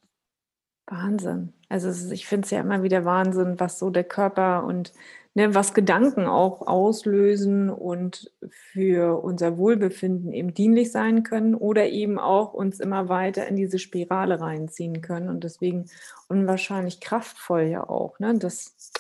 Wahnsinn. 0.91 1.53
Also 1.69 2.13
ich 2.13 2.27
finde 2.27 2.45
es 2.45 2.51
ja 2.51 2.61
immer 2.61 2.83
wieder 2.83 3.05
Wahnsinn, 3.05 3.61
was 3.61 3.79
so 3.79 3.91
der 3.91 4.05
Körper 4.05 4.65
und 4.65 4.93
ne, 5.35 5.55
was 5.55 5.75
Gedanken 5.75 6.27
auch 6.27 6.67
auslösen 6.67 7.71
und 7.71 8.33
für 8.51 9.23
unser 9.23 9.57
Wohlbefinden 9.57 10.33
eben 10.33 10.53
dienlich 10.55 10.91
sein 10.93 11.23
können 11.23 11.55
oder 11.55 11.89
eben 11.89 12.19
auch 12.19 12.53
uns 12.53 12.81
immer 12.81 13.09
weiter 13.09 13.47
in 13.47 13.57
diese 13.57 13.79
Spirale 13.79 14.41
reinziehen 14.41 15.01
können 15.01 15.29
und 15.29 15.45
deswegen 15.45 15.87
unwahrscheinlich 16.29 17.01
kraftvoll 17.01 17.63
ja 17.63 17.89
auch. 17.89 18.19
Ne? 18.19 18.37
Das 18.39 18.93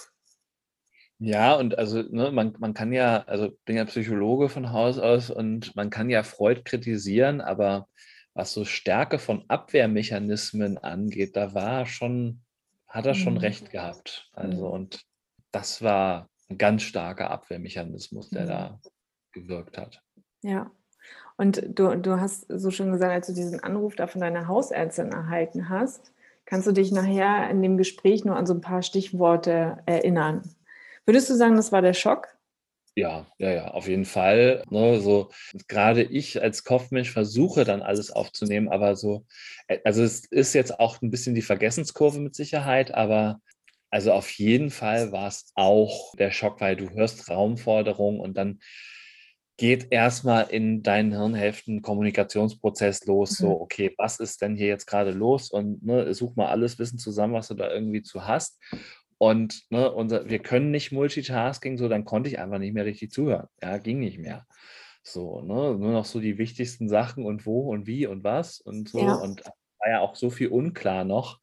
ja, 1.22 1.54
und 1.56 1.76
also 1.76 2.02
ne, 2.02 2.30
man, 2.32 2.54
man 2.58 2.72
kann 2.72 2.92
ja, 2.92 3.24
also 3.26 3.50
bin 3.66 3.76
ja 3.76 3.84
Psychologe 3.84 4.48
von 4.48 4.72
Haus 4.72 4.98
aus 4.98 5.30
und 5.30 5.76
man 5.76 5.90
kann 5.90 6.08
ja 6.08 6.22
Freud 6.22 6.62
kritisieren, 6.64 7.42
aber 7.42 7.88
was 8.34 8.52
so 8.52 8.64
Stärke 8.64 9.18
von 9.18 9.44
Abwehrmechanismen 9.48 10.78
angeht, 10.78 11.36
da 11.36 11.54
war 11.54 11.86
schon, 11.86 12.42
hat 12.86 13.06
er 13.06 13.14
schon 13.14 13.34
mhm. 13.34 13.40
recht 13.40 13.70
gehabt. 13.70 14.30
Also 14.32 14.68
mhm. 14.68 14.72
und 14.72 15.06
das 15.52 15.82
war 15.82 16.28
ein 16.48 16.58
ganz 16.58 16.82
starker 16.82 17.30
Abwehrmechanismus, 17.30 18.30
der 18.30 18.42
mhm. 18.42 18.48
da 18.48 18.80
gewirkt 19.32 19.78
hat. 19.78 20.02
Ja. 20.42 20.70
Und 21.36 21.62
du, 21.78 21.96
du 21.96 22.20
hast 22.20 22.46
so 22.48 22.70
schön 22.70 22.92
gesagt, 22.92 23.12
als 23.12 23.26
du 23.26 23.32
diesen 23.32 23.60
Anruf 23.60 23.96
da 23.96 24.06
von 24.06 24.20
deiner 24.20 24.46
Hausärztin 24.46 25.10
erhalten 25.10 25.68
hast, 25.68 26.12
kannst 26.44 26.66
du 26.66 26.72
dich 26.72 26.92
nachher 26.92 27.48
in 27.48 27.62
dem 27.62 27.78
Gespräch 27.78 28.24
nur 28.24 28.36
an 28.36 28.46
so 28.46 28.54
ein 28.54 28.60
paar 28.60 28.82
Stichworte 28.82 29.78
erinnern. 29.86 30.42
Würdest 31.06 31.30
du 31.30 31.34
sagen, 31.34 31.56
das 31.56 31.72
war 31.72 31.80
der 31.80 31.94
Schock? 31.94 32.28
Ja, 32.96 33.26
ja, 33.38 33.50
ja, 33.52 33.68
auf 33.68 33.86
jeden 33.88 34.04
Fall. 34.04 34.64
Ne, 34.68 35.00
so 35.00 35.30
gerade 35.68 36.02
ich 36.02 36.42
als 36.42 36.64
Kopfmensch 36.64 37.10
versuche 37.10 37.64
dann 37.64 37.82
alles 37.82 38.10
aufzunehmen, 38.10 38.68
aber 38.68 38.96
so, 38.96 39.26
äh, 39.68 39.78
also 39.84 40.02
es 40.02 40.24
ist 40.26 40.54
jetzt 40.54 40.80
auch 40.80 41.00
ein 41.00 41.10
bisschen 41.10 41.34
die 41.34 41.42
Vergessenskurve 41.42 42.18
mit 42.18 42.34
Sicherheit, 42.34 42.92
aber 42.92 43.40
also 43.90 44.12
auf 44.12 44.30
jeden 44.32 44.70
Fall 44.70 45.12
war 45.12 45.28
es 45.28 45.52
auch 45.54 46.14
der 46.16 46.30
Schock, 46.30 46.60
weil 46.60 46.76
du 46.76 46.90
hörst 46.90 47.28
Raumforderung 47.30 48.20
und 48.20 48.36
dann 48.36 48.60
geht 49.56 49.88
erstmal 49.92 50.48
in 50.48 50.82
deinen 50.82 51.12
Hirnhälften 51.12 51.82
Kommunikationsprozess 51.82 53.04
los, 53.04 53.32
mhm. 53.32 53.44
so, 53.44 53.60
okay, 53.60 53.94
was 53.98 54.18
ist 54.18 54.40
denn 54.40 54.56
hier 54.56 54.68
jetzt 54.68 54.86
gerade 54.86 55.10
los? 55.10 55.50
Und 55.50 55.84
ne, 55.84 56.14
such 56.14 56.34
mal 56.34 56.46
alles 56.46 56.78
Wissen 56.78 56.98
zusammen, 56.98 57.34
was 57.34 57.48
du 57.48 57.54
da 57.54 57.70
irgendwie 57.70 58.02
zu 58.02 58.26
hast. 58.26 58.58
Und 59.22 59.70
ne, 59.70 59.92
unser, 59.92 60.30
wir 60.30 60.38
können 60.38 60.70
nicht 60.70 60.92
Multitasking, 60.92 61.76
so 61.76 61.90
dann 61.90 62.06
konnte 62.06 62.30
ich 62.30 62.38
einfach 62.38 62.58
nicht 62.58 62.72
mehr 62.72 62.86
richtig 62.86 63.10
zuhören. 63.10 63.48
Ja, 63.62 63.76
ging 63.76 63.98
nicht 63.98 64.18
mehr. 64.18 64.46
So, 65.02 65.42
ne, 65.42 65.76
nur 65.76 65.92
noch 65.92 66.06
so 66.06 66.20
die 66.20 66.38
wichtigsten 66.38 66.88
Sachen 66.88 67.26
und 67.26 67.44
wo 67.44 67.70
und 67.70 67.86
wie 67.86 68.06
und 68.06 68.24
was 68.24 68.62
und 68.62 68.88
so. 68.88 69.00
Ja. 69.00 69.16
Und 69.16 69.44
war 69.44 69.90
ja 69.90 70.00
auch 70.00 70.16
so 70.16 70.30
viel 70.30 70.48
unklar 70.48 71.04
noch, 71.04 71.38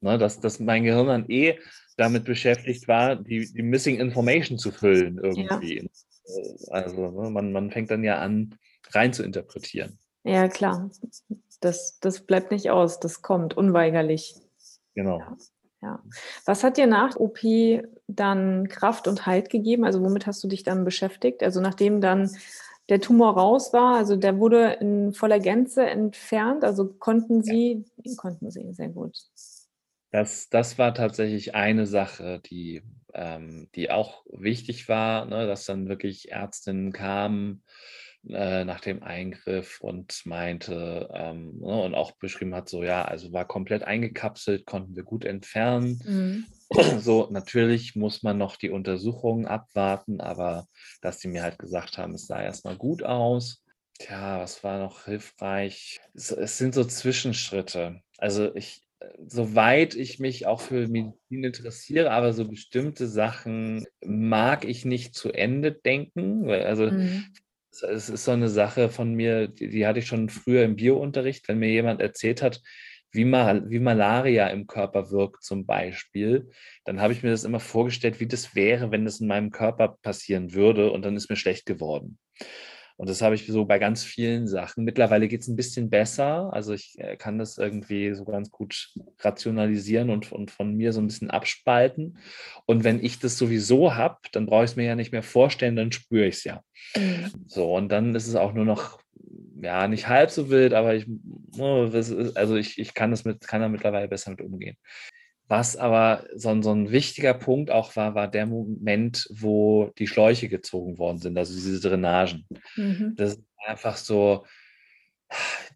ne, 0.00 0.16
dass, 0.16 0.40
dass 0.40 0.58
mein 0.58 0.84
Gehirn 0.84 1.08
dann 1.08 1.28
eh 1.28 1.58
damit 1.98 2.24
beschäftigt 2.24 2.88
war, 2.88 3.16
die, 3.16 3.52
die 3.52 3.62
Missing 3.62 4.00
Information 4.00 4.56
zu 4.56 4.72
füllen 4.72 5.18
irgendwie. 5.18 5.86
Ja. 6.24 6.70
Also 6.70 7.10
ne, 7.10 7.28
man, 7.28 7.52
man 7.52 7.70
fängt 7.70 7.90
dann 7.90 8.04
ja 8.04 8.20
an, 8.20 8.54
rein 8.92 9.12
zu 9.12 9.22
interpretieren. 9.22 9.98
Ja, 10.24 10.48
klar. 10.48 10.90
Das, 11.60 11.98
das 12.00 12.20
bleibt 12.24 12.52
nicht 12.52 12.70
aus, 12.70 13.00
das 13.00 13.20
kommt 13.20 13.54
unweigerlich. 13.54 14.34
Genau. 14.94 15.18
Ja. 15.18 15.36
Ja. 15.82 16.02
Was 16.44 16.64
hat 16.64 16.76
dir 16.76 16.86
nach 16.86 17.16
OP 17.16 17.38
dann 18.06 18.68
Kraft 18.68 19.06
und 19.06 19.26
Halt 19.26 19.50
gegeben? 19.50 19.84
Also 19.84 20.02
womit 20.02 20.26
hast 20.26 20.42
du 20.42 20.48
dich 20.48 20.62
dann 20.62 20.84
beschäftigt? 20.84 21.42
Also 21.42 21.60
nachdem 21.60 22.00
dann 22.00 22.30
der 22.88 23.00
Tumor 23.00 23.34
raus 23.34 23.72
war, 23.72 23.96
also 23.96 24.16
der 24.16 24.38
wurde 24.38 24.78
in 24.80 25.12
voller 25.12 25.38
Gänze 25.38 25.86
entfernt, 25.86 26.64
also 26.64 26.86
konnten 26.86 27.42
Sie, 27.42 27.84
ja. 28.02 28.12
konnten 28.16 28.50
Sie, 28.50 28.72
sehr 28.72 28.88
gut. 28.88 29.16
Das, 30.10 30.48
das 30.48 30.78
war 30.78 30.94
tatsächlich 30.94 31.54
eine 31.54 31.86
Sache, 31.86 32.40
die, 32.46 32.82
ähm, 33.12 33.68
die 33.74 33.90
auch 33.90 34.24
wichtig 34.30 34.88
war, 34.88 35.26
ne, 35.26 35.46
dass 35.46 35.66
dann 35.66 35.88
wirklich 35.88 36.32
Ärztinnen 36.32 36.92
kamen 36.92 37.62
äh, 38.30 38.64
nach 38.64 38.80
dem 38.80 39.02
Eingriff 39.02 39.80
und 39.80 40.22
meinte 40.24 41.08
ähm, 41.12 41.58
ne, 41.60 41.82
und 41.82 41.94
auch 41.94 42.12
beschrieben 42.12 42.54
hat, 42.54 42.68
so 42.68 42.82
ja, 42.82 43.04
also 43.04 43.32
war 43.32 43.46
komplett 43.46 43.84
eingekapselt, 43.84 44.66
konnten 44.66 44.96
wir 44.96 45.02
gut 45.02 45.24
entfernen. 45.24 46.02
Mhm. 46.04 46.46
So, 47.00 47.28
natürlich 47.30 47.96
muss 47.96 48.22
man 48.22 48.36
noch 48.36 48.56
die 48.56 48.68
Untersuchungen 48.68 49.46
abwarten, 49.46 50.20
aber 50.20 50.66
dass 51.00 51.18
sie 51.18 51.28
mir 51.28 51.42
halt 51.42 51.58
gesagt 51.58 51.96
haben, 51.96 52.12
es 52.12 52.26
sah 52.26 52.42
erstmal 52.42 52.76
gut 52.76 53.02
aus. 53.02 53.64
Tja, 53.98 54.38
was 54.40 54.62
war 54.62 54.78
noch 54.78 55.06
hilfreich? 55.06 55.98
Es, 56.14 56.30
es 56.30 56.58
sind 56.58 56.74
so 56.74 56.84
Zwischenschritte. 56.84 58.02
Also 58.18 58.54
ich, 58.54 58.82
soweit 59.26 59.94
ich 59.94 60.18
mich 60.18 60.46
auch 60.46 60.60
für 60.60 60.86
Medizin 60.88 61.44
interessiere, 61.44 62.10
aber 62.10 62.32
so 62.32 62.46
bestimmte 62.46 63.08
Sachen 63.08 63.86
mag 64.04 64.64
ich 64.64 64.84
nicht 64.84 65.14
zu 65.14 65.32
Ende 65.32 65.72
denken. 65.72 66.48
Also 66.50 66.90
mhm. 66.90 67.24
Es 67.82 68.08
ist 68.08 68.24
so 68.24 68.32
eine 68.32 68.48
Sache 68.48 68.88
von 68.88 69.14
mir, 69.14 69.48
die, 69.48 69.68
die 69.68 69.86
hatte 69.86 69.98
ich 70.00 70.06
schon 70.06 70.28
früher 70.28 70.64
im 70.64 70.76
Biounterricht, 70.76 71.48
wenn 71.48 71.58
mir 71.58 71.70
jemand 71.70 72.00
erzählt 72.00 72.42
hat, 72.42 72.60
wie, 73.10 73.24
Mal, 73.24 73.68
wie 73.70 73.78
Malaria 73.78 74.48
im 74.48 74.66
Körper 74.66 75.10
wirkt 75.10 75.42
zum 75.42 75.64
Beispiel, 75.64 76.50
dann 76.84 77.00
habe 77.00 77.12
ich 77.12 77.22
mir 77.22 77.30
das 77.30 77.44
immer 77.44 77.60
vorgestellt, 77.60 78.20
wie 78.20 78.28
das 78.28 78.54
wäre, 78.54 78.90
wenn 78.90 79.04
das 79.04 79.20
in 79.20 79.28
meinem 79.28 79.50
Körper 79.50 79.96
passieren 80.02 80.52
würde 80.52 80.90
und 80.90 81.04
dann 81.04 81.16
ist 81.16 81.30
mir 81.30 81.36
schlecht 81.36 81.66
geworden. 81.66 82.18
Und 82.98 83.08
das 83.08 83.22
habe 83.22 83.36
ich 83.36 83.46
so 83.46 83.64
bei 83.64 83.78
ganz 83.78 84.02
vielen 84.02 84.48
Sachen. 84.48 84.84
Mittlerweile 84.84 85.28
geht 85.28 85.42
es 85.42 85.48
ein 85.48 85.54
bisschen 85.54 85.88
besser. 85.88 86.52
Also 86.52 86.72
ich 86.72 86.96
äh, 86.98 87.16
kann 87.16 87.38
das 87.38 87.56
irgendwie 87.56 88.12
so 88.12 88.24
ganz 88.24 88.50
gut 88.50 88.92
rationalisieren 89.20 90.10
und, 90.10 90.32
und 90.32 90.50
von 90.50 90.74
mir 90.74 90.92
so 90.92 91.00
ein 91.00 91.06
bisschen 91.06 91.30
abspalten. 91.30 92.18
Und 92.66 92.82
wenn 92.82 93.02
ich 93.02 93.20
das 93.20 93.38
sowieso 93.38 93.94
habe, 93.94 94.18
dann 94.32 94.46
brauche 94.46 94.64
ich 94.64 94.72
es 94.72 94.76
mir 94.76 94.84
ja 94.84 94.96
nicht 94.96 95.12
mehr 95.12 95.22
vorstellen, 95.22 95.76
dann 95.76 95.92
spüre 95.92 96.26
ich 96.26 96.38
es 96.38 96.44
ja. 96.44 96.64
Mhm. 96.96 97.30
So, 97.46 97.72
und 97.72 97.88
dann 97.90 98.16
ist 98.16 98.26
es 98.26 98.34
auch 98.34 98.52
nur 98.52 98.64
noch, 98.64 99.00
ja, 99.62 99.86
nicht 99.86 100.08
halb 100.08 100.30
so 100.30 100.50
wild, 100.50 100.74
aber 100.74 100.96
ich 100.96 101.06
oh, 101.56 101.88
also 102.34 102.56
ich, 102.56 102.78
ich 102.80 102.94
kann, 102.94 103.12
das 103.12 103.24
mit, 103.24 103.46
kann 103.46 103.60
da 103.60 103.68
mittlerweile 103.68 104.08
besser 104.08 104.32
mit 104.32 104.40
umgehen. 104.40 104.76
Was 105.48 105.76
aber 105.76 106.26
so, 106.34 106.60
so 106.62 106.72
ein 106.72 106.90
wichtiger 106.90 107.34
Punkt 107.34 107.70
auch 107.70 107.96
war, 107.96 108.14
war 108.14 108.28
der 108.28 108.46
Moment, 108.46 109.26
wo 109.30 109.90
die 109.98 110.06
Schläuche 110.06 110.48
gezogen 110.48 110.98
worden 110.98 111.18
sind, 111.18 111.38
also 111.38 111.54
diese 111.54 111.80
Drainagen. 111.80 112.46
Mhm. 112.76 113.14
Das 113.16 113.34
ist 113.34 113.42
einfach 113.66 113.96
so, 113.96 114.44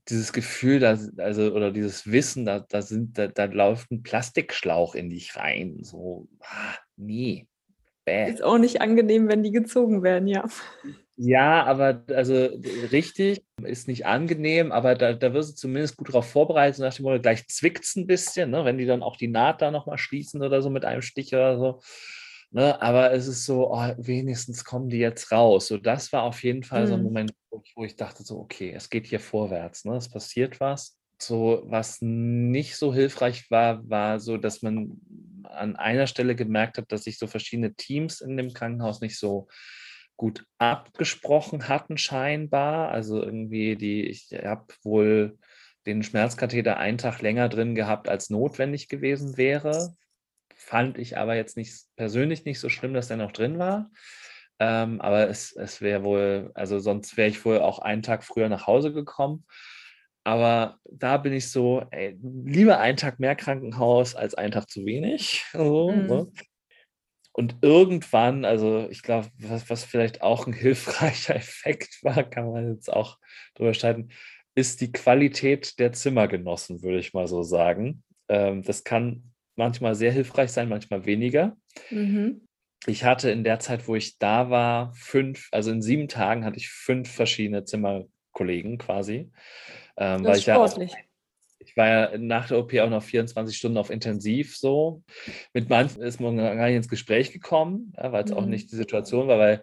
dieses 0.08 0.32
Gefühl, 0.32 0.80
da, 0.80 0.98
also, 1.18 1.52
oder 1.52 1.70
dieses 1.70 2.10
Wissen, 2.10 2.44
da, 2.44 2.60
da, 2.60 2.82
sind, 2.82 3.18
da, 3.18 3.28
da 3.28 3.44
läuft 3.44 3.90
ein 3.90 4.02
Plastikschlauch 4.02 4.94
in 4.94 5.10
dich 5.10 5.36
rein. 5.36 5.78
So, 5.82 6.28
ah, 6.40 6.76
nee. 6.96 7.46
Bäh. 8.04 8.30
Ist 8.30 8.42
auch 8.42 8.58
nicht 8.58 8.80
angenehm, 8.80 9.28
wenn 9.28 9.42
die 9.42 9.52
gezogen 9.52 10.02
werden, 10.02 10.26
ja. 10.28 10.44
Ja, 11.16 11.64
aber 11.64 12.04
also 12.08 12.34
richtig 12.90 13.44
ist 13.62 13.86
nicht 13.86 14.06
angenehm, 14.06 14.72
aber 14.72 14.94
da, 14.94 15.12
da 15.12 15.34
wirst 15.34 15.52
du 15.52 15.54
zumindest 15.56 15.96
gut 15.96 16.08
darauf 16.08 16.30
vorbereitet, 16.30 16.80
nach 16.80 16.94
dem 16.94 17.04
Motto, 17.04 17.20
gleich 17.20 17.46
zwickt 17.48 17.84
es 17.84 17.96
ein 17.96 18.06
bisschen, 18.06 18.50
ne, 18.50 18.64
wenn 18.64 18.78
die 18.78 18.86
dann 18.86 19.02
auch 19.02 19.16
die 19.16 19.28
Naht 19.28 19.60
da 19.60 19.70
nochmal 19.70 19.98
schließen 19.98 20.42
oder 20.42 20.62
so 20.62 20.70
mit 20.70 20.84
einem 20.84 21.02
Stich 21.02 21.34
oder 21.34 21.58
so. 21.58 21.80
Ne, 22.50 22.80
aber 22.82 23.12
es 23.12 23.28
ist 23.28 23.46
so, 23.46 23.72
oh, 23.72 23.94
wenigstens 23.96 24.64
kommen 24.64 24.90
die 24.90 24.98
jetzt 24.98 25.32
raus. 25.32 25.68
So, 25.68 25.78
das 25.78 26.12
war 26.12 26.22
auf 26.24 26.42
jeden 26.42 26.62
Fall 26.64 26.82
mhm. 26.82 26.86
so 26.86 26.94
ein 26.94 26.98
hm. 26.98 27.04
Moment, 27.04 27.32
wo 27.74 27.84
ich 27.84 27.96
dachte, 27.96 28.22
so, 28.24 28.40
okay, 28.40 28.72
es 28.74 28.90
geht 28.90 29.06
hier 29.06 29.20
vorwärts, 29.20 29.86
ne? 29.86 29.96
Es 29.96 30.10
passiert 30.10 30.60
was. 30.60 30.98
So, 31.18 31.62
was 31.66 31.98
nicht 32.02 32.76
so 32.76 32.92
hilfreich 32.92 33.50
war, 33.50 33.88
war 33.88 34.20
so, 34.20 34.36
dass 34.36 34.60
man 34.60 35.00
an 35.44 35.76
einer 35.76 36.06
Stelle 36.06 36.34
gemerkt 36.34 36.76
hat, 36.76 36.92
dass 36.92 37.04
sich 37.04 37.18
so 37.18 37.26
verschiedene 37.26 37.74
Teams 37.74 38.20
in 38.20 38.36
dem 38.36 38.52
Krankenhaus 38.52 39.00
nicht 39.00 39.18
so 39.18 39.48
gut 40.22 40.46
abgesprochen 40.58 41.66
hatten, 41.66 41.98
scheinbar. 41.98 42.92
Also 42.92 43.20
irgendwie 43.20 43.74
die, 43.74 44.06
ich 44.06 44.30
habe 44.44 44.66
wohl 44.84 45.36
den 45.84 46.04
Schmerzkatheter 46.04 46.76
einen 46.76 46.96
Tag 46.96 47.20
länger 47.22 47.48
drin 47.48 47.74
gehabt, 47.74 48.08
als 48.08 48.30
notwendig 48.30 48.86
gewesen 48.88 49.36
wäre. 49.36 49.96
Fand 50.54 50.96
ich 50.96 51.18
aber 51.18 51.34
jetzt 51.34 51.56
nicht 51.56 51.86
persönlich 51.96 52.44
nicht 52.44 52.60
so 52.60 52.68
schlimm, 52.68 52.94
dass 52.94 53.08
der 53.08 53.16
noch 53.16 53.32
drin 53.32 53.58
war. 53.58 53.90
Ähm, 54.60 55.00
aber 55.00 55.28
es, 55.28 55.56
es 55.56 55.80
wäre 55.80 56.04
wohl, 56.04 56.52
also 56.54 56.78
sonst 56.78 57.16
wäre 57.16 57.28
ich 57.28 57.44
wohl 57.44 57.58
auch 57.58 57.80
einen 57.80 58.02
Tag 58.02 58.22
früher 58.22 58.48
nach 58.48 58.68
Hause 58.68 58.92
gekommen. 58.92 59.44
Aber 60.22 60.78
da 60.88 61.16
bin 61.16 61.32
ich 61.32 61.50
so, 61.50 61.84
ey, 61.90 62.16
lieber 62.22 62.78
einen 62.78 62.96
Tag 62.96 63.18
mehr 63.18 63.34
Krankenhaus 63.34 64.14
als 64.14 64.36
einen 64.36 64.52
Tag 64.52 64.70
zu 64.70 64.86
wenig. 64.86 65.44
So, 65.52 65.90
mhm. 65.90 66.06
ne? 66.06 66.32
Und 67.32 67.56
irgendwann, 67.62 68.44
also 68.44 68.88
ich 68.90 69.02
glaube, 69.02 69.28
was, 69.38 69.68
was 69.70 69.84
vielleicht 69.84 70.22
auch 70.22 70.46
ein 70.46 70.52
hilfreicher 70.52 71.36
Effekt 71.36 72.02
war, 72.02 72.22
kann 72.24 72.50
man 72.50 72.74
jetzt 72.74 72.92
auch 72.92 73.18
drüber 73.54 73.74
streiten, 73.74 74.08
ist 74.54 74.80
die 74.80 74.92
Qualität 74.92 75.78
der 75.78 75.92
Zimmergenossen, 75.92 76.82
würde 76.82 76.98
ich 76.98 77.14
mal 77.14 77.26
so 77.26 77.42
sagen. 77.42 78.02
Ähm, 78.28 78.62
das 78.62 78.84
kann 78.84 79.32
manchmal 79.56 79.94
sehr 79.94 80.12
hilfreich 80.12 80.52
sein, 80.52 80.68
manchmal 80.68 81.06
weniger. 81.06 81.56
Mhm 81.90 82.42
ich 82.86 83.04
hatte 83.04 83.30
in 83.30 83.44
der 83.44 83.60
Zeit, 83.60 83.86
wo 83.86 83.94
ich 83.94 84.18
da 84.18 84.50
war, 84.50 84.92
fünf, 84.94 85.48
also 85.52 85.70
in 85.70 85.82
sieben 85.82 86.08
Tagen 86.08 86.44
hatte 86.44 86.58
ich 86.58 86.68
fünf 86.68 87.10
verschiedene 87.10 87.64
Zimmerkollegen 87.64 88.78
quasi. 88.78 89.30
Ähm, 89.96 90.24
das 90.24 90.38
ist 90.38 90.44
sportlich. 90.44 90.92
Ja 90.92 90.98
ich 91.64 91.76
war 91.76 91.88
ja 91.88 92.18
nach 92.18 92.48
der 92.48 92.58
OP 92.58 92.74
auch 92.74 92.90
noch 92.90 93.02
24 93.02 93.56
Stunden 93.56 93.78
auf 93.78 93.90
Intensiv 93.90 94.56
so. 94.56 95.02
Mit 95.52 95.68
manchen 95.68 96.02
ist 96.02 96.20
man 96.20 96.36
gar 96.36 96.66
nicht 96.66 96.76
ins 96.76 96.88
Gespräch 96.88 97.32
gekommen, 97.32 97.92
ja, 97.96 98.12
weil 98.12 98.24
es 98.24 98.30
mhm. 98.30 98.36
auch 98.36 98.46
nicht 98.46 98.70
die 98.72 98.76
Situation 98.76 99.28
war, 99.28 99.38
weil 99.38 99.62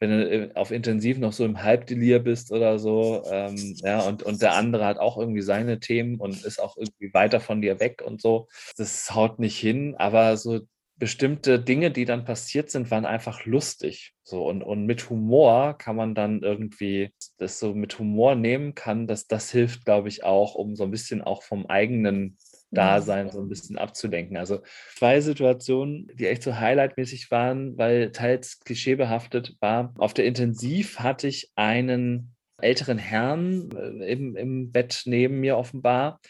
wenn 0.00 0.10
du 0.10 0.30
äh, 0.30 0.54
auf 0.54 0.70
Intensiv 0.70 1.18
noch 1.18 1.32
so 1.32 1.44
im 1.44 1.62
Halbdelir 1.62 2.20
bist 2.20 2.50
oder 2.52 2.78
so, 2.78 3.22
ähm, 3.30 3.76
ja, 3.82 4.00
und, 4.00 4.22
und 4.22 4.40
der 4.40 4.54
andere 4.54 4.86
hat 4.86 4.98
auch 4.98 5.18
irgendwie 5.18 5.42
seine 5.42 5.78
Themen 5.78 6.16
und 6.18 6.44
ist 6.44 6.60
auch 6.60 6.76
irgendwie 6.76 7.12
weiter 7.12 7.38
von 7.38 7.60
dir 7.60 7.78
weg 7.80 8.02
und 8.04 8.20
so. 8.20 8.48
Das 8.76 9.14
haut 9.14 9.38
nicht 9.38 9.58
hin, 9.58 9.94
aber 9.98 10.36
so 10.36 10.60
bestimmte 11.00 11.58
Dinge, 11.58 11.90
die 11.90 12.04
dann 12.04 12.24
passiert 12.24 12.70
sind, 12.70 12.90
waren 12.90 13.06
einfach 13.06 13.46
lustig. 13.46 14.12
So 14.22 14.46
und, 14.46 14.62
und 14.62 14.86
mit 14.86 15.10
Humor 15.10 15.76
kann 15.76 15.96
man 15.96 16.14
dann 16.14 16.42
irgendwie 16.42 17.12
das 17.38 17.58
so 17.58 17.74
mit 17.74 17.98
Humor 17.98 18.36
nehmen 18.36 18.76
kann, 18.76 19.08
dass 19.08 19.26
das 19.26 19.50
hilft, 19.50 19.84
glaube 19.84 20.08
ich, 20.08 20.22
auch, 20.22 20.54
um 20.54 20.76
so 20.76 20.84
ein 20.84 20.90
bisschen 20.92 21.22
auch 21.22 21.42
vom 21.42 21.66
eigenen 21.66 22.36
Dasein 22.70 23.30
so 23.30 23.40
ein 23.40 23.48
bisschen 23.48 23.78
abzulenken. 23.78 24.36
Also 24.36 24.60
zwei 24.94 25.20
Situationen, 25.20 26.08
die 26.14 26.26
echt 26.26 26.42
so 26.42 26.54
highlightmäßig 26.54 27.30
waren, 27.30 27.76
weil 27.76 28.12
teils 28.12 28.60
klischeebehaftet 28.60 29.56
war. 29.58 29.94
Auf 29.98 30.14
der 30.14 30.26
Intensiv 30.26 31.00
hatte 31.00 31.26
ich 31.26 31.50
einen 31.56 32.36
älteren 32.58 32.98
Herrn 32.98 33.70
äh, 33.74 34.12
im, 34.12 34.36
im 34.36 34.70
Bett 34.70 35.02
neben 35.06 35.40
mir 35.40 35.56
offenbar, 35.56 36.20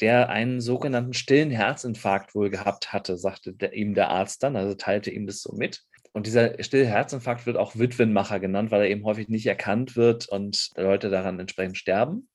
der 0.00 0.28
einen 0.28 0.60
sogenannten 0.60 1.14
stillen 1.14 1.50
Herzinfarkt 1.50 2.34
wohl 2.34 2.50
gehabt 2.50 2.92
hatte, 2.92 3.16
sagte 3.16 3.52
der, 3.52 3.72
ihm 3.72 3.94
der 3.94 4.10
Arzt 4.10 4.42
dann, 4.42 4.56
also 4.56 4.74
teilte 4.74 5.10
ihm 5.10 5.26
das 5.26 5.40
so 5.40 5.54
mit. 5.54 5.82
Und 6.12 6.26
dieser 6.26 6.62
stille 6.62 6.86
Herzinfarkt 6.86 7.44
wird 7.44 7.58
auch 7.58 7.76
Witwenmacher 7.76 8.40
genannt, 8.40 8.70
weil 8.70 8.82
er 8.82 8.88
eben 8.88 9.04
häufig 9.04 9.28
nicht 9.28 9.46
erkannt 9.46 9.96
wird 9.96 10.28
und 10.28 10.70
Leute 10.76 11.10
daran 11.10 11.38
entsprechend 11.38 11.76
sterben. 11.76 12.28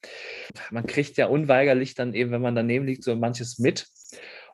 Man 0.69 0.85
kriegt 0.85 1.17
ja 1.17 1.25
unweigerlich 1.25 1.95
dann 1.95 2.13
eben, 2.13 2.29
wenn 2.29 2.43
man 2.43 2.53
daneben 2.53 2.85
liegt, 2.85 3.03
so 3.03 3.15
manches 3.15 3.57
mit. 3.57 3.87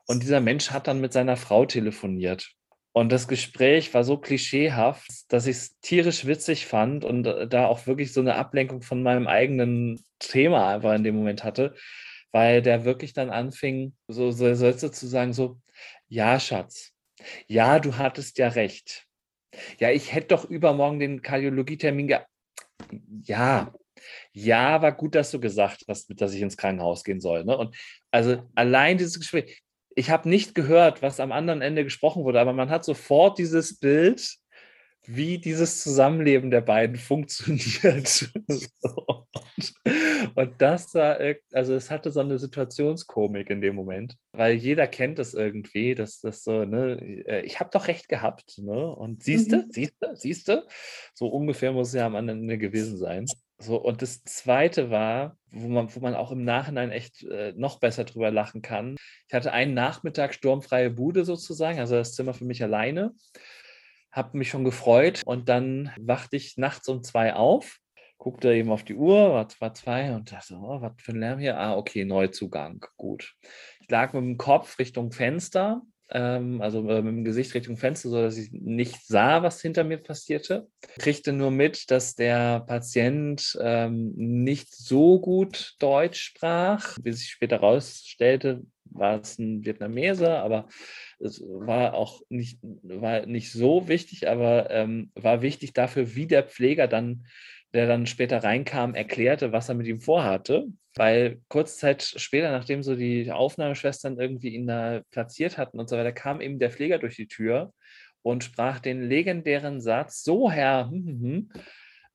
Und 0.06 0.22
dieser 0.22 0.40
Mensch 0.40 0.70
hat 0.70 0.86
dann 0.86 1.02
mit 1.02 1.12
seiner 1.12 1.36
Frau 1.36 1.66
telefoniert. 1.66 2.52
Und 2.92 3.12
das 3.12 3.28
Gespräch 3.28 3.92
war 3.92 4.02
so 4.02 4.16
klischeehaft, 4.16 5.10
dass 5.28 5.46
ich 5.46 5.56
es 5.56 5.78
tierisch 5.80 6.24
witzig 6.24 6.66
fand 6.66 7.04
und 7.04 7.24
da 7.24 7.66
auch 7.66 7.86
wirklich 7.86 8.14
so 8.14 8.22
eine 8.22 8.36
Ablenkung 8.36 8.80
von 8.80 9.02
meinem 9.02 9.26
eigenen 9.26 10.02
Thema 10.18 10.74
einfach 10.74 10.94
in 10.94 11.04
dem 11.04 11.14
Moment 11.14 11.44
hatte 11.44 11.74
weil 12.32 12.62
der 12.62 12.84
wirklich 12.84 13.12
dann 13.12 13.30
anfing, 13.30 13.94
so, 14.08 14.30
so 14.30 14.54
Sätze 14.54 14.90
zu 14.90 15.06
sagen, 15.06 15.32
so, 15.32 15.60
ja, 16.08 16.38
Schatz, 16.40 16.92
ja, 17.46 17.78
du 17.78 17.96
hattest 17.96 18.38
ja 18.38 18.48
recht. 18.48 19.06
Ja, 19.78 19.90
ich 19.90 20.12
hätte 20.12 20.28
doch 20.28 20.44
übermorgen 20.44 20.98
den 20.98 21.22
Kardiologietermin 21.22 22.08
ge... 22.08 22.18
Ja, 23.24 23.72
ja, 24.32 24.80
war 24.82 24.92
gut, 24.92 25.14
dass 25.14 25.30
du 25.30 25.40
gesagt 25.40 25.84
hast, 25.88 26.08
dass 26.20 26.32
ich 26.32 26.40
ins 26.42 26.56
Krankenhaus 26.56 27.04
gehen 27.04 27.20
soll. 27.20 27.44
Ne? 27.44 27.56
Und 27.56 27.76
also 28.10 28.42
allein 28.54 28.98
dieses 28.98 29.18
Gespräch, 29.18 29.62
ich 29.94 30.10
habe 30.10 30.28
nicht 30.28 30.54
gehört, 30.54 31.02
was 31.02 31.20
am 31.20 31.32
anderen 31.32 31.60
Ende 31.62 31.84
gesprochen 31.84 32.24
wurde, 32.24 32.40
aber 32.40 32.52
man 32.52 32.70
hat 32.70 32.84
sofort 32.84 33.38
dieses 33.38 33.78
Bild, 33.78 34.36
wie 35.06 35.38
dieses 35.38 35.82
Zusammenleben 35.82 36.50
der 36.50 36.60
beiden 36.60 36.96
funktioniert. 36.96 38.30
und 40.34 40.54
das 40.58 40.94
war, 40.94 41.18
also 41.52 41.74
es 41.74 41.90
hatte 41.90 42.10
so 42.10 42.20
eine 42.20 42.38
Situationskomik 42.38 43.50
in 43.50 43.60
dem 43.60 43.74
Moment, 43.74 44.16
weil 44.32 44.54
jeder 44.54 44.86
kennt 44.86 45.18
es 45.18 45.34
irgendwie, 45.34 45.94
dass 45.94 46.20
das 46.20 46.44
so, 46.44 46.64
ne, 46.64 47.24
äh, 47.26 47.42
ich 47.42 47.60
habe 47.60 47.70
doch 47.72 47.88
recht 47.88 48.08
gehabt, 48.08 48.58
ne? 48.58 48.94
Und 48.94 49.22
siehst 49.22 49.52
du, 49.52 49.58
mhm. 49.58 49.70
siehst 49.70 49.94
du, 50.00 50.16
siehst 50.16 50.48
du, 50.48 50.66
so 51.14 51.28
ungefähr 51.28 51.72
muss 51.72 51.88
es 51.88 51.94
ja 51.94 52.06
am 52.06 52.16
anderen 52.16 52.40
Ende 52.40 52.58
gewesen 52.58 52.96
sein. 52.96 53.26
So, 53.60 53.76
und 53.76 54.02
das 54.02 54.22
zweite 54.22 54.90
war, 54.90 55.36
wo 55.50 55.66
man, 55.66 55.94
wo 55.94 56.00
man 56.00 56.14
auch 56.14 56.30
im 56.30 56.44
Nachhinein 56.44 56.92
echt 56.92 57.24
äh, 57.24 57.52
noch 57.56 57.80
besser 57.80 58.04
drüber 58.04 58.30
lachen 58.30 58.62
kann. 58.62 58.96
Ich 59.26 59.34
hatte 59.34 59.52
einen 59.52 59.74
Nachmittag 59.74 60.32
sturmfreie 60.32 60.90
Bude 60.90 61.24
sozusagen, 61.24 61.80
also 61.80 61.96
das 61.96 62.14
Zimmer 62.14 62.34
für 62.34 62.44
mich 62.44 62.62
alleine 62.62 63.14
habe 64.10 64.38
mich 64.38 64.48
schon 64.48 64.64
gefreut 64.64 65.22
und 65.24 65.48
dann 65.48 65.92
wachte 65.98 66.36
ich 66.36 66.56
nachts 66.56 66.88
um 66.88 67.02
zwei 67.02 67.34
auf, 67.34 67.78
guckte 68.18 68.52
eben 68.52 68.70
auf 68.70 68.84
die 68.84 68.96
Uhr, 68.96 69.32
war 69.32 69.48
zwar 69.48 69.74
zwei 69.74 70.14
und 70.14 70.32
dachte, 70.32 70.54
oh, 70.56 70.80
was 70.82 70.92
für 70.98 71.12
ein 71.12 71.20
Lärm 71.20 71.38
hier? 71.38 71.58
Ah, 71.58 71.76
okay, 71.76 72.04
Neuzugang, 72.04 72.84
gut. 72.96 73.34
Ich 73.80 73.88
lag 73.88 74.12
mit 74.12 74.22
dem 74.22 74.36
Kopf 74.36 74.78
Richtung 74.78 75.12
Fenster, 75.12 75.82
ähm, 76.10 76.60
also 76.60 76.80
äh, 76.88 77.02
mit 77.02 77.12
dem 77.12 77.24
Gesicht 77.24 77.54
Richtung 77.54 77.76
Fenster, 77.76 78.08
sodass 78.08 78.36
ich 78.36 78.50
nicht 78.52 79.06
sah, 79.06 79.42
was 79.42 79.60
hinter 79.60 79.84
mir 79.84 79.98
passierte. 79.98 80.68
Kriegte 80.98 81.32
nur 81.32 81.50
mit, 81.50 81.90
dass 81.90 82.14
der 82.16 82.60
Patient 82.60 83.56
ähm, 83.60 84.12
nicht 84.16 84.74
so 84.74 85.20
gut 85.20 85.76
Deutsch 85.78 86.20
sprach, 86.20 86.98
bis 87.00 87.22
ich 87.22 87.30
später 87.30 87.60
rausstellte, 87.60 88.62
war 88.90 89.20
es 89.20 89.38
ein 89.38 89.64
Vietnameser, 89.64 90.42
aber 90.42 90.68
es 91.20 91.42
war 91.42 91.94
auch 91.94 92.22
nicht, 92.28 92.58
war 92.62 93.26
nicht 93.26 93.52
so 93.52 93.88
wichtig, 93.88 94.28
aber 94.28 94.70
ähm, 94.70 95.12
war 95.14 95.42
wichtig 95.42 95.72
dafür, 95.72 96.14
wie 96.14 96.26
der 96.26 96.44
Pfleger 96.44 96.88
dann, 96.88 97.26
der 97.74 97.86
dann 97.86 98.06
später 98.06 98.42
reinkam, 98.42 98.94
erklärte, 98.94 99.52
was 99.52 99.68
er 99.68 99.74
mit 99.74 99.86
ihm 99.86 100.00
vorhatte. 100.00 100.66
Weil 100.94 101.40
kurze 101.48 101.76
Zeit 101.76 102.02
später, 102.02 102.50
nachdem 102.50 102.82
so 102.82 102.96
die 102.96 103.30
Aufnahmeschwestern 103.30 104.18
irgendwie 104.18 104.54
ihn 104.54 104.66
da 104.66 105.02
platziert 105.10 105.58
hatten 105.58 105.78
und 105.78 105.88
so 105.88 105.96
weiter, 105.96 106.12
kam 106.12 106.40
eben 106.40 106.58
der 106.58 106.70
Pfleger 106.70 106.98
durch 106.98 107.16
die 107.16 107.28
Tür 107.28 107.72
und 108.22 108.44
sprach 108.44 108.80
den 108.80 109.02
legendären 109.02 109.80
Satz: 109.80 110.22
So, 110.22 110.50
Herr, 110.50 110.90
hm, 110.90 111.06
hm, 111.06 111.20
hm 111.22 111.50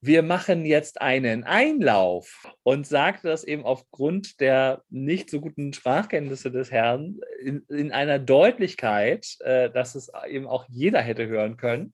wir 0.06 0.22
machen 0.22 0.66
jetzt 0.66 1.00
einen 1.00 1.46
Einlauf 1.46 2.46
und 2.64 2.86
sagte 2.86 3.30
das 3.30 3.46
eben 3.46 3.64
aufgrund 3.64 4.42
der 4.42 4.84
nicht 4.90 5.30
so 5.30 5.40
guten 5.40 5.72
Sprachkenntnisse 5.72 6.52
des 6.52 6.72
Herrn 6.72 7.22
in, 7.40 7.64
in 7.70 7.94
einer 7.94 8.20
Deutlichkeit, 8.20 9.38
äh, 9.40 9.70
dass 9.70 9.96
es 9.96 10.12
eben 10.28 10.46
auch 10.46 10.66
jeder 10.68 11.00
hätte 11.00 11.28
hören 11.28 11.56
können. 11.56 11.94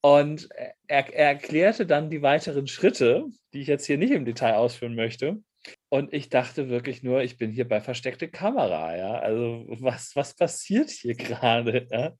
Und 0.00 0.48
er, 0.52 0.74
er, 0.86 1.28
erklärte 1.28 1.86
dann 1.86 2.10
die 2.10 2.22
weiteren 2.22 2.66
Schritte, 2.66 3.26
die 3.52 3.62
ich 3.62 3.68
jetzt 3.68 3.86
hier 3.86 3.98
nicht 3.98 4.12
im 4.12 4.24
Detail 4.24 4.54
ausführen 4.54 4.94
möchte. 4.94 5.42
Und 5.88 6.12
ich 6.12 6.28
dachte 6.28 6.68
wirklich 6.68 7.02
nur, 7.02 7.22
ich 7.22 7.36
bin 7.36 7.50
hier 7.50 7.66
bei 7.68 7.80
versteckte 7.80 8.28
Kamera, 8.28 8.96
ja. 8.96 9.18
Also 9.18 9.64
was, 9.68 10.14
was 10.14 10.34
passiert 10.34 10.90
hier 10.90 11.14
gerade? 11.16 11.86
Ja? 11.90 12.12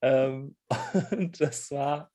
Ähm, 0.00 0.56
und 1.10 1.40
das 1.40 1.70
war, 1.70 2.10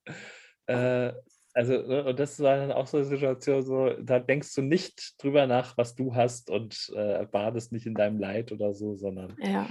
äh, 0.68 1.12
also, 1.54 1.74
ne, 1.74 2.04
und 2.06 2.20
das 2.20 2.40
war 2.40 2.58
dann 2.58 2.72
auch 2.72 2.88
so 2.88 2.98
eine 2.98 3.06
Situation, 3.06 3.62
so, 3.62 3.90
da 4.02 4.20
denkst 4.20 4.56
du 4.56 4.62
nicht 4.62 5.22
drüber 5.22 5.46
nach, 5.46 5.78
was 5.78 5.94
du 5.96 6.16
hast 6.16 6.50
und 6.50 6.92
äh, 6.96 7.26
badest 7.28 7.72
nicht 7.72 7.86
in 7.86 7.94
deinem 7.94 8.18
Leid 8.18 8.52
oder 8.52 8.74
so, 8.74 8.96
sondern 8.96 9.36
Ja. 9.40 9.70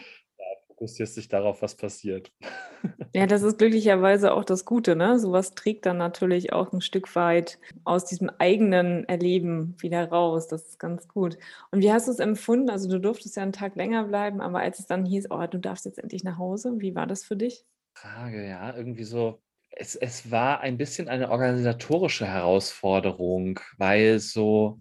Fokussierst 0.82 1.16
dich 1.16 1.28
darauf, 1.28 1.62
was 1.62 1.76
passiert. 1.76 2.32
Ja, 3.14 3.26
das 3.26 3.42
ist 3.42 3.58
glücklicherweise 3.58 4.32
auch 4.32 4.44
das 4.44 4.64
Gute, 4.64 4.96
ne? 4.96 5.18
So 5.18 5.32
was 5.32 5.54
trägt 5.54 5.84
dann 5.84 5.98
natürlich 5.98 6.52
auch 6.54 6.72
ein 6.72 6.80
Stück 6.80 7.14
weit 7.14 7.58
aus 7.84 8.06
diesem 8.06 8.30
eigenen 8.38 9.04
Erleben 9.04 9.76
wieder 9.80 10.08
raus. 10.08 10.48
Das 10.48 10.66
ist 10.66 10.78
ganz 10.78 11.08
gut. 11.08 11.36
Und 11.70 11.82
wie 11.82 11.92
hast 11.92 12.08
du's 12.08 12.18
empfunden? 12.20 12.70
Also, 12.70 12.88
du 12.88 12.98
durftest 13.00 13.36
ja 13.36 13.42
'n 13.42 13.52
Tag 13.52 13.76
länger 13.76 14.04
bleiben, 14.04 14.40
aber 14.40 14.60
als 14.60 14.78
es 14.78 14.86
dann 14.86 15.04
hieß: 15.04 15.26
„Oh, 15.30 15.46
du 15.46 15.58
darfst 15.58 15.84
jetzt 15.84 15.98
endlich 15.98 16.24
nach 16.24 16.38
Hause“, 16.38 16.72
wie 16.80 16.94
war 16.94 17.06
das 17.06 17.22
für 17.24 17.36
dich? 17.36 17.66
Frage, 17.94 18.46
ja, 18.48 18.74
irgendwie 18.76 19.04
so 19.04 19.42
es 19.70 19.94
es 19.96 20.30
war 20.30 20.60
ein 20.60 20.76
bisschen 20.76 21.08
eine 21.08 21.30
organisatorische 21.30 22.26
Herausforderung, 22.26 23.60
weil 23.78 24.18
so 24.18 24.80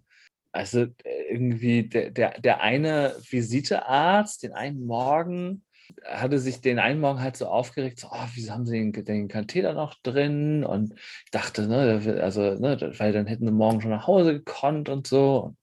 also, 0.53 0.81
äh, 1.03 1.23
irgendwie 1.31 1.87
der 1.89 2.11
der 2.11 2.39
der 2.41 2.61
eine 2.61 3.15
Visitearzt, 3.29 4.43
den 4.43 4.53
einen 4.53 4.85
Morgen 4.85 5.65
hatte 6.05 6.39
sich 6.39 6.61
den 6.61 6.79
einen 6.79 6.99
Morgen 7.01 7.21
halt 7.21 7.37
so 7.37 7.47
aufgeregt, 7.47 7.99
so: 7.99 8.07
„Oh, 8.11 8.25
wieso 8.35 8.51
haben 8.53 8.65
sie 8.65 8.73
den 8.91 8.93
den 9.05 9.27
Katheter 9.27 9.73
noch 9.73 9.95
drin?“ 10.03 10.63
Und 10.63 10.93
ich 11.25 11.31
dachte, 11.31 11.67
ne, 11.67 12.19
also, 12.21 12.41
ne, 12.55 12.93
weil 12.97 13.13
dann 13.13 13.27
hätten 13.27 13.45
sie 13.47 13.51
morgen 13.53 13.81
schon 13.81 13.91
nach 13.91 14.07
Hause 14.07 14.33
gekonnt 14.33 14.89
und 14.89 15.07
so. 15.07 15.55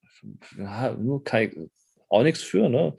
Ja, 0.59 0.93
nur 0.95 1.24
kei 1.24 1.53
auch 2.11 2.22
nix 2.22 2.43
für, 2.43 2.68
ne? 2.70 2.95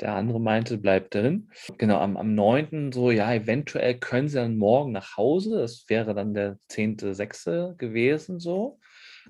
Der 0.00 0.14
andere 0.14 0.40
meinte: 0.40 0.78
„Bleib 0.78 1.10
drin.“ 1.10 1.50
Genau, 1.78 1.98
am 1.98 2.16
am 2.16 2.34
9. 2.34 2.92
so: 2.92 3.10
„Ja, 3.10 3.32
eventuell 3.34 3.98
können 3.98 4.28
sie 4.28 4.36
dann 4.36 4.56
morgen 4.58 4.92
nach 4.92 5.16
Hause.“ 5.16 5.58
Das 5.60 5.84
wäre 5.88 6.14
dann 6.14 6.34
der 6.34 6.58
10.6. 6.68 7.74
gewesen 7.78 8.40
so. 8.40 8.78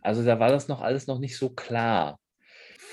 Also, 0.02 0.24
da 0.24 0.40
war 0.40 0.50
das 0.50 0.68
noch 0.68 0.82
alles 0.82 1.08
noch 1.08 1.20
nicht 1.20 1.38
so 1.38 1.50
klar. 1.50 2.19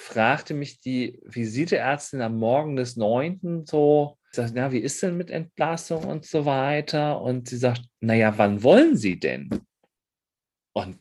Fragte 0.07 0.53
mich 0.53 0.79
die 0.79 1.19
Visiteärztin 1.25 2.21
am 2.21 2.37
Morgen 2.37 2.77
des 2.77 2.95
9. 2.95 3.65
so, 3.67 4.17
sagt: 4.31 4.53
„Na, 4.55 4.71
wie 4.71 4.79
ist 4.79 5.03
denn 5.03 5.17
mit 5.17 5.29
Entlassung 5.29 6.05
und 6.05 6.25
so 6.25 6.45
weiter?“ 6.45 7.21
Und 7.21 7.49
sie 7.49 7.57
sagt: 7.57 7.81
„Na 7.99 8.13
ja, 8.13 8.37
wann 8.37 8.63
wollen 8.63 8.95
Sie 8.95 9.19
denn?“ 9.19 9.49
Und 10.75 10.97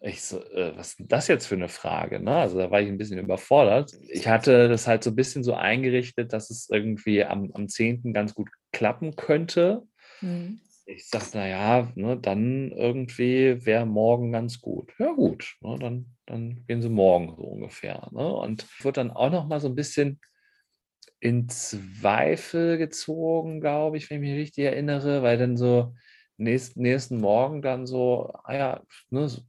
ich 0.00 0.22
so: 0.22 0.42
„Äh, 0.52 0.76
was 0.76 0.90
ist 0.90 1.00
'n 1.00 1.08
das 1.08 1.28
jetzt 1.28 1.46
für 1.46 1.56
'ne 1.56 1.68
Frage“, 1.68 2.20
ne? 2.20 2.36
Also, 2.36 2.58
da 2.58 2.70
war 2.70 2.80
ich 2.80 2.88
'n 2.88 2.98
bisschen 2.98 3.18
überfordert. 3.18 3.92
Ich 4.10 4.28
hatte 4.28 4.68
das 4.68 4.86
halt 4.86 5.02
so 5.04 5.10
'n 5.10 5.16
bisschen 5.16 5.42
so 5.44 5.54
eingerichtet, 5.54 6.32
dass 6.32 6.50
es 6.50 6.68
irgendwie 6.70 7.24
am 7.24 7.50
am 7.54 7.68
10. 7.68 8.12
ganz 8.12 8.34
gut 8.34 8.50
klappen 8.72 9.16
könnte. 9.16 9.82
Mhm. 10.20 10.60
Ich 10.88 11.08
sage: 11.08 11.24
„Na 11.34 11.46
ja, 11.48 11.92
ne, 11.94 12.16
dann 12.18 12.70
irgendwie 12.72 13.64
wäre 13.64 13.86
morgen 13.86 14.32
ganz 14.32 14.60
gut.“ 14.60 14.92
„Ja 14.98 15.12
gut, 15.12 15.56
ne, 15.62 15.76
dann 15.78 16.06
dann 16.26 16.64
gehen 16.66 16.82
Sie 16.82 16.88
morgen“, 16.90 17.34
so 17.36 17.42
ungefähr, 17.42 18.08
ne? 18.12 18.26
Und 18.34 18.66
wurde 18.84 19.00
dann 19.00 19.10
auch 19.10 19.30
noch 19.30 19.46
mal 19.46 19.60
so 19.60 19.68
'n 19.68 19.74
bisschen 19.74 20.20
in 21.20 21.48
Zweifel 21.48 22.76
gezogen, 22.78 23.60
glaube 23.60 23.96
ich, 23.96 24.10
wenn 24.10 24.22
ich 24.22 24.30
mich 24.30 24.38
richtig 24.40 24.64
erinnere, 24.64 25.22
weil 25.22 25.38
dann 25.38 25.56
so 25.56 25.94
nächst 26.36 26.76
nächsten 26.76 27.18
Morgen 27.20 27.62
dann 27.62 27.86
so: 27.86 28.30
„Ah 28.44 28.54
ja, 28.54 28.82
ne, 29.10 29.28
so 29.28 29.40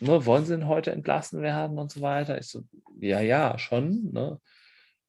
ne, 0.00 0.24
wollen 0.26 0.44
Sie 0.46 0.54
denn 0.56 0.68
heute 0.68 0.92
entlassen 0.92 1.42
werden 1.42 1.78
und 1.78 1.90
so 1.92 2.00
weiter?“ 2.00 2.38
Ich 2.38 2.48
so: 2.48 2.62
„Ja, 3.00 3.20
ja, 3.20 3.58
schon, 3.58 4.10
ne?“ 4.12 4.40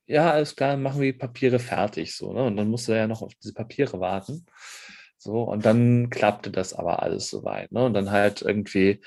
„Ja, 0.07 0.31
alles 0.31 0.55
klar, 0.55 0.77
machen 0.77 1.01
wir 1.01 1.13
die 1.13 1.17
Papiere 1.19 1.59
fertig“, 1.59 2.15
so, 2.17 2.33
ne? 2.33 2.43
Und 2.45 2.57
dann 2.57 2.69
musste 2.69 2.93
er 2.93 2.99
ja 3.01 3.07
noch 3.07 3.21
auf 3.23 3.33
diese 3.35 3.53
Papiere 3.53 3.99
warten. 4.01 4.45
So, 5.21 5.41
und 5.43 5.65
dann 5.65 6.09
klappte 6.11 6.51
das 6.51 6.73
aber 6.73 7.01
alles 7.01 7.29
so 7.29 7.43
weit, 7.43 7.71
ne? 7.71 7.83
Und 7.85 7.93
dann 7.95 8.11
halt 8.11 8.41
irgendwie 8.43 9.01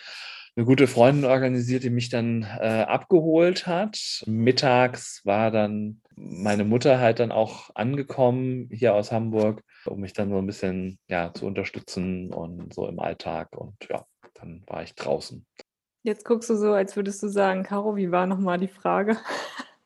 'ne 0.56 0.64
gute 0.64 0.88
Freundin 0.88 1.24
organisiert, 1.24 1.84
die 1.84 1.90
mich 1.90 2.08
dann, 2.11 2.42
äh, 2.42 2.82
abgeholt 2.88 3.66
hat. 3.68 4.22
Mittags 4.26 5.20
war 5.24 5.50
dann 5.52 6.00
meine 6.16 6.64
Mutter 6.64 6.98
halt 7.00 7.20
dann 7.20 7.30
auch 7.32 7.70
angekommen 7.74 8.68
hier 8.72 8.94
aus 8.94 9.12
Hamburg, 9.12 9.62
um 9.86 10.00
mich 10.00 10.12
dann 10.12 10.30
so 10.30 10.38
'n 10.38 10.46
bisschen, 10.46 10.98
ja, 11.08 11.32
zu 11.32 11.46
unterstützen 11.46 12.32
und 12.34 12.74
so 12.74 12.88
im 12.88 12.98
Alltag 13.00 13.56
und 13.56 13.76
ja, 13.88 14.04
dann 14.34 14.64
war 14.66 14.82
ich 14.82 14.94
draußen. 14.96 15.46
Jetzt 16.04 16.24
guckst 16.24 16.48
du 16.48 16.56
so, 16.56 16.72
als 16.72 16.96
würdest 16.96 17.22
du 17.22 17.28
sagen: 17.28 17.62
„Caro, 17.62 17.94
wie 17.96 18.11
war 18.11 18.26
noch 18.26 18.38
mal 18.38 18.58
die 18.58 18.68
Frage?“ 18.68 19.16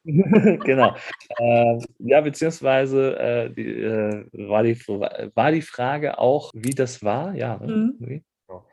Genau. 0.64 0.94
Ähm, 1.38 1.80
ja, 1.98 2.20
beziehungsweise, 2.20 3.16
äh, 3.18 3.50
die, 3.50 3.66
äh, 3.82 4.26
war 4.48 4.62
die 4.62 4.78
war 5.34 5.50
die 5.52 5.62
Frage 5.62 6.18
auch, 6.18 6.50
wie 6.54 6.74
das 6.74 7.02
war? 7.02 7.34
Ja, 7.34 7.56
ne? 7.58 7.82
Mhm. 7.98 8.22
So. 8.48 8.64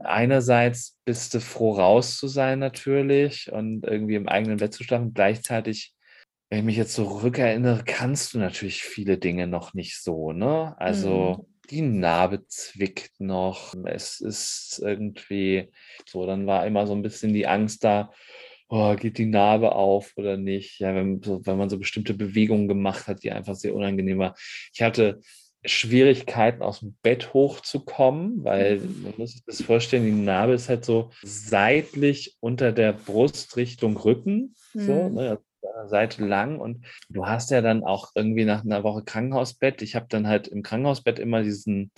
Einerseits 0.00 0.98
bist 1.06 1.34
du 1.34 1.40
froh, 1.40 1.72
raus 1.74 2.18
zu 2.18 2.28
sein 2.28 2.60
natürlich 2.60 3.52
und 3.52 3.84
irgendwie 3.86 4.16
im 4.16 4.28
eigenen 4.28 4.58
Bett 4.58 4.74
zu 4.74 4.84
schlafen. 4.84 5.14
Gleichzeitig, 5.14 5.94
wenn 6.50 6.60
ich 6.60 6.64
mich 6.66 6.76
jetzt 6.78 6.94
zurückerinnere, 6.94 7.84
kannst 7.86 8.34
du 8.34 8.38
natürlich 8.40 8.84
viele 8.84 9.18
Dinge 9.18 9.46
noch 9.48 9.74
nicht 9.74 10.02
so, 10.02 10.32
ne? 10.32 10.74
Mhm. 10.78 10.78
Also, 10.78 11.48
die 11.70 11.82
Narbe 11.82 12.46
zwickt 12.48 13.20
noch. 13.20 13.74
Es 13.86 14.20
ist 14.20 14.80
irgendwie 14.84 15.70
so, 16.08 16.26
dann 16.26 16.46
war 16.46 16.66
immer 16.66 16.86
so 16.86 16.94
'n 16.94 17.02
bisschen 17.02 17.32
die 17.34 17.46
Angst 17.48 17.84
da: 17.84 18.12
„Oh, 18.74 18.96
geht 18.96 19.18
die 19.18 19.26
Narbe 19.26 19.74
auf 19.74 20.12
oder 20.16 20.38
nicht?“ 20.38 20.78
Ja, 20.80 20.94
wenn 20.94 21.20
so 21.22 21.44
wenn 21.44 21.58
man 21.58 21.68
so 21.68 21.78
bestimmte 21.78 22.14
Bewegungen 22.14 22.68
gemacht 22.68 23.06
hat, 23.06 23.22
die 23.22 23.30
einfach 23.30 23.54
sehr 23.54 23.74
unangenehm 23.74 24.18
war. 24.18 24.34
Ich 24.72 24.80
hatte 24.80 25.20
Schwierigkeiten, 25.62 26.62
aus'm 26.62 26.94
Bett 27.02 27.34
hochzukommen, 27.34 28.42
weil 28.44 28.80
Mhm. 28.80 29.02
man 29.02 29.12
muss 29.18 29.32
sich 29.32 29.44
das 29.44 29.60
vorstellen, 29.60 30.06
die 30.06 30.12
Narbe 30.12 30.54
ist 30.54 30.70
halt 30.70 30.86
so 30.86 31.10
seitlich 31.22 32.36
unter 32.40 32.72
der 32.72 32.94
Brust 32.94 33.56
Richtung 33.58 33.98
Rücken, 33.98 34.56
so, 34.78 35.10
Mhm. 35.10 35.14
ne, 35.14 35.30
an 35.32 35.38
der 35.62 35.88
Seite 35.88 36.24
lang 36.24 36.58
und 36.58 36.86
du 37.10 37.26
hast 37.26 37.50
ja 37.50 37.60
dann 37.60 37.84
auch 37.84 38.12
irgendwie 38.16 38.44
nach 38.46 38.64
'ner 38.64 38.82
Woche 38.84 39.04
Krankenhausbett 39.04 39.82
ich 39.82 39.94
habe 39.94 40.06
dann 40.08 40.26
halt 40.26 40.48
im 40.48 40.62
Krankenhausbett 40.62 41.18
immer 41.20 41.42
diesen 41.42 41.92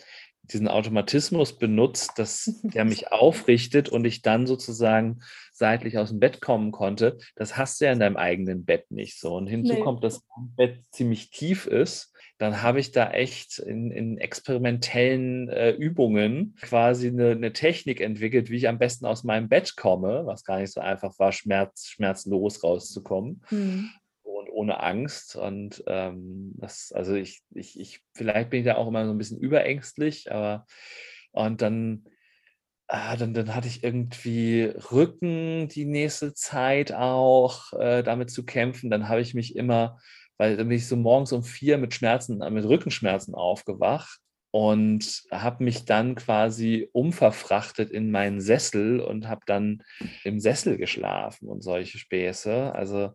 diesen 0.53 0.69
Automatismus 0.69 1.59
benutzt, 1.59 2.19
dass 2.19 2.45
der 2.75 2.85
mich 2.85 3.13
aufrichtet 3.13 3.89
und 3.89 4.05
ich 4.05 4.23
dann 4.23 4.47
sozusagen 4.47 5.21
seitlich 5.53 5.99
aus'm 5.99 6.19
Bett 6.19 6.41
kommen 6.41 6.73
konnte. 6.73 7.19
Das 7.37 7.57
hast 7.57 7.81
du 7.81 7.87
ja 7.87 7.93
in 7.93 8.01
deinem 8.01 8.17
eigenen 8.17 8.65
Bett 8.65 8.91
nicht 8.91 9.19
so. 9.21 9.35
Und 9.35 9.47
hinzu 9.47 9.77
Ne. 9.77 9.79
kommt, 9.79 10.03
dass 10.05 10.21
mein 10.37 10.55
Bett 10.57 10.85
ziemlich 10.91 11.31
tief 11.31 11.67
ist. 11.67 12.13
Dann 12.39 12.63
habe 12.63 12.81
ich 12.81 12.91
da 12.93 13.11
echt 13.13 13.59
in 13.61 13.91
in 13.93 14.19
experimentellen, 14.19 15.49
äh, 15.49 15.71
Übungen 15.71 16.57
quasi 16.61 17.11
'ne 17.13 17.37
'ne 17.37 17.53
Technik 17.53 18.01
entwickelt, 18.01 18.51
wie 18.51 18.57
ich 18.57 18.69
am 18.69 18.79
besten 18.79 19.07
aus 19.07 19.23
meinem 19.25 19.49
Bett 19.49 19.77
komme, 19.77 20.23
was 20.27 20.45
gar 20.45 20.59
nicht 20.59 20.73
so 20.73 20.81
einfach 20.81 21.17
war, 21.19 21.31
schmerz 21.33 21.87
schmerzlos 21.87 22.63
rauszukommen 22.65 23.43
Mhm. 23.51 23.95
Ohne 24.55 24.81
Angst. 24.83 25.37
Und, 25.37 25.83
ähm, 25.87 26.53
das 26.59 26.93
also, 26.95 27.15
ich 27.15 27.43
ich 27.55 27.79
ich 27.81 28.01
vielleicht 28.15 28.51
bin 28.51 28.61
ich 28.61 28.67
da 28.67 28.77
auch 28.77 28.89
immer 28.89 29.05
so 29.07 29.13
'n 29.13 29.19
bisschen 29.19 29.39
überängstlich, 29.41 30.33
aber 30.33 30.67
und 31.33 31.63
dann 31.63 32.05
ah, 32.89 33.17
dann 33.17 33.35
dann 33.35 33.55
hatte 33.55 33.69
ich 33.69 33.83
irgendwie 33.85 34.65
Rücken 34.93 35.69
die 35.69 35.85
nächste 35.87 36.35
Zeit 36.35 36.93
auch, 36.93 37.73
äh, 37.75 38.03
damit 38.03 38.31
zu 38.31 38.45
kämpfen. 38.45 38.91
Dann 38.91 39.09
habe 39.09 39.21
ich 39.21 39.35
mich 39.35 39.57
immer 39.57 39.99
weil 40.39 40.57
dann 40.57 40.69
bin 40.69 40.77
ich 40.79 40.89
so 40.89 40.97
morgens 40.97 41.31
um 41.33 41.45
4 41.45 41.79
mit 41.79 41.95
Schmerzen 41.95 42.43
äh, 42.43 42.51
mit 42.51 42.65
Rückenschmerzen 42.65 43.35
aufgewacht 43.37 44.19
und 44.51 45.23
habe 45.31 45.63
mich 45.65 45.85
dann 45.85 46.17
quasi 46.17 46.89
umverfrachtet 46.93 47.91
in 47.91 48.11
meinen 48.11 48.41
Sessel 48.41 48.99
und 49.01 49.29
habe 49.29 49.43
dann 49.47 49.83
im 50.25 50.41
Sessel 50.41 50.77
geschlafen 50.77 51.49
und 51.49 51.63
solche 51.63 51.99
Späße. 51.99 52.73
Also, 52.75 53.13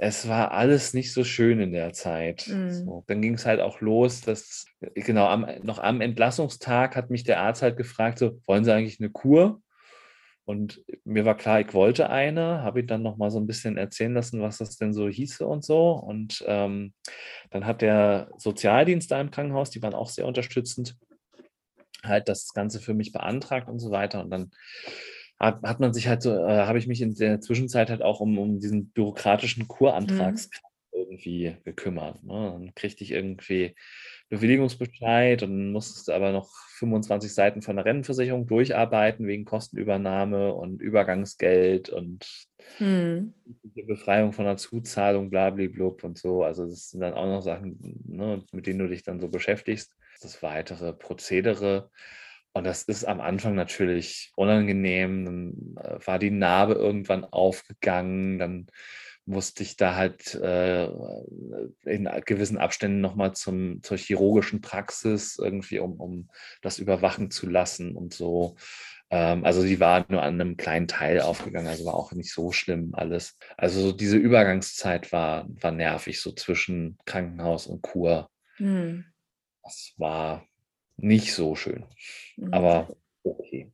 es 0.00 0.28
war 0.28 0.52
alles 0.52 0.94
nicht 0.94 1.12
so 1.12 1.24
schön 1.24 1.60
in 1.60 1.72
der 1.72 1.92
Zeit. 1.92 2.46
Mhm. 2.48 2.68
So, 2.86 3.04
dann 3.08 3.22
ging's 3.22 3.46
halt 3.46 3.60
auch 3.60 3.80
los, 3.82 4.22
dass 4.22 4.66
genau, 4.94 5.26
am 5.28 5.46
noch 5.62 5.78
am 5.78 6.00
Entlassungstag 6.00 6.96
hat 6.96 7.10
mich 7.10 7.24
der 7.24 7.40
Arzt 7.40 7.62
halt 7.62 7.76
gefragt 7.76 8.18
so: 8.18 8.40
„Wollen 8.46 8.64
Sie 8.64 8.72
eigentlich 8.74 9.00
'ne 9.00 9.10
Kur?“ 9.10 9.62
Und 10.46 10.82
mir 11.04 11.24
war 11.26 11.36
klar, 11.36 11.60
ich 11.60 11.74
wollte 11.74 12.10
eine, 12.10 12.62
habe 12.62 12.80
ihn 12.80 12.86
dann 12.88 13.02
noch 13.02 13.16
mal 13.18 13.30
so 13.30 13.38
'n 13.38 13.46
bisschen 13.48 13.76
erzählen 13.78 14.14
lassen, 14.14 14.42
was 14.42 14.58
das 14.58 14.76
denn 14.78 14.92
so 14.94 15.08
hieße 15.08 15.46
und 15.46 15.64
so. 15.64 15.92
Und, 15.92 16.44
ähm, 16.48 16.94
dann 17.50 17.66
hat 17.66 17.82
der 17.82 18.30
Sozialdienst 18.38 19.10
da 19.12 19.20
im 19.20 19.30
Krankenhaus 19.32 19.70
die 19.70 19.82
waren 19.82 19.94
auch 19.94 20.08
sehr 20.10 20.26
unterstützend 20.26 20.96
halt 22.04 22.28
das 22.28 22.52
Ganze 22.54 22.80
für 22.80 22.94
mich 22.94 23.12
beantragt 23.12 23.68
und 23.68 23.78
so 23.78 23.90
weiter. 23.90 24.20
Und 24.22 24.30
dann 24.30 24.50
hat 25.40 25.62
hat 25.62 25.80
man 25.80 25.92
sich 25.94 26.08
halt 26.08 26.22
so 26.22 26.32
äh, 26.32 26.66
habe 26.66 26.78
ich 26.78 26.86
mich 26.86 27.02
in 27.02 27.14
der 27.14 27.40
Zwischenzeit 27.40 27.90
halt 27.90 28.02
auch 28.02 28.20
um 28.20 28.38
um 28.38 28.60
diesen 28.60 28.90
bürokratischen 28.92 29.66
Mhm. 29.66 29.68
Kurantragskram 29.68 30.70
irgendwie 30.92 31.56
gekümmert, 31.64 32.22
ne? 32.24 32.50
Dann 32.52 32.74
kriegte 32.74 33.04
ich 33.04 33.12
irgendwie 33.12 33.74
Bewilligungsbescheid 34.28 35.42
und 35.42 35.72
musstest 35.72 36.10
aber 36.10 36.32
noch 36.32 36.50
25 36.78 37.32
Seiten 37.34 37.62
von 37.62 37.76
der 37.76 37.84
Rentenversicherung 37.84 38.46
durcharbeiten 38.46 39.26
wegen 39.26 39.44
Kostenübernahme 39.44 40.54
und 40.54 40.80
Übergangsgeld 40.82 41.90
und 41.90 42.26
hm. 42.78 43.32
Befreiung 43.86 44.32
von 44.32 44.44
der 44.44 44.56
Zuzahlung, 44.56 45.30
blablablub 45.30 46.04
und 46.04 46.18
so. 46.18 46.44
Also 46.44 46.66
das 46.66 46.90
sind 46.90 47.00
dann 47.00 47.14
auch 47.14 47.26
noch 47.26 47.42
Sachen, 47.42 47.78
ne, 48.06 48.44
mit 48.52 48.66
denen 48.66 48.78
du 48.80 48.88
dich 48.88 49.02
dann 49.02 49.20
so 49.20 49.28
beschäftigst. 49.28 49.94
Das 50.20 50.42
weitere 50.42 50.92
Prozedere. 50.92 51.90
Und 52.52 52.64
das 52.64 52.82
ist 52.82 53.04
am 53.04 53.20
Anfang 53.20 53.54
natürlich 53.54 54.32
unangenehm. 54.36 55.24
Dann 55.24 55.84
äh, 55.84 56.06
war 56.06 56.18
die 56.18 56.30
Narbe 56.30 56.74
irgendwann 56.74 57.24
aufgegangen. 57.24 58.38
Dann 58.38 58.66
musste 59.24 59.62
ich 59.62 59.76
da 59.76 59.94
halt 59.94 60.34
äh, 60.34 60.86
in 61.84 62.08
gewissen 62.24 62.58
Abständen 62.58 63.00
nochmal 63.00 63.32
zum, 63.34 63.82
zur 63.82 63.96
chirurgischen 63.96 64.60
Praxis 64.60 65.38
irgendwie, 65.38 65.78
um, 65.78 66.00
um 66.00 66.28
das 66.62 66.78
überwachen 66.78 67.30
zu 67.30 67.48
lassen 67.48 67.94
und 67.96 68.12
so. 68.12 68.56
Ähm, 69.10 69.44
also 69.44 69.62
die 69.62 69.80
war 69.80 70.04
nur 70.08 70.22
an 70.22 70.40
einem 70.40 70.56
kleinen 70.56 70.88
Teil 70.88 71.20
aufgegangen, 71.20 71.68
also 71.68 71.84
war 71.84 71.94
auch 71.94 72.12
nicht 72.12 72.32
so 72.32 72.52
schlimm 72.52 72.94
alles. 72.94 73.36
Also 73.56 73.92
diese 73.92 74.16
Übergangszeit 74.16 75.12
war, 75.12 75.46
war 75.48 75.70
nervig, 75.70 76.20
so 76.20 76.32
zwischen 76.32 76.98
Krankenhaus 77.06 77.66
und 77.66 77.82
Kur. 77.82 78.28
Hm. 78.56 79.04
Das 79.62 79.94
war 79.98 80.46
nicht 81.00 81.34
so 81.34 81.54
schön, 81.54 81.84
mhm. 82.36 82.52
aber 82.52 82.88
okay. 83.24 83.70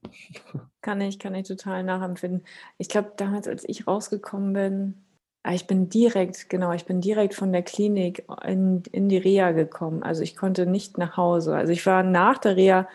Kann 0.81 1.01
ich, 1.01 1.18
kann 1.18 1.35
ich 1.35 1.47
total 1.47 1.83
nachempfinden. 1.83 2.45
Ich 2.79 2.89
glaube, 2.89 3.12
damals, 3.16 3.49
als 3.49 3.68
ich 3.68 3.87
rausgekommen 3.87 4.53
bin, 4.53 5.07
Ah, 5.47 5.55
ich 5.55 5.68
bin 5.68 5.89
direkt, 5.89 6.49
genau, 6.49 6.72
ich 6.72 6.87
bin 6.87 7.01
direkt 7.01 7.33
von 7.33 7.53
der 7.53 7.62
Klinik 7.62 8.24
in, 8.45 8.83
in 8.91 9.09
die 9.09 9.16
Reha 9.16 9.53
gekommen. 9.53 10.03
Also 10.03 10.22
ich 10.22 10.35
konnte 10.35 10.66
nicht 10.66 10.99
nach 10.99 11.16
Hause. 11.16 11.55
Also 11.55 11.72
ich 11.72 11.87
war 11.87 12.03
nach 12.03 12.39
der 12.39 12.57
Reha 12.57 12.89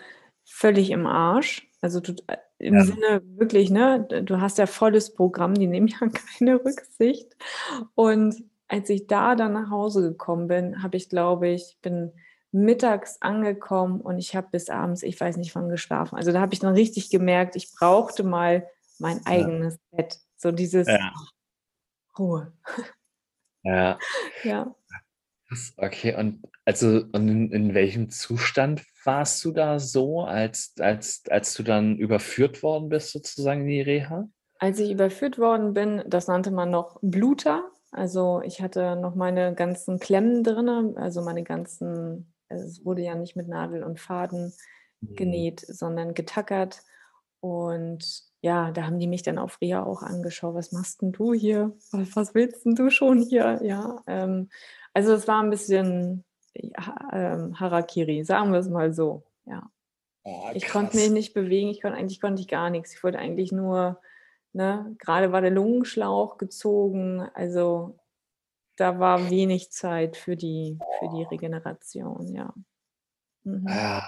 völlig 0.43 0.89
im 0.89 1.07
Arsch. 1.07 1.71
Also 1.79 2.01
äh, 2.27 2.36
im 2.57 2.73
ja. 2.73 2.84
Sinne 2.84 3.21
wirklich, 3.38 3.69
ne, 3.69 4.01
du 4.01 4.41
hast 4.41 4.57
ja 4.57 4.65
volles 4.65 5.13
Programm, 5.13 5.53
die 5.53 5.65
nehmen 5.65 5.88
ja 6.01 6.09
keine 6.38 6.55
Rücksicht. 6.55 7.38
Und 7.95 8.36
als 8.67 8.89
ich 8.89 9.07
da 9.07 9.36
dann 9.36 9.53
nach 9.53 9.69
Hause 9.69 10.01
gekommen 10.01 10.49
bin, 10.49 10.84
habe 10.84 10.97
ich, 10.97 11.07
glaube 11.07 11.47
ich, 11.47 11.77
bin 11.82 12.11
mittags 12.52 13.22
angekommen 13.22 14.02
und 14.02 14.18
ich 14.18 14.36
habe 14.36 14.47
bis 14.52 14.70
abends, 14.70 15.04
ich 15.04 15.20
weiß 15.20 15.38
nicht 15.38 15.56
wann 15.56 15.70
geschlafen. 15.70 16.18
Also 16.18 16.32
da 16.32 16.41
habe 16.41 16.54
ich 16.54 16.60
dann 16.60 16.74
richtig 16.74 17.10
gemerkt, 17.10 17.56
ich 17.56 17.72
brauchte 17.72 18.24
mal 18.24 18.68
mein 18.99 19.26
eigenes 19.26 19.76
ja. 19.91 19.97
Bett. 19.97 20.20
So 20.38 20.52
dieses, 20.52 20.88
ja. 20.88 21.12
Ruhe. 22.18 22.52
Ja. 23.64 23.97
Ja. 24.43 24.74
Okay, 25.76 26.16
und 26.16 26.41
also 26.66 27.04
und 27.12 27.28
in, 27.28 27.52
in 27.52 27.74
welchem 27.74 28.10
Zustand 28.10 28.84
warst 29.04 29.43
du 29.43 29.52
da 29.52 29.80
so, 29.80 30.22
als, 30.22 30.74
als, 30.80 31.24
als 31.30 31.54
du 31.56 31.64
dann 31.64 31.97
überführt 31.97 32.64
worden 32.64 32.89
bist, 32.89 33.12
sozusagen 33.12 33.62
in 33.62 33.68
die 33.68 33.82
Reha? 33.82 34.30
Als 34.60 34.80
ich 34.80 34.91
überführt 34.91 35.38
worden 35.38 35.74
bin, 35.74 36.04
das 36.08 36.28
nannte 36.28 36.52
man 36.52 36.70
noch 36.70 36.99
Bluter. 37.02 37.70
Also 37.91 38.41
ich 38.45 38.62
hatte 38.62 38.95
noch 38.95 39.16
meine 39.16 39.54
ganzen 39.54 39.99
Klemmen 39.99 40.43
drin, 40.43 40.95
also 40.97 41.22
meine 41.22 41.43
ganzen, 41.43 42.34
es 42.54 42.86
wurde 42.86 43.02
ja 43.02 43.16
nicht 43.16 43.36
mit 43.36 43.47
Nadel 43.47 43.84
und 43.84 43.99
Faden 43.99 44.54
mhm. 45.02 45.16
genäht, 45.16 45.62
sondern 45.62 46.14
getackert. 46.14 46.84
Und 47.39 48.24
ja, 48.41 48.72
da 48.72 48.86
haben 48.86 48.99
die 48.99 49.08
mich 49.08 49.24
dann 49.24 49.38
auf 49.38 49.60
Ria 49.62 49.84
auch 49.84 50.04
angeschaut, 50.04 50.56
was 50.56 50.72
machst 50.72 51.02
denn 51.02 51.12
du 51.12 51.34
hier? 51.34 51.76
Was 51.91 52.34
willst 52.34 52.66
denn 52.66 52.76
du 52.76 52.89
schon 52.89 53.22
hier? 53.22 53.60
Ja, 53.64 54.02
ähm, 54.08 54.49
also 54.93 55.14
es 55.14 55.28
war 55.28 55.41
ein 55.41 55.49
bisschen 55.49 56.24
ja, 56.54 57.10
ähm, 57.14 57.60
Harakiri, 57.60 58.24
sagen 58.24 58.52
wir 58.52 58.60
es 58.60 58.70
mal 58.70 58.93
so. 58.93 59.24
Ja. 59.45 59.70
Oh, 60.24 60.49
ich 60.54 60.68
konnte 60.68 60.97
mich 60.97 61.10
nicht 61.10 61.34
bewegen, 61.34 61.70
ich 61.70 61.82
konnte 61.82 61.97
eigentlich 61.97 62.22
konnte 62.22 62.41
ich 62.41 62.47
gar 62.47 62.70
nichts. 62.70 62.93
Ich 62.93 63.04
wollte 63.04 63.18
eigentlich 63.18 63.52
nur, 63.52 63.99
ne, 64.54 64.95
gerade 64.99 65.32
war 65.32 65.41
der 65.41 65.52
Lungenschlauch 65.52 66.38
gezogen, 66.38 67.22
also 67.34 67.97
da 68.82 68.99
war 68.99 69.29
wenig 69.29 69.71
Zeit 69.71 70.17
für 70.17 70.36
die, 70.36 70.79
für 70.99 71.09
die 71.15 71.23
Regeneration, 71.23 72.34
ja. 72.34 72.53
Mhm. 73.43 73.67
Ah 73.67 74.03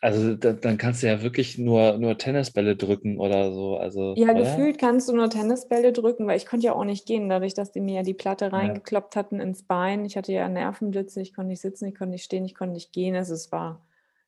also 0.00 0.34
da, 0.34 0.52
dann 0.52 0.78
kannst 0.78 1.02
du 1.02 1.08
ja 1.08 1.22
wirklich 1.22 1.58
nur, 1.58 1.98
nur 1.98 2.16
Tennisbälle 2.18 2.76
drücken 2.76 3.18
oder 3.18 3.52
so. 3.52 3.76
Also, 3.76 4.14
ja, 4.16 4.30
oder? 4.30 4.40
gefühlt 4.40 4.78
kannst 4.78 5.08
du 5.08 5.14
nur 5.14 5.28
Tennisbälle 5.28 5.92
drücken, 5.92 6.26
weil 6.26 6.36
ich 6.36 6.46
konnte 6.46 6.66
ja 6.66 6.74
auch 6.74 6.84
nicht 6.84 7.06
gehen, 7.06 7.28
dadurch, 7.28 7.54
dass 7.54 7.72
die 7.72 7.80
mir 7.80 7.96
ja 7.96 8.02
die 8.02 8.14
Platte 8.14 8.52
reingekloppt 8.52 9.16
hatten 9.16 9.40
ins 9.40 9.64
Bein. 9.64 10.04
Ich 10.04 10.16
hatte 10.16 10.32
ja 10.32 10.48
Nervenblitze, 10.48 11.20
ich 11.20 11.34
konnte 11.34 11.48
nicht 11.48 11.62
sitzen, 11.62 11.86
ich 11.86 11.96
konnte 11.96 12.12
nicht 12.12 12.24
stehen, 12.24 12.44
ich 12.44 12.54
konnte 12.54 12.74
nicht 12.74 12.92
gehen. 12.92 13.16
Also 13.16 13.34
es 13.34 13.50
war, 13.50 13.84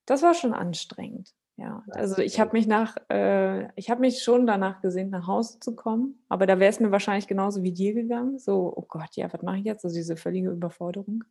das 0.06 0.22
war 0.22 0.34
schon 0.34 0.54
anstrengend. 0.54 1.34
Ja, 1.58 1.82
also 1.88 2.20
ich 2.20 2.38
habe 2.38 2.52
mich 2.52 2.66
nach, 2.66 2.96
äh, 3.10 3.68
ich 3.76 3.88
habe 3.88 4.02
mich 4.02 4.22
schon 4.22 4.46
danach 4.46 4.82
gesehen, 4.82 5.08
nach 5.08 5.26
Hause 5.26 5.58
zu 5.58 5.74
kommen, 5.74 6.22
aber 6.28 6.46
da 6.46 6.58
wäre 6.58 6.70
es 6.70 6.80
mir 6.80 6.90
wahrscheinlich 6.90 7.26
genauso 7.26 7.62
wie 7.62 7.72
dir 7.72 7.94
gegangen. 7.94 8.38
So, 8.38 8.74
oh 8.76 8.84
Gott, 8.86 9.16
ja, 9.16 9.32
was 9.32 9.40
mache 9.40 9.58
ich 9.58 9.64
jetzt? 9.64 9.82
Also 9.84 9.96
diese 9.96 10.18
völlige 10.18 10.50
Überforderung. 10.50 11.24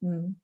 Hm. 0.00 0.40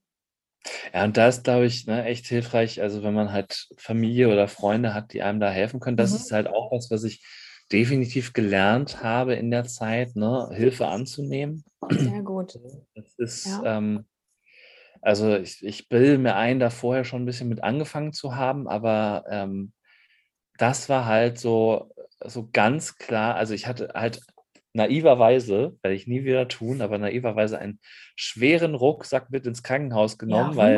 Ja, 0.92 1.04
und 1.04 1.16
da 1.16 1.28
ist, 1.28 1.44
glaube 1.44 1.64
ich, 1.64 1.86
ne, 1.86 2.04
echt 2.04 2.26
hilfreich, 2.26 2.82
also 2.82 3.02
wenn 3.02 3.14
man 3.14 3.32
halt 3.32 3.68
Familie 3.78 4.30
oder 4.30 4.48
Freunde 4.48 4.92
hat, 4.92 5.14
die 5.14 5.22
einem 5.22 5.40
da 5.40 5.50
helfen 5.50 5.80
können. 5.80 5.96
Das 5.96 6.10
mhm. 6.10 6.16
ist 6.16 6.32
halt 6.32 6.48
auch 6.48 6.70
was, 6.70 6.90
was 6.90 7.04
ich 7.04 7.24
definitiv 7.72 8.34
gelernt 8.34 9.02
habe 9.02 9.34
in 9.34 9.50
der 9.50 9.64
Zeit, 9.64 10.16
ne, 10.16 10.50
Hilfe 10.52 10.88
anzunehmen. 10.88 11.64
Sehr 11.88 12.22
gut. 12.22 12.58
Das 12.94 13.14
ist, 13.16 13.46
ja. 13.46 13.78
ähm, 13.78 14.04
also 15.00 15.36
ich, 15.36 15.64
ich 15.64 15.88
bilde 15.88 16.18
mir 16.18 16.36
ein, 16.36 16.60
da 16.60 16.70
vorher 16.70 17.04
schon 17.04 17.22
ein 17.22 17.26
bisschen 17.26 17.48
mit 17.48 17.62
angefangen 17.62 18.12
zu 18.12 18.36
haben, 18.36 18.68
aber 18.68 19.24
ähm, 19.28 19.72
das 20.58 20.88
war 20.88 21.06
halt 21.06 21.38
so, 21.38 21.90
so 22.24 22.48
ganz 22.52 22.96
klar, 22.96 23.34
also 23.34 23.54
ich 23.54 23.66
hatte 23.66 23.92
halt 23.94 24.20
naiverweise, 24.72 25.76
werde 25.82 25.94
ich 25.94 26.06
nie 26.06 26.24
wieder 26.24 26.48
tun, 26.48 26.80
aber 26.82 26.98
naiverweise 26.98 27.58
einen 27.58 27.80
schweren 28.14 28.74
Rucksack 28.74 29.30
mit 29.30 29.46
ins 29.46 29.62
Krankenhaus 29.62 30.18
genommen, 30.18 30.52
ja, 30.52 30.56
weil 30.56 30.76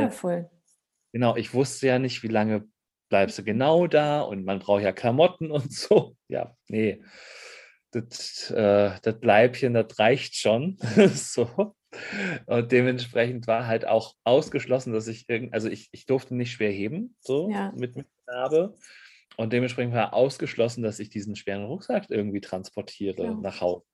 genau, 1.12 1.36
ich 1.36 1.52
wusste 1.52 1.88
ja 1.88 1.98
nicht, 1.98 2.22
wie 2.22 2.28
lange 2.28 2.64
bleibst 3.08 3.38
du 3.38 3.44
genau 3.44 3.86
da 3.86 4.22
und 4.22 4.44
man 4.44 4.60
braucht 4.60 4.82
ja 4.82 4.92
Klamotten 4.92 5.50
und 5.50 5.72
so. 5.72 6.16
Ja, 6.28 6.56
nee, 6.68 7.02
das, 7.90 8.50
äh, 8.50 8.92
das 9.02 9.16
Leibchen, 9.20 9.74
das 9.74 9.98
reicht 9.98 10.36
schon. 10.36 10.78
so. 11.14 11.74
Und 12.46 12.72
dementsprechend 12.72 13.46
war 13.46 13.66
halt 13.66 13.86
auch 13.86 14.14
ausgeschlossen, 14.24 14.92
dass 14.92 15.08
ich 15.08 15.28
irgend, 15.28 15.52
also 15.54 15.68
ich, 15.68 15.88
ich 15.92 16.06
durfte 16.06 16.34
nicht 16.34 16.52
schwer 16.52 16.70
heben, 16.70 17.16
so 17.20 17.50
ja. 17.50 17.72
mit, 17.76 17.96
mit 17.96 18.06
Narbe. 18.26 18.76
Und 19.36 19.52
dementsprechend 19.52 19.94
war 19.94 20.14
ausgeschlossen, 20.14 20.82
dass 20.82 20.98
ich 20.98 21.08
diesen 21.08 21.36
schweren 21.36 21.64
Rucksack 21.64 22.06
irgendwie 22.10 22.40
transportiere 22.40 23.24
ja. 23.24 23.34
nach 23.34 23.60
Hause. 23.60 23.84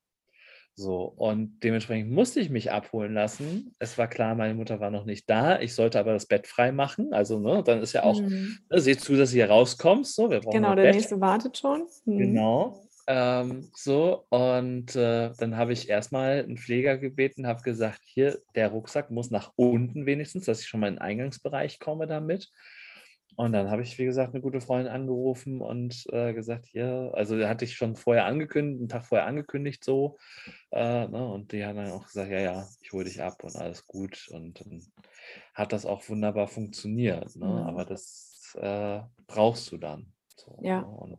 So, 0.75 1.03
und 1.03 1.59
dementsprechend 1.61 2.09
musste 2.09 2.39
ich 2.39 2.49
mich 2.49 2.71
abholen 2.71 3.13
lassen. 3.13 3.75
Es 3.79 3.97
war 3.97 4.07
klar, 4.07 4.33
meine 4.35 4.53
Mutter 4.53 4.79
war 4.79 4.91
noch 4.91 5.03
nicht 5.03 5.29
da. 5.29 5.59
Ich 5.59 5.75
sollte 5.75 5.99
aber 5.99 6.13
das 6.13 6.25
Bett 6.25 6.47
frei 6.47 6.71
machen. 6.71 7.13
Also, 7.13 7.37
ne, 7.37 7.61
dann 7.65 7.81
ist 7.81 7.91
ja 7.91 8.03
auch, 8.03 8.21
mhm. 8.21 8.59
ne, 8.69 8.79
seht 8.79 9.01
zu, 9.01 9.17
dass 9.17 9.31
du 9.31 9.35
hier 9.35 9.49
rauskommst. 9.49 10.15
So, 10.15 10.29
wir 10.29 10.39
brauchen 10.39 10.53
genau, 10.53 10.75
der 10.75 10.83
Bett. 10.83 10.95
nächste 10.95 11.19
wartet 11.19 11.57
schon. 11.57 11.85
Mhm. 12.05 12.17
Genau. 12.17 12.81
Ähm, 13.11 13.71
so, 13.73 14.27
und 14.29 14.95
äh, 14.95 15.31
dann 15.39 15.57
habe 15.57 15.73
ich 15.73 15.89
erstmal 15.89 16.43
einen 16.43 16.57
Pfleger 16.57 16.95
gebeten, 16.99 17.47
habe 17.47 17.63
gesagt, 17.63 18.01
hier, 18.05 18.39
der 18.53 18.67
Rucksack 18.67 19.09
muss 19.09 19.31
nach 19.31 19.51
unten 19.55 20.05
wenigstens, 20.05 20.45
dass 20.45 20.61
ich 20.61 20.67
schon 20.67 20.79
mal 20.79 20.89
in 20.89 20.93
den 20.95 21.01
Eingangsbereich 21.01 21.79
komme 21.79 22.05
damit. 22.05 22.51
Und 23.35 23.53
dann 23.53 23.71
habe 23.71 23.81
ich, 23.81 23.97
wie 23.97 24.05
gesagt, 24.05 24.35
eine 24.35 24.43
gute 24.43 24.61
Freundin 24.61 24.93
angerufen 24.93 25.59
und 25.59 26.05
äh, 26.11 26.33
gesagt, 26.33 26.71
ja, 26.73 27.09
also 27.09 27.35
hatte 27.47 27.65
ich 27.65 27.75
schon 27.75 27.95
vorher 27.95 28.25
angekündigt, 28.25 28.79
einen 28.79 28.89
Tag 28.89 29.07
vorher 29.07 29.25
angekündigt 29.25 29.83
so. 29.83 30.19
Äh, 30.69 31.07
ne, 31.07 31.27
und 31.31 31.51
die 31.51 31.65
hat 31.65 31.77
dann 31.77 31.89
auch 31.89 32.05
gesagt, 32.05 32.29
ja, 32.29 32.41
ja, 32.41 32.67
ich 32.79 32.91
hole 32.91 33.05
dich 33.05 33.23
ab 33.23 33.43
und 33.43 33.55
alles 33.55 33.87
gut. 33.87 34.27
Und 34.29 34.59
dann 34.59 34.83
hat 35.55 35.73
das 35.73 35.87
auch 35.87 36.07
wunderbar 36.09 36.47
funktioniert. 36.47 37.35
Ne? 37.35 37.47
Mhm. 37.47 37.51
Aber 37.51 37.85
das 37.85 38.55
äh, 38.61 38.99
brauchst 39.25 39.71
du 39.71 39.77
dann. 39.77 40.13
So, 40.35 40.59
ja. 40.61 40.81
Ne? 40.81 40.87
Und 40.87 41.17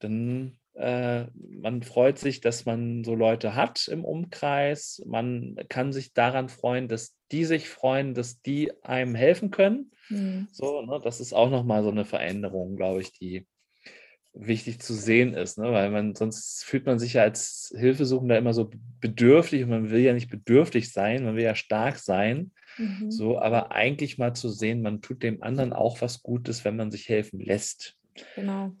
dann 0.00 0.58
man 0.78 1.82
freut 1.82 2.18
sich, 2.18 2.40
dass 2.40 2.66
man 2.66 3.02
so 3.02 3.14
Leute 3.14 3.54
hat 3.54 3.88
im 3.88 4.04
Umkreis. 4.04 5.02
Man 5.06 5.56
kann 5.68 5.92
sich 5.92 6.12
daran 6.12 6.48
freuen, 6.48 6.88
dass 6.88 7.16
die 7.32 7.44
sich 7.44 7.68
freuen, 7.68 8.14
dass 8.14 8.42
die 8.42 8.72
einem 8.82 9.14
helfen 9.14 9.50
können. 9.50 9.92
Mhm. 10.10 10.48
So, 10.52 10.82
ne, 10.82 11.00
das 11.02 11.20
ist 11.20 11.32
auch 11.32 11.50
nochmal 11.50 11.82
so 11.82 11.90
eine 11.90 12.04
Veränderung, 12.04 12.76
glaube 12.76 13.00
ich, 13.00 13.12
die 13.12 13.46
wichtig 14.38 14.80
zu 14.80 14.92
sehen 14.92 15.34
ist, 15.34 15.58
ne? 15.58 15.72
weil 15.72 15.90
man 15.90 16.14
sonst 16.14 16.62
fühlt 16.64 16.84
man 16.84 16.98
sich 16.98 17.14
ja 17.14 17.22
als 17.22 17.72
Hilfesuchender 17.76 18.36
immer 18.36 18.52
so 18.52 18.70
bedürftig 19.00 19.62
und 19.62 19.70
man 19.70 19.90
will 19.90 20.00
ja 20.00 20.12
nicht 20.12 20.30
bedürftig 20.30 20.92
sein, 20.92 21.24
man 21.24 21.36
will 21.36 21.44
ja 21.44 21.54
stark 21.54 21.98
sein. 21.98 22.52
Mhm. 22.76 23.10
So, 23.10 23.38
aber 23.40 23.72
eigentlich 23.72 24.18
mal 24.18 24.34
zu 24.34 24.50
sehen, 24.50 24.82
man 24.82 25.00
tut 25.00 25.22
dem 25.22 25.42
anderen 25.42 25.72
auch 25.72 26.02
was 26.02 26.22
Gutes, 26.22 26.66
wenn 26.66 26.76
man 26.76 26.90
sich 26.90 27.08
helfen 27.08 27.40
lässt. 27.40 27.96
Genau. 28.34 28.74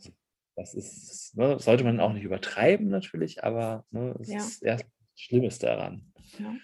Das 0.56 0.74
ist, 0.74 1.36
ne, 1.36 1.58
sollte 1.58 1.84
man 1.84 2.00
auch 2.00 2.14
nicht 2.14 2.24
übertreiben 2.24 2.88
natürlich, 2.88 3.44
aber 3.44 3.84
ne, 3.90 4.16
es 4.20 4.28
ja. 4.28 4.38
ist 4.38 4.62
erst 4.62 4.84
das 4.84 5.20
Schlimmste 5.20 5.66
daran. 5.66 6.12
Ja. 6.38 6.54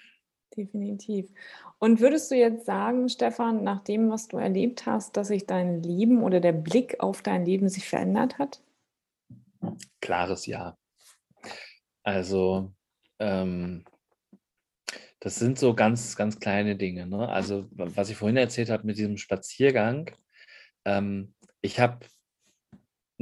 definitiv. 0.56 1.30
Und 1.78 2.00
würdest 2.00 2.30
du 2.30 2.34
jetzt 2.34 2.66
sagen, 2.66 3.08
Stefan, 3.08 3.62
nach 3.64 3.84
dem, 3.84 4.10
was 4.10 4.28
du 4.28 4.38
erlebt 4.38 4.86
hast, 4.86 5.16
dass 5.16 5.28
sich 5.28 5.46
dein 5.46 5.82
Leben 5.82 6.22
oder 6.22 6.40
der 6.40 6.52
Blick 6.52 7.00
auf 7.00 7.22
dein 7.22 7.44
Leben 7.44 7.68
sich 7.68 7.88
verändert 7.88 8.38
hat? 8.38 8.62
Klares 10.00 10.46
Ja. 10.46 10.76
Also, 12.02 12.72
ähm, 13.18 13.84
das 15.20 15.36
sind 15.36 15.58
so 15.58 15.74
ganz, 15.74 16.16
ganz 16.16 16.40
kleine 16.40 16.76
Dinge. 16.76 17.06
Ne? 17.06 17.28
Also, 17.28 17.66
was 17.70 18.10
ich 18.10 18.16
vorhin 18.16 18.36
erzählt 18.36 18.70
habe 18.70 18.86
mit 18.86 18.98
diesem 18.98 19.18
Spaziergang, 19.18 20.10
ähm, 20.84 21.34
ich 21.60 21.78
habe 21.78 22.00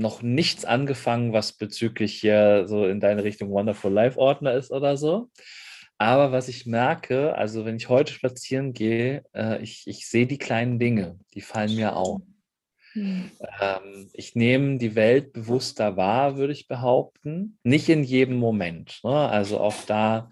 noch 0.01 0.23
nichts 0.23 0.65
angefangen, 0.65 1.33
was 1.33 1.53
bezüglich 1.53 2.21
hier 2.21 2.65
so 2.67 2.87
in 2.87 3.01
deine 3.01 3.23
Richtung 3.23 3.51
Wonderful 3.51 3.93
Life 3.93 4.19
Ordner 4.19 4.55
ist 4.55 4.71
oder 4.71 4.97
so. 4.97 5.31
Aber 5.99 6.33
was 6.33 6.49
ich 6.49 6.65
merke, 6.65 7.35
also 7.35 7.67
wenn 7.67 7.77
ich 7.77 7.91
heute 7.91 8.13
spazieren 8.13 8.73
gehe, 8.73 9.23
äh, 9.35 9.63
ich, 9.63 9.87
ich 9.87 10.09
sehe 10.09 10.27
die 10.27 10.39
kleinen 10.39 10.79
Dinge, 10.79 11.19
die 11.35 11.43
fallen 11.43 11.75
mir 11.75 11.95
auf. 11.95 12.23
Mhm. 12.95 13.31
Ähm, 13.61 14.11
ich 14.15 14.35
nehme 14.35 14.79
die 14.79 14.95
Welt 14.95 15.35
bewusster 15.35 15.99
wahr, 15.99 16.37
würde 16.37 16.55
ich 16.55 16.69
behaupten. 16.69 17.59
Nicht 17.63 17.91
in 17.91 18.03
jedem 18.03 18.39
Moment. 18.39 19.01
Ne? 19.05 19.29
Also 19.29 19.61
auch 19.61 19.77
da, 19.87 20.31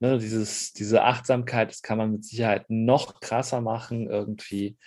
ne, 0.00 0.18
dieses, 0.18 0.72
diese 0.72 1.04
Achtsamkeit, 1.04 1.70
das 1.70 1.82
kann 1.82 1.98
man 1.98 2.12
mit 2.12 2.24
Sicherheit 2.24 2.64
noch 2.68 3.20
krasser 3.20 3.60
machen 3.60 4.08
irgendwie. 4.08 4.78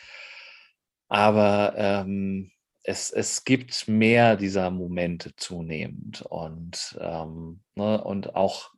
Aber 1.07 1.76
ähm, 1.78 2.51
es, 2.86 3.12
es 3.12 3.44
gibt 3.44 3.88
mehr 3.88 4.36
dieser 4.36 4.70
Momente 4.70 5.36
zunehmend 5.36 6.22
und, 6.22 6.98
ähm, 7.00 7.62
ne, 7.76 8.04
und 8.04 8.36
auch 8.36 8.72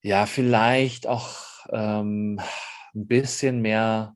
ja, 0.00 0.26
vielleicht 0.26 1.06
auch 1.06 1.66
ähm, 1.70 2.40
ein 2.94 3.06
bisschen 3.06 3.60
mehr 3.60 4.14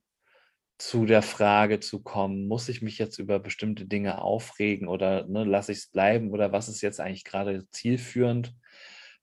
zu 0.79 1.07
der 1.07 1.23
Frage 1.23 1.81
zu 1.81 2.03
kommen, 2.03 2.49
muss 2.49 2.69
ich 2.69 2.83
mich 2.83 2.99
jetzt 2.99 3.19
über 3.19 3.39
bestimmte 3.39 3.87
Dinge 3.87 4.23
aufregen 4.23 4.89
oder 4.89 5.27
ne, 5.27 5.45
lasse 5.45 5.73
ich 5.73 5.79
es 5.79 5.87
bleiben 5.89 6.31
oder 6.31 6.53
was 6.53 6.69
ist 6.69 6.81
jetzt 6.83 7.01
eigentlich 7.01 7.25
gerade 7.25 7.69
zielführend, 7.71 8.55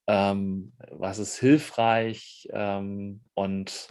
ähm, 0.08 0.74
was 0.92 1.20
ist 1.20 1.40
hilfreich? 1.40 2.48
Ähm, 2.52 3.22
und 3.34 3.90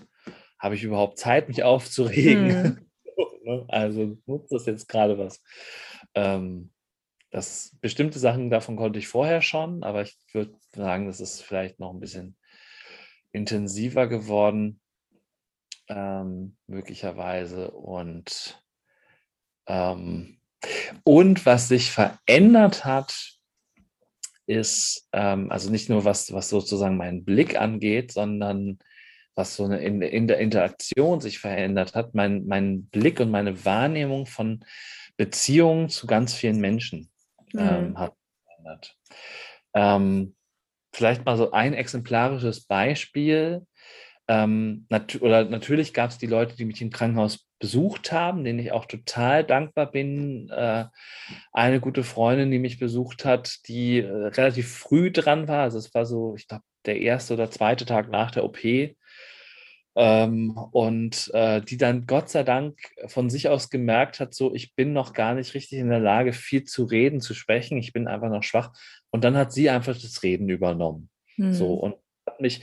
habe 0.58 0.74
ich 0.74 0.82
überhaupt 0.82 1.18
Zeit, 1.18 1.48
mich 1.48 1.62
aufzuregen? 1.62 2.87
Ne, 3.48 3.64
also 3.68 4.18
nutzt 4.26 4.52
das 4.52 4.66
jetzt 4.66 4.88
gerade 4.88 5.16
was? 5.16 5.42
Ähm, 6.14 6.70
das, 7.30 7.74
bestimmte 7.80 8.18
Sachen 8.18 8.50
davon 8.50 8.76
konnte 8.76 8.98
ich 8.98 9.08
vorher 9.08 9.40
schon, 9.40 9.82
aber 9.82 10.02
ich 10.02 10.18
würde 10.34 10.54
sagen, 10.74 11.06
das 11.06 11.20
ist 11.20 11.40
vielleicht 11.40 11.80
noch 11.80 11.94
ein 11.94 12.00
bisschen 12.00 12.36
intensiver 13.32 14.06
geworden, 14.06 14.82
ähm, 15.88 16.58
möglicherweise. 16.66 17.70
Und, 17.70 18.62
ähm, 19.66 20.40
und 21.04 21.46
was 21.46 21.68
sich 21.68 21.90
verändert 21.90 22.84
hat, 22.84 23.38
ist, 24.46 25.08
ähm, 25.12 25.50
also 25.50 25.70
nicht 25.70 25.88
nur 25.88 26.04
was, 26.04 26.34
was 26.34 26.50
sozusagen 26.50 26.98
meinen 26.98 27.24
Blick 27.24 27.58
angeht, 27.58 28.12
sondern 28.12 28.78
was 29.38 29.56
so 29.56 29.64
in, 29.64 30.02
in 30.02 30.26
der 30.26 30.38
Interaktion 30.38 31.20
sich 31.20 31.38
verändert 31.38 31.94
hat, 31.94 32.14
mein, 32.14 32.46
mein 32.46 32.86
Blick 32.86 33.20
und 33.20 33.30
meine 33.30 33.64
Wahrnehmung 33.64 34.26
von 34.26 34.64
Beziehungen 35.16 35.88
zu 35.88 36.06
ganz 36.06 36.34
vielen 36.34 36.60
Menschen 36.60 37.08
ähm, 37.56 37.90
mhm. 37.90 37.98
hat 37.98 38.14
verändert. 38.44 38.96
Ähm, 39.74 40.34
vielleicht 40.92 41.24
mal 41.24 41.36
so 41.36 41.52
ein 41.52 41.72
exemplarisches 41.72 42.66
Beispiel. 42.66 43.64
Ähm, 44.26 44.86
nat 44.90 45.22
oder 45.22 45.44
natürlich 45.44 45.94
gab 45.94 46.10
es 46.10 46.18
die 46.18 46.26
Leute, 46.26 46.54
die 46.56 46.66
mich 46.66 46.82
im 46.82 46.90
Krankenhaus 46.90 47.46
besucht 47.60 48.12
haben, 48.12 48.44
denen 48.44 48.58
ich 48.58 48.72
auch 48.72 48.84
total 48.84 49.44
dankbar 49.44 49.90
bin. 49.90 50.50
Äh, 50.50 50.84
eine 51.52 51.80
gute 51.80 52.04
Freundin, 52.04 52.50
die 52.50 52.58
mich 52.58 52.78
besucht 52.78 53.24
hat, 53.24 53.66
die 53.68 54.00
äh, 54.00 54.10
relativ 54.10 54.70
früh 54.70 55.10
dran 55.10 55.48
war. 55.48 55.62
Also 55.62 55.78
es 55.78 55.94
war 55.94 56.04
so, 56.04 56.34
ich 56.36 56.46
glaube, 56.46 56.64
der 56.86 57.00
erste 57.00 57.34
oder 57.34 57.50
zweite 57.50 57.86
Tag 57.86 58.10
nach 58.10 58.30
der 58.30 58.44
OP. 58.44 58.58
Ähm, 60.00 60.56
und 60.70 61.28
äh, 61.34 61.60
die 61.60 61.76
dann 61.76 62.06
Gott 62.06 62.28
sei 62.28 62.44
Dank 62.44 62.78
von 63.08 63.30
sich 63.30 63.48
aus 63.48 63.68
gemerkt 63.68 64.20
hat, 64.20 64.32
so 64.32 64.54
ich 64.54 64.76
bin 64.76 64.92
noch 64.92 65.12
gar 65.12 65.34
nicht 65.34 65.54
richtig 65.54 65.80
in 65.80 65.88
der 65.88 65.98
Lage, 65.98 66.32
viel 66.32 66.62
zu 66.62 66.84
reden, 66.84 67.20
zu 67.20 67.34
sprechen. 67.34 67.76
Ich 67.78 67.92
bin 67.92 68.06
einfach 68.06 68.28
noch 68.28 68.44
schwach. 68.44 68.72
Und 69.10 69.24
dann 69.24 69.36
hat 69.36 69.52
sie 69.52 69.68
einfach 69.70 70.00
das 70.00 70.22
Reden 70.22 70.48
übernommen. 70.50 71.10
Hm. 71.34 71.52
So 71.52 71.74
und 71.74 71.96
hat 72.26 72.40
mich 72.40 72.62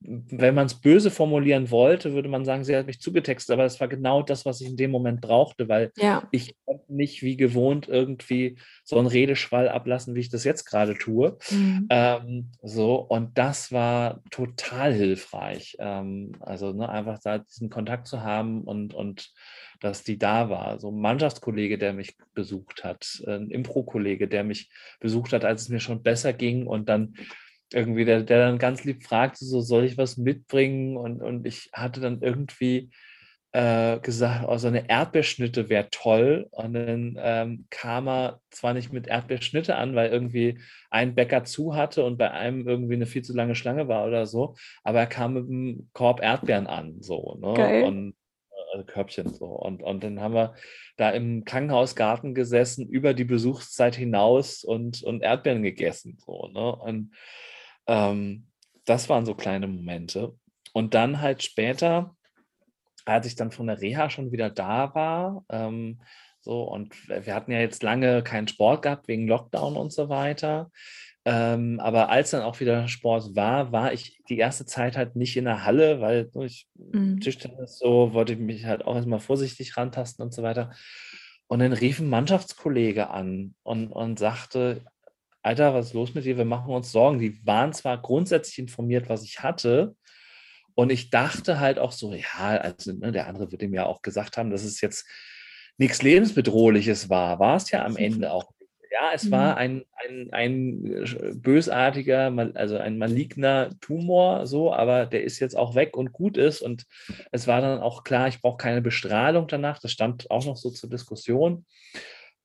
wenn 0.00 0.54
man 0.54 0.66
es 0.66 0.74
böse 0.74 1.10
formulieren 1.10 1.70
wollte, 1.70 2.12
würde 2.12 2.28
man 2.28 2.44
sagen, 2.44 2.62
sie 2.62 2.76
hat 2.76 2.86
mich 2.86 3.00
zugetextet, 3.00 3.52
aber 3.52 3.64
es 3.64 3.80
war 3.80 3.88
genau 3.88 4.22
das, 4.22 4.46
was 4.46 4.60
ich 4.60 4.68
in 4.68 4.76
dem 4.76 4.92
Moment 4.92 5.20
brauchte, 5.20 5.68
weil 5.68 5.90
ja. 5.96 6.22
ich 6.30 6.54
nicht 6.86 7.22
wie 7.22 7.36
gewohnt 7.36 7.88
irgendwie 7.88 8.58
so 8.84 8.96
einen 8.98 9.08
Redeschwall 9.08 9.68
ablassen, 9.68 10.14
wie 10.14 10.20
ich 10.20 10.30
das 10.30 10.44
jetzt 10.44 10.64
gerade 10.64 10.96
tue. 10.96 11.36
Mhm. 11.50 11.86
Ähm, 11.90 12.50
so, 12.62 12.94
und 12.94 13.36
das 13.38 13.72
war 13.72 14.22
total 14.30 14.92
hilfreich. 14.92 15.76
Ähm, 15.80 16.32
also 16.40 16.72
ne, 16.72 16.88
einfach 16.88 17.18
da 17.18 17.38
diesen 17.38 17.68
Kontakt 17.68 18.06
zu 18.06 18.22
haben 18.22 18.62
und, 18.62 18.94
und 18.94 19.32
dass 19.80 20.04
die 20.04 20.18
da 20.18 20.48
war. 20.48 20.78
So 20.78 20.90
ein 20.90 21.00
Mannschaftskollege, 21.00 21.76
der 21.76 21.92
mich 21.92 22.16
besucht 22.34 22.84
hat, 22.84 23.22
ein 23.26 23.50
Impro-Kollege, 23.50 24.28
der 24.28 24.44
mich 24.44 24.70
besucht 25.00 25.32
hat, 25.32 25.44
als 25.44 25.62
es 25.62 25.68
mir 25.68 25.80
schon 25.80 26.02
besser 26.02 26.32
ging 26.32 26.66
und 26.66 26.88
dann 26.88 27.14
irgendwie, 27.72 28.04
der, 28.04 28.22
der 28.22 28.46
dann 28.46 28.58
ganz 28.58 28.84
lieb 28.84 29.04
fragte, 29.04 29.44
so 29.44 29.60
soll 29.60 29.84
ich 29.84 29.98
was 29.98 30.16
mitbringen? 30.16 30.96
Und, 30.96 31.22
und 31.22 31.46
ich 31.46 31.70
hatte 31.72 32.00
dann 32.00 32.22
irgendwie 32.22 32.90
äh, 33.52 33.98
gesagt, 34.00 34.44
oh, 34.46 34.56
so 34.58 34.68
eine 34.68 34.88
Erdbeerschnitte 34.88 35.68
wäre 35.68 35.88
toll. 35.90 36.48
Und 36.50 36.74
dann 36.74 37.18
ähm, 37.20 37.66
kam 37.70 38.08
er 38.08 38.40
zwar 38.50 38.74
nicht 38.74 38.92
mit 38.92 39.06
Erdbeerschnitte 39.06 39.76
an, 39.76 39.94
weil 39.94 40.10
irgendwie 40.10 40.60
ein 40.90 41.14
Bäcker 41.14 41.44
zu 41.44 41.74
hatte 41.74 42.04
und 42.04 42.18
bei 42.18 42.30
einem 42.30 42.68
irgendwie 42.68 42.94
eine 42.94 43.06
viel 43.06 43.22
zu 43.22 43.34
lange 43.34 43.54
Schlange 43.54 43.88
war 43.88 44.06
oder 44.06 44.26
so, 44.26 44.54
aber 44.84 45.00
er 45.00 45.06
kam 45.06 45.34
mit 45.34 45.48
einem 45.48 45.88
Korb 45.92 46.22
Erdbeeren 46.22 46.66
an, 46.66 47.00
so, 47.00 47.38
ne? 47.40 47.54
Geil. 47.54 47.84
Und 47.84 48.14
also 48.72 48.84
Körbchen 48.84 49.32
so. 49.32 49.46
Und, 49.46 49.82
und 49.82 50.04
dann 50.04 50.20
haben 50.20 50.34
wir 50.34 50.54
da 50.96 51.10
im 51.10 51.44
Krankenhausgarten 51.44 52.34
gesessen, 52.34 52.86
über 52.86 53.14
die 53.14 53.24
Besuchszeit 53.24 53.96
hinaus 53.96 54.62
und, 54.62 55.02
und 55.02 55.22
Erdbeeren 55.22 55.62
gegessen. 55.62 56.18
So, 56.24 56.48
ne? 56.52 56.76
Und 56.76 57.14
ähm, 57.88 58.46
das 58.84 59.08
waren 59.08 59.26
so 59.26 59.34
kleine 59.34 59.66
Momente. 59.66 60.34
Und 60.72 60.94
dann 60.94 61.20
halt 61.20 61.42
später, 61.42 62.14
als 63.04 63.26
ich 63.26 63.34
dann 63.34 63.50
von 63.50 63.66
der 63.66 63.80
Reha 63.80 64.10
schon 64.10 64.30
wieder 64.30 64.50
da 64.50 64.94
war, 64.94 65.44
ähm, 65.48 66.00
so, 66.40 66.62
und 66.62 66.94
wir 67.08 67.34
hatten 67.34 67.52
ja 67.52 67.58
jetzt 67.58 67.82
lange 67.82 68.22
keinen 68.22 68.48
Sport 68.48 68.82
gehabt 68.82 69.08
wegen 69.08 69.26
Lockdown 69.26 69.76
und 69.76 69.92
so 69.92 70.08
weiter. 70.08 70.70
Ähm, 71.24 71.78
aber 71.80 72.08
als 72.08 72.30
dann 72.30 72.42
auch 72.42 72.60
wieder 72.60 72.88
Sport 72.88 73.36
war, 73.36 73.72
war 73.72 73.92
ich 73.92 74.22
die 74.28 74.38
erste 74.38 74.64
Zeit 74.64 74.96
halt 74.96 75.14
nicht 75.16 75.36
in 75.36 75.44
der 75.44 75.64
Halle, 75.64 76.00
weil 76.00 76.26
durch 76.26 76.66
mhm. 76.74 77.20
Tischtennis 77.20 77.78
so 77.78 78.14
wollte 78.14 78.34
ich 78.34 78.38
mich 78.38 78.64
halt 78.64 78.86
auch 78.86 78.96
erstmal 78.96 79.20
vorsichtig 79.20 79.76
rantasten 79.76 80.24
und 80.24 80.32
so 80.32 80.42
weiter. 80.42 80.70
Und 81.48 81.58
dann 81.58 81.72
rief 81.72 81.98
ein 81.98 82.08
Mannschaftskollege 82.08 83.10
an 83.10 83.54
und, 83.62 83.88
und 83.88 84.18
sagte, 84.18 84.82
Alter, 85.48 85.72
was 85.72 85.86
ist 85.86 85.94
los 85.94 86.12
mit 86.12 86.26
dir? 86.26 86.36
Wir 86.36 86.44
machen 86.44 86.74
uns 86.74 86.92
Sorgen. 86.92 87.18
Die 87.18 87.40
waren 87.46 87.72
zwar 87.72 88.02
grundsätzlich 88.02 88.58
informiert, 88.58 89.08
was 89.08 89.24
ich 89.24 89.42
hatte. 89.42 89.96
Und 90.74 90.92
ich 90.92 91.08
dachte 91.08 91.58
halt 91.58 91.78
auch 91.78 91.92
so, 91.92 92.12
ja, 92.12 92.48
also 92.58 92.92
ne, 92.92 93.12
der 93.12 93.28
andere 93.28 93.50
wird 93.50 93.62
ihm 93.62 93.72
ja 93.72 93.86
auch 93.86 94.02
gesagt 94.02 94.36
haben, 94.36 94.50
dass 94.50 94.62
es 94.62 94.82
jetzt 94.82 95.08
nichts 95.78 96.02
Lebensbedrohliches 96.02 97.08
war. 97.08 97.38
War 97.38 97.56
es 97.56 97.70
ja 97.70 97.82
am 97.86 97.96
Ende 97.96 98.30
auch. 98.30 98.52
Ja, 98.90 99.12
es 99.14 99.24
mhm. 99.24 99.30
war 99.30 99.56
ein, 99.56 99.84
ein, 100.06 100.28
ein 100.32 100.84
äh, 100.84 101.32
bösartiger, 101.34 102.30
also 102.52 102.76
ein 102.76 102.98
maligner 102.98 103.70
Tumor, 103.80 104.46
so, 104.46 104.74
aber 104.74 105.06
der 105.06 105.24
ist 105.24 105.38
jetzt 105.38 105.56
auch 105.56 105.74
weg 105.74 105.96
und 105.96 106.12
gut 106.12 106.36
ist. 106.36 106.60
Und 106.60 106.84
es 107.32 107.46
war 107.46 107.62
dann 107.62 107.80
auch 107.80 108.04
klar, 108.04 108.28
ich 108.28 108.42
brauche 108.42 108.58
keine 108.58 108.82
Bestrahlung 108.82 109.46
danach. 109.48 109.78
Das 109.78 109.92
stand 109.92 110.30
auch 110.30 110.44
noch 110.44 110.58
so 110.58 110.68
zur 110.68 110.90
Diskussion. 110.90 111.64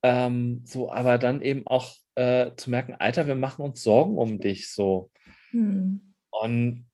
Ähm, 0.04 0.62
so, 0.66 0.92
aber 0.92 1.18
dann 1.18 1.42
eben 1.42 1.66
auch 1.66 1.96
äh, 2.16 2.52
zu 2.58 2.70
merken, 2.70 2.96
Alter, 3.00 3.26
wir 3.26 3.36
machen 3.36 3.64
uns 3.64 3.82
Sorgen 3.82 4.18
um 4.18 4.40
dich 4.40 4.72
so. 4.72 5.10
Hm. 5.52 6.14
Und 6.30 6.86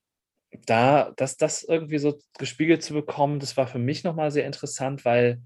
da, 0.66 1.12
dass 1.16 1.38
das 1.38 1.64
irgendwie 1.64 1.98
so 1.98 2.20
gespiegelt 2.38 2.84
zu 2.84 2.94
bekommen, 2.94 3.40
das 3.40 3.58
war 3.58 3.68
für 3.68 3.80
mich 3.80 4.04
nochmal 4.04 4.32
sehr 4.32 4.46
interessant, 4.46 5.06
weil 5.06 5.42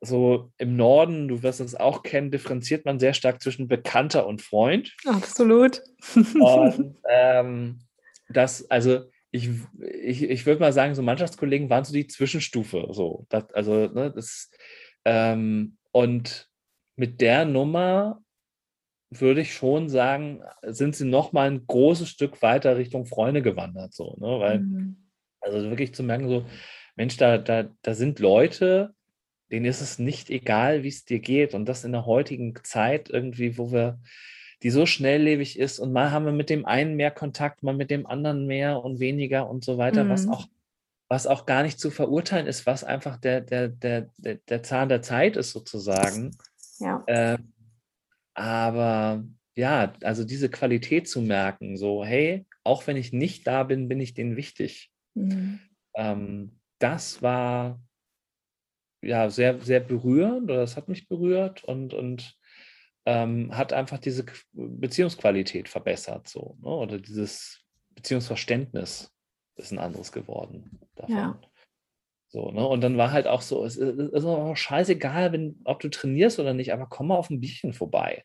so 0.00 0.52
im 0.58 0.76
Norden, 0.76 1.28
du 1.28 1.42
wirst 1.42 1.60
es 1.60 1.74
auch 1.74 2.02
kennen, 2.02 2.30
differenziert 2.30 2.84
man 2.84 3.00
sehr 3.00 3.14
stark 3.14 3.40
zwischen 3.42 3.68
Bekannter 3.68 4.26
und 4.26 4.42
Freund. 4.42 4.94
Absolut. 5.06 5.82
Und 6.14 6.96
ähm, 7.08 7.80
das, 8.28 8.70
also 8.70 9.04
ich, 9.30 9.50
ich, 9.80 10.22
ich 10.22 10.46
würde 10.46 10.60
mal 10.60 10.72
sagen, 10.72 10.94
so 10.94 11.02
Mannschaftskollegen 11.02 11.70
waren 11.70 11.84
so 11.84 11.92
die 11.92 12.06
Zwischenstufe. 12.06 12.88
So, 12.90 13.26
das, 13.28 13.52
also, 13.52 13.86
ne, 13.88 14.12
das, 14.14 14.50
ähm, 15.04 15.76
und 15.96 16.50
mit 16.96 17.22
der 17.22 17.46
Nummer 17.46 18.22
würde 19.08 19.40
ich 19.40 19.54
schon 19.54 19.88
sagen, 19.88 20.42
sind 20.62 20.94
sie 20.94 21.06
noch 21.06 21.32
mal 21.32 21.48
ein 21.50 21.66
großes 21.66 22.10
Stück 22.10 22.42
weiter 22.42 22.76
Richtung 22.76 23.06
Freunde 23.06 23.40
gewandert, 23.40 23.94
so, 23.94 24.14
ne? 24.20 24.38
Weil, 24.38 24.58
mhm. 24.58 25.08
also 25.40 25.70
wirklich 25.70 25.94
zu 25.94 26.02
merken, 26.02 26.28
so, 26.28 26.44
Mensch, 26.96 27.16
da, 27.16 27.38
da, 27.38 27.70
da 27.80 27.94
sind 27.94 28.18
Leute, 28.18 28.94
denen 29.50 29.64
ist 29.64 29.80
es 29.80 29.98
nicht 29.98 30.28
egal, 30.28 30.82
wie 30.82 30.88
es 30.88 31.06
dir 31.06 31.18
geht. 31.18 31.54
Und 31.54 31.66
das 31.66 31.82
in 31.82 31.92
der 31.92 32.04
heutigen 32.04 32.54
Zeit 32.62 33.08
irgendwie, 33.08 33.56
wo 33.56 33.72
wir, 33.72 33.98
die 34.62 34.70
so 34.70 34.84
schnelllebig 34.84 35.58
ist 35.58 35.78
und 35.78 35.94
mal 35.94 36.10
haben 36.10 36.26
wir 36.26 36.32
mit 36.32 36.50
dem 36.50 36.66
einen 36.66 36.96
mehr 36.96 37.10
Kontakt, 37.10 37.62
mal 37.62 37.74
mit 37.74 37.90
dem 37.90 38.06
anderen 38.06 38.46
mehr 38.46 38.84
und 38.84 39.00
weniger 39.00 39.48
und 39.48 39.64
so 39.64 39.78
weiter, 39.78 40.04
mhm. 40.04 40.10
was 40.10 40.28
auch 40.28 40.46
was 41.08 41.26
auch 41.26 41.46
gar 41.46 41.62
nicht 41.62 41.78
zu 41.78 41.90
verurteilen 41.90 42.46
ist, 42.46 42.66
was 42.66 42.84
einfach 42.84 43.16
der, 43.16 43.40
der, 43.40 43.68
der, 43.68 44.10
der, 44.18 44.36
der 44.36 44.62
Zahn 44.62 44.88
der 44.88 45.02
Zeit 45.02 45.36
ist 45.36 45.52
sozusagen. 45.52 46.36
Ja. 46.78 47.02
Äh, 47.06 47.38
aber 48.34 49.24
ja, 49.54 49.94
also 50.02 50.24
diese 50.24 50.50
Qualität 50.50 51.08
zu 51.08 51.22
merken, 51.22 51.76
so, 51.76 52.04
hey, 52.04 52.46
auch 52.64 52.86
wenn 52.86 52.96
ich 52.96 53.12
nicht 53.12 53.46
da 53.46 53.62
bin, 53.62 53.88
bin 53.88 54.00
ich 54.00 54.14
denen 54.14 54.36
wichtig. 54.36 54.90
Mhm. 55.14 55.60
Ähm, 55.94 56.58
das 56.78 57.22
war 57.22 57.80
ja 59.00 59.30
sehr, 59.30 59.60
sehr 59.60 59.80
berührend 59.80 60.50
oder 60.50 60.60
das 60.60 60.76
hat 60.76 60.88
mich 60.88 61.08
berührt 61.08 61.64
und, 61.64 61.94
und 61.94 62.36
ähm, 63.06 63.56
hat 63.56 63.72
einfach 63.72 63.98
diese 63.98 64.26
Beziehungsqualität 64.52 65.68
verbessert, 65.68 66.28
so, 66.28 66.58
ne? 66.60 66.68
oder 66.68 66.98
dieses 66.98 67.64
Beziehungsverständnis 67.94 69.15
ist 69.56 69.72
ein 69.72 69.78
anderes 69.78 70.12
geworden 70.12 70.78
davon. 70.94 71.16
Ja. 71.16 71.40
So, 72.28 72.50
ne? 72.50 72.66
Und 72.66 72.80
dann 72.80 72.98
war 72.98 73.12
halt 73.12 73.26
auch 73.26 73.42
so, 73.42 73.64
es 73.64 73.76
ist, 73.76 73.98
ist 73.98 74.24
auch 74.24 74.56
scheißegal, 74.56 75.32
wenn, 75.32 75.60
ob 75.64 75.80
du 75.80 75.88
trainierst 75.88 76.38
oder 76.38 76.54
nicht, 76.54 76.72
aber 76.72 76.86
komm 76.86 77.08
mal 77.08 77.16
auf 77.16 77.30
ein 77.30 77.40
Bierchen 77.40 77.72
vorbei. 77.72 78.24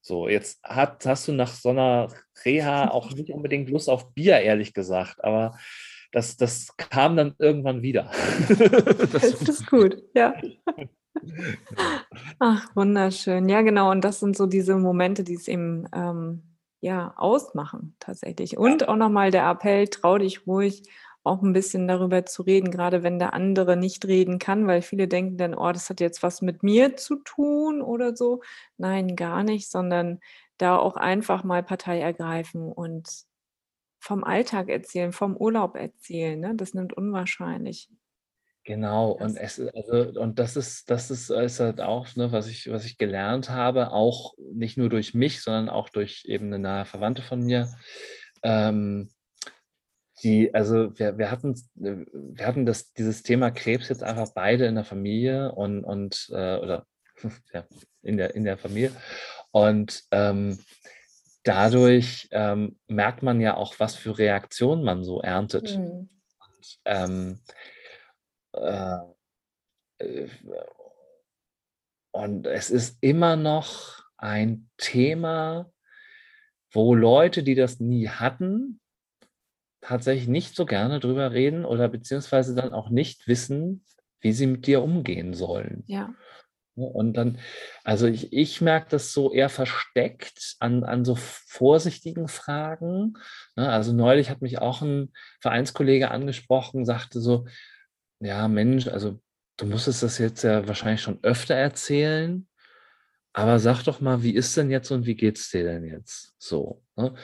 So, 0.00 0.28
jetzt 0.28 0.62
hat, 0.62 1.04
hast 1.06 1.28
du 1.28 1.32
nach 1.32 1.52
so 1.52 1.70
einer 1.70 2.08
Reha 2.44 2.88
auch 2.90 3.12
nicht 3.12 3.30
unbedingt 3.30 3.70
Lust 3.70 3.88
auf 3.88 4.12
Bier, 4.14 4.40
ehrlich 4.40 4.74
gesagt, 4.74 5.22
aber 5.24 5.58
das, 6.12 6.36
das 6.36 6.76
kam 6.76 7.16
dann 7.16 7.34
irgendwann 7.38 7.82
wieder. 7.82 8.10
das, 8.48 8.58
das 9.12 9.42
ist 9.42 9.66
gut, 9.70 10.02
ja. 10.14 10.34
Ach, 12.38 12.74
wunderschön. 12.74 13.48
Ja, 13.48 13.62
genau. 13.62 13.90
Und 13.90 14.02
das 14.02 14.20
sind 14.20 14.36
so 14.36 14.46
diese 14.46 14.76
Momente, 14.76 15.24
die 15.24 15.34
es 15.34 15.48
eben 15.48 15.86
ähm, 15.94 16.47
ja, 16.80 17.12
ausmachen 17.16 17.96
tatsächlich. 17.98 18.56
Und 18.56 18.82
ja. 18.82 18.88
auch 18.88 18.96
nochmal 18.96 19.30
der 19.30 19.48
Appell, 19.48 19.88
trau 19.88 20.18
dich 20.18 20.46
ruhig 20.46 20.82
auch 21.24 21.42
ein 21.42 21.52
bisschen 21.52 21.86
darüber 21.86 22.24
zu 22.26 22.42
reden, 22.42 22.70
gerade 22.70 23.02
wenn 23.02 23.18
der 23.18 23.34
andere 23.34 23.76
nicht 23.76 24.06
reden 24.06 24.38
kann, 24.38 24.66
weil 24.66 24.82
viele 24.82 25.08
denken 25.08 25.36
dann, 25.36 25.54
oh, 25.54 25.70
das 25.72 25.90
hat 25.90 26.00
jetzt 26.00 26.22
was 26.22 26.42
mit 26.42 26.62
mir 26.62 26.96
zu 26.96 27.16
tun 27.16 27.82
oder 27.82 28.16
so. 28.16 28.42
Nein, 28.78 29.14
gar 29.14 29.42
nicht, 29.42 29.70
sondern 29.70 30.20
da 30.56 30.76
auch 30.78 30.96
einfach 30.96 31.44
mal 31.44 31.62
Partei 31.62 32.00
ergreifen 32.00 32.72
und 32.72 33.08
vom 34.00 34.24
Alltag 34.24 34.68
erzählen, 34.68 35.12
vom 35.12 35.36
Urlaub 35.36 35.76
erzählen. 35.76 36.40
Ne? 36.40 36.54
Das 36.54 36.74
nimmt 36.74 36.94
unwahrscheinlich. 36.94 37.90
Genau, 38.68 39.12
und 39.12 39.38
es 39.38 39.58
also, 39.58 40.20
und 40.20 40.38
das 40.38 40.54
ist, 40.54 40.90
das 40.90 41.10
ist, 41.10 41.30
ist 41.30 41.58
halt 41.58 41.80
auch, 41.80 42.14
ne, 42.16 42.32
was 42.32 42.48
ich, 42.48 42.70
was 42.70 42.84
ich 42.84 42.98
gelernt 42.98 43.48
habe, 43.48 43.92
auch 43.92 44.34
nicht 44.52 44.76
nur 44.76 44.90
durch 44.90 45.14
mich, 45.14 45.40
sondern 45.40 45.70
auch 45.70 45.88
durch 45.88 46.26
eben 46.26 46.48
eine 46.48 46.58
nahe 46.58 46.84
Verwandte 46.84 47.22
von 47.22 47.40
mir. 47.40 47.70
Ähm, 48.42 49.08
die, 50.22 50.52
also 50.52 50.98
wir, 50.98 51.16
wir 51.16 51.30
hatten, 51.30 51.54
wir 51.76 52.46
hatten 52.46 52.66
das, 52.66 52.92
dieses 52.92 53.22
Thema 53.22 53.50
Krebs 53.50 53.88
jetzt 53.88 54.02
einfach 54.02 54.34
beide 54.34 54.66
in 54.66 54.74
der 54.74 54.84
Familie 54.84 55.50
und, 55.52 55.82
und 55.82 56.28
äh, 56.30 56.58
oder 56.58 56.84
ja, 57.54 57.64
in 58.02 58.18
der, 58.18 58.34
in 58.34 58.44
der 58.44 58.58
Familie. 58.58 58.92
Und 59.50 60.02
ähm, 60.10 60.58
dadurch 61.42 62.28
ähm, 62.32 62.78
merkt 62.86 63.22
man 63.22 63.40
ja 63.40 63.56
auch, 63.56 63.76
was 63.78 63.94
für 63.94 64.18
Reaktionen 64.18 64.84
man 64.84 65.04
so 65.04 65.22
erntet. 65.22 65.74
Mhm. 65.78 66.10
Und, 66.38 66.78
ähm, 66.84 67.38
äh, 67.38 67.54
äh, 67.62 67.77
und 72.12 72.46
es 72.46 72.70
ist 72.70 72.98
immer 73.00 73.36
noch 73.36 74.02
ein 74.16 74.70
Thema, 74.76 75.70
wo 76.72 76.94
Leute, 76.94 77.42
die 77.42 77.54
das 77.54 77.80
nie 77.80 78.08
hatten, 78.08 78.80
tatsächlich 79.80 80.28
nicht 80.28 80.54
so 80.54 80.66
gerne 80.66 81.00
drüber 81.00 81.32
reden 81.32 81.64
oder 81.64 81.88
beziehungsweise 81.88 82.54
dann 82.54 82.72
auch 82.72 82.90
nicht 82.90 83.26
wissen, 83.26 83.84
wie 84.20 84.32
sie 84.32 84.46
mit 84.46 84.66
dir 84.66 84.82
umgehen 84.82 85.34
sollen. 85.34 85.84
Ja. 85.86 86.14
Und 86.74 87.16
dann, 87.16 87.38
also 87.82 88.06
ich, 88.06 88.32
ich 88.32 88.60
merke 88.60 88.90
das 88.90 89.12
so 89.12 89.32
eher 89.32 89.48
versteckt 89.48 90.56
an, 90.60 90.84
an 90.84 91.04
so 91.04 91.16
vorsichtigen 91.16 92.28
Fragen. 92.28 93.14
Ne, 93.56 93.68
also 93.68 93.92
neulich 93.92 94.30
hat 94.30 94.42
mich 94.42 94.60
auch 94.60 94.80
ein 94.82 95.12
Vereinskollege 95.40 96.10
angesprochen, 96.10 96.84
sagte 96.84 97.20
so, 97.20 97.46
ja 98.20 98.48
Mensch, 98.48 98.88
also 98.88 99.20
du 99.56 99.66
musstest 99.66 100.02
das 100.02 100.18
jetzt 100.18 100.42
ja 100.42 100.66
wahrscheinlich 100.66 101.02
schon 101.02 101.18
öfter 101.22 101.54
erzählen, 101.54 102.46
aber 103.32 103.58
sag 103.58 103.82
doch 103.84 104.00
mal, 104.00 104.22
wie 104.22 104.34
ist 104.34 104.56
denn 104.56 104.70
jetzt 104.70 104.90
und 104.90 105.06
wie 105.06 105.14
geht 105.14 105.38
es 105.38 105.50
dir 105.50 105.64
denn 105.64 105.84
jetzt? 105.84 106.34
So. 106.38 106.82
Ne? 106.96 107.14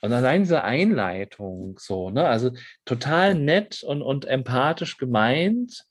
Und 0.00 0.12
allein 0.12 0.42
diese 0.42 0.62
Einleitung, 0.62 1.78
so, 1.78 2.10
ne, 2.10 2.28
also 2.28 2.52
total 2.84 3.34
nett 3.34 3.82
und, 3.82 4.02
und 4.02 4.26
empathisch 4.26 4.98
gemeint, 4.98 5.84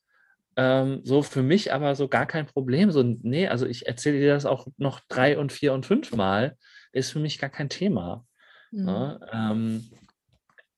ähm, 0.56 1.02
so 1.04 1.24
für 1.24 1.42
mich 1.42 1.74
aber 1.74 1.96
so 1.96 2.08
gar 2.08 2.28
kein 2.28 2.46
Problem. 2.46 2.92
So, 2.92 3.02
nee, 3.02 3.48
also 3.48 3.66
ich 3.66 3.88
erzähle 3.88 4.20
dir 4.20 4.34
das 4.34 4.46
auch 4.46 4.68
noch 4.78 5.00
drei 5.10 5.38
und 5.38 5.52
vier 5.52 5.74
und 5.74 5.86
fünf 5.86 6.16
Mal, 6.16 6.58
ist 6.92 7.12
für 7.12 7.20
mich 7.20 7.40
gar 7.40 7.50
kein 7.50 7.70
Thema. 7.70 8.26
Mhm. 8.72 8.86
Ne? 8.86 9.20
Ähm, 9.34 9.90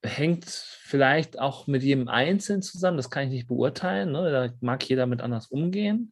hängt 0.06 0.46
vielleicht 0.46 1.40
auch 1.40 1.68
mit 1.68 1.84
jedem 1.84 2.08
Einzelnen 2.08 2.62
zusammen, 2.62 2.98
das 2.98 3.10
kann 3.10 3.24
ich 3.24 3.30
nicht 3.30 3.48
beurteilen. 3.48 4.12
Ne? 4.12 4.32
Da 4.32 4.54
mag 4.62 4.88
jeder 4.88 5.06
mit 5.06 5.22
anders 5.22 5.48
umgehen. 5.48 6.12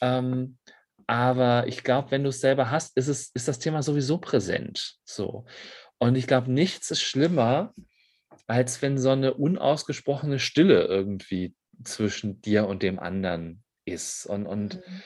Ähm, 0.00 0.58
aber 1.06 1.66
ich 1.66 1.84
glaube, 1.84 2.10
wenn 2.10 2.22
du 2.22 2.30
es 2.30 2.40
selber 2.40 2.70
hast, 2.70 2.96
ist, 2.96 3.08
es, 3.08 3.30
ist 3.34 3.48
das 3.48 3.58
Thema 3.58 3.82
sowieso 3.82 4.18
präsent. 4.18 4.96
So. 5.04 5.44
Und 5.98 6.16
ich 6.16 6.26
glaube, 6.26 6.50
nichts 6.50 6.90
ist 6.90 7.02
schlimmer, 7.02 7.74
als 8.46 8.82
wenn 8.82 8.98
so 8.98 9.10
eine 9.10 9.34
unausgesprochene 9.34 10.38
Stille 10.38 10.84
irgendwie 10.84 11.54
zwischen 11.82 12.40
dir 12.40 12.66
und 12.66 12.82
dem 12.82 12.98
anderen 12.98 13.62
ist. 13.84 14.26
Und, 14.26 14.46
und 14.46 14.76
mhm. 14.76 15.02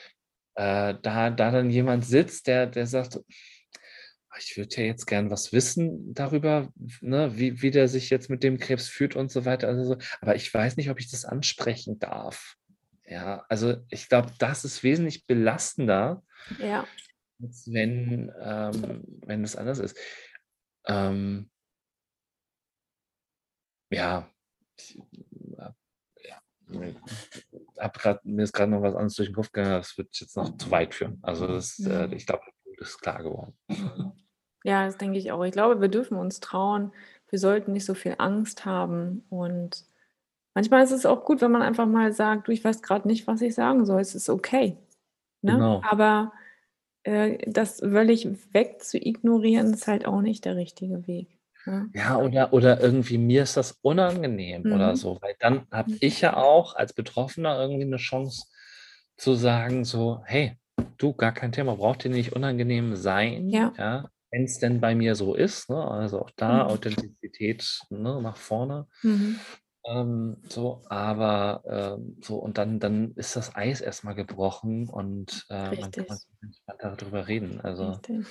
äh, 0.55 0.95
da, 1.01 1.29
da 1.29 1.51
dann 1.51 1.69
jemand 1.69 2.05
sitzt, 2.05 2.47
der, 2.47 2.67
der 2.67 2.87
sagt, 2.87 3.19
ich 4.37 4.57
würde 4.57 4.75
ja 4.77 4.83
jetzt 4.83 5.05
gern 5.05 5.31
was 5.31 5.51
wissen 5.53 6.13
darüber, 6.13 6.71
ne, 7.01 7.37
wie, 7.37 7.61
wie 7.61 7.71
der 7.71 7.87
sich 7.87 8.09
jetzt 8.09 8.29
mit 8.29 8.43
dem 8.43 8.59
Krebs 8.59 8.87
fühlt 8.87 9.15
und 9.15 9.31
so 9.31 9.45
weiter. 9.45 9.67
Also 9.67 9.83
so, 9.83 9.97
aber 10.21 10.35
ich 10.35 10.53
weiß 10.53 10.77
nicht, 10.77 10.89
ob 10.89 10.99
ich 10.99 11.09
das 11.09 11.25
ansprechen 11.25 11.99
darf. 11.99 12.55
Ja, 13.05 13.43
also 13.49 13.77
ich 13.89 14.07
glaube, 14.07 14.31
das 14.37 14.65
ist 14.65 14.83
wesentlich 14.83 15.25
belastender, 15.25 16.23
ja. 16.59 16.85
als 17.41 17.67
wenn, 17.71 18.31
ähm, 18.39 19.03
wenn 19.25 19.43
es 19.43 19.55
anders 19.55 19.79
ist. 19.79 19.97
Ähm, 20.85 21.49
ja, 23.91 24.29
ich, 24.77 24.99
hab 27.77 27.97
grad, 27.97 28.23
mir 28.25 28.43
ist 28.43 28.53
gerade 28.53 28.71
noch 28.71 28.81
was 28.81 28.93
anderes 28.93 29.15
durch 29.15 29.29
den 29.29 29.35
Kopf 29.35 29.51
gegangen, 29.51 29.73
das 29.73 29.97
wird 29.97 30.15
jetzt 30.19 30.37
noch 30.37 30.55
zu 30.57 30.69
weit 30.69 30.93
führen. 30.93 31.19
Also 31.23 31.47
das, 31.47 31.79
äh, 31.79 32.07
mhm. 32.07 32.13
ich 32.13 32.27
glaube, 32.27 32.43
das 32.77 32.89
ist 32.89 32.99
klar 32.99 33.23
geworden. 33.23 33.57
Ja, 34.69 34.85
das 34.85 34.97
denke 34.97 35.17
ich 35.17 35.31
auch. 35.31 35.43
Ich 35.43 35.51
glaube, 35.51 35.81
wir 35.81 35.87
dürfen 35.87 36.15
uns 36.15 36.41
trauen. 36.41 36.91
Wir 37.31 37.39
sollten 37.39 37.73
nicht 37.73 37.85
so 37.85 37.95
viel 37.95 38.13
Angst 38.19 38.65
haben. 38.65 39.23
Und 39.31 39.83
manchmal 40.53 40.83
ist 40.83 40.91
es 40.91 41.07
auch 41.07 41.25
gut, 41.25 41.41
wenn 41.41 41.51
man 41.51 41.63
einfach 41.63 41.87
mal 41.87 42.13
sagt, 42.13 42.47
du, 42.47 42.51
ich 42.51 42.63
weiß 42.63 42.83
gerade 42.83 43.07
nicht, 43.07 43.25
was 43.25 43.41
ich 43.41 43.55
sagen 43.55 43.83
soll. 43.87 43.99
Es 43.99 44.13
ist 44.13 44.29
okay. 44.29 44.77
Ne? 45.41 45.53
Genau. 45.53 45.81
Aber 45.83 46.33
äh, 47.01 47.39
das 47.49 47.79
völlig 47.79 48.27
weg 48.53 48.83
zu 48.83 48.99
ignorieren, 48.99 49.73
ist 49.73 49.87
halt 49.87 50.05
auch 50.05 50.21
nicht 50.21 50.45
der 50.45 50.55
richtige 50.55 51.07
Weg. 51.07 51.39
Ne? 51.65 51.89
Ja, 51.95 52.17
oder, 52.17 52.53
oder 52.53 52.79
irgendwie 52.79 53.17
mir 53.17 53.41
ist 53.41 53.57
das 53.57 53.79
unangenehm 53.81 54.61
mhm. 54.63 54.73
oder 54.73 54.95
so, 54.95 55.17
weil 55.21 55.35
dann 55.39 55.65
habe 55.71 55.93
mhm. 55.93 55.97
ich 55.99 56.21
ja 56.21 56.37
auch 56.37 56.75
als 56.75 56.93
Betroffener 56.93 57.59
irgendwie 57.59 57.85
eine 57.85 57.97
Chance 57.97 58.45
zu 59.17 59.33
sagen, 59.33 59.83
so, 59.83 60.21
hey, 60.25 60.57
du, 60.99 61.13
gar 61.13 61.31
kein 61.31 61.51
Thema, 61.51 61.75
braucht 61.75 62.03
dir 62.03 62.11
nicht 62.11 62.33
unangenehm 62.33 62.95
sein, 62.95 63.49
ja. 63.49 63.73
ja 63.75 64.09
wenn 64.31 64.43
es 64.43 64.59
denn 64.59 64.79
bei 64.79 64.95
mir 64.95 65.15
so 65.15 65.35
ist, 65.35 65.69
ne? 65.69 65.89
also 65.89 66.21
auch 66.21 66.31
da 66.35 66.65
mhm. 66.65 66.69
Authentizität 66.71 67.79
ne, 67.89 68.21
nach 68.21 68.37
vorne. 68.37 68.87
Mhm. 69.01 69.39
Ähm, 69.85 70.37
so, 70.49 70.83
aber 70.89 71.63
ähm, 71.65 72.17
so, 72.21 72.37
und 72.37 72.57
dann, 72.57 72.79
dann 72.79 73.13
ist 73.15 73.35
das 73.35 73.55
Eis 73.55 73.81
erstmal 73.81 74.15
gebrochen 74.15 74.89
und 74.89 75.45
äh, 75.49 75.79
man 75.79 75.91
kann 75.91 76.19
darüber 76.79 77.27
reden. 77.27 77.61
Also 77.61 77.91
Richtig. 77.91 78.27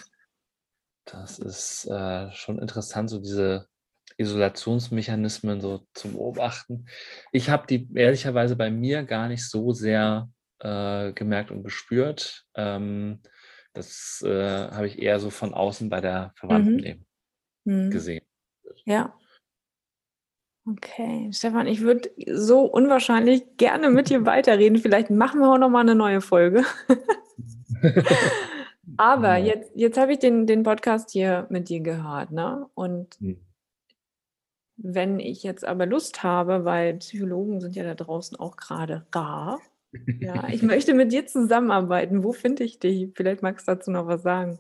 das 1.05 1.39
ist 1.39 1.87
äh, 1.87 2.31
schon 2.33 2.59
interessant, 2.59 3.11
so 3.11 3.19
diese 3.19 3.67
Isolationsmechanismen 4.19 5.61
so 5.61 5.87
zu 5.95 6.13
beobachten. 6.13 6.87
Ich 7.33 7.51
habe 7.51 7.67
die 7.67 7.89
ehrlicherweise 7.95 8.57
bei 8.57 8.71
mir 8.71 9.05
gar 9.05 9.29
nicht 9.29 9.49
so 9.49 9.73
sehr 9.73 10.29
äh, 10.59 11.13
gemerkt 11.13 11.51
und 11.51 11.63
gespürt. 11.63 12.45
Ähm, 12.55 13.21
Das 13.79 14.25
äh, 14.27 14.71
habe 14.73 14.89
ich 14.89 15.01
eher 15.01 15.21
so 15.21 15.31
von 15.31 15.55
außen 15.55 15.89
bei 15.89 16.01
der 16.01 16.33
Verwandten 16.35 16.79
Mhm. 16.79 16.85
eben 16.85 17.07
Mhm. 17.65 17.91
gesehen. 17.91 18.25
Ja. 18.85 19.15
Okay, 20.67 21.31
Stefan, 21.33 21.69
ich 21.69 21.83
würde 21.83 22.11
so 22.27 22.63
unwahrscheinlich 22.65 23.45
gerne 23.57 23.91
mit 23.91 24.11
dir 24.11 24.21
weiterreden. 24.27 24.79
Vielleicht 24.79 25.11
machen 25.11 25.39
wir 25.39 25.53
auch 25.53 25.59
noch 25.59 25.69
mal 25.71 25.83
eine 25.83 25.95
neue 25.95 26.21
Folge. 26.21 26.65
Aber 28.97 29.37
jetzt, 29.37 29.71
jetzt 29.77 29.97
habe 29.97 30.15
ich 30.15 30.19
den, 30.19 30.49
den 30.49 30.65
Podcast 30.65 31.11
hier 31.13 31.47
mit 31.49 31.69
dir 31.69 31.79
gehört, 31.81 32.33
ne? 32.33 32.69
Und 32.75 33.21
Mhm. 33.21 33.39
wenn 34.77 35.21
ich 35.21 35.45
jetzt 35.45 35.65
aber 35.65 35.87
Lust 35.87 36.25
habe, 36.25 36.65
weil 36.65 36.95
Psychologen 36.95 37.61
sind 37.61 37.77
ja 37.77 37.85
da 37.85 37.95
draußen 37.95 38.37
auch 38.39 38.57
gerade 38.57 39.07
rar, 39.15 39.61
ja, 40.21 40.49
ich 40.53 40.63
möchte 40.63 40.95
mit 40.95 41.13
dir 41.13 41.27
zusammenarbeiten. 41.27 42.25
Wo 42.25 42.33
finde 42.33 42.65
ich 42.65 42.79
dich? 42.79 43.13
Vielleicht 43.15 43.43
magst 43.43 43.69
du 43.69 43.73
dazu 43.73 43.91
noch 43.91 44.07
was 44.07 44.23
sagen. 44.23 44.59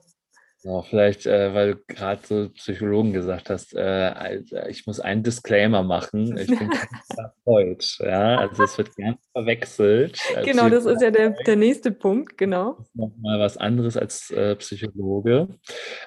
Ja, 0.64 0.82
vielleicht, 0.82 1.24
äh, 1.24 1.54
weil 1.54 1.74
du 1.74 1.80
gerade 1.86 2.20
so 2.26 2.48
Psychologen 2.48 3.12
gesagt 3.12 3.48
hast, 3.48 3.76
äh, 3.76 3.80
also 3.80 4.56
ich 4.68 4.88
muss 4.88 4.98
einen 4.98 5.22
Disclaimer 5.22 5.84
machen. 5.84 6.36
Ich 6.36 6.48
bin 6.48 6.58
kein 6.58 6.70
Therapeut. 7.14 7.98
Ja? 8.00 8.38
Also 8.38 8.64
es 8.64 8.76
wird 8.76 8.96
gern 8.96 9.18
verwechselt. 9.32 10.18
Äh, 10.34 10.44
Genau, 10.44 10.68
das 10.68 10.84
ist 10.84 11.00
ja 11.00 11.12
der, 11.12 11.30
der 11.46 11.54
nächste 11.54 11.92
Punkt, 11.92 12.36
genau. 12.36 12.84
nochmal 12.94 13.38
was 13.38 13.56
anderes 13.56 13.96
als 13.96 14.32
äh, 14.32 14.56
Psychologe. 14.56 15.46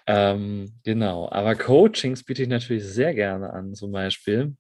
Ähm, 0.06 0.74
genau, 0.84 1.30
aber 1.32 1.56
Coachings 1.56 2.24
biete 2.26 2.44
ich 2.44 2.50
natürlich 2.50 2.84
sehr 2.84 3.14
gerne 3.14 3.54
an, 3.54 3.74
zum 3.74 3.94
Beispiel. 3.94 4.58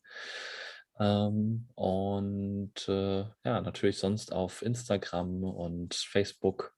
Ähm, 0.99 1.67
und 1.75 2.87
äh, 2.87 3.23
ja, 3.45 3.61
natürlich 3.61 3.99
sonst 3.99 4.33
auf 4.33 4.61
Instagram 4.61 5.43
und 5.43 5.95
Facebook 5.95 6.75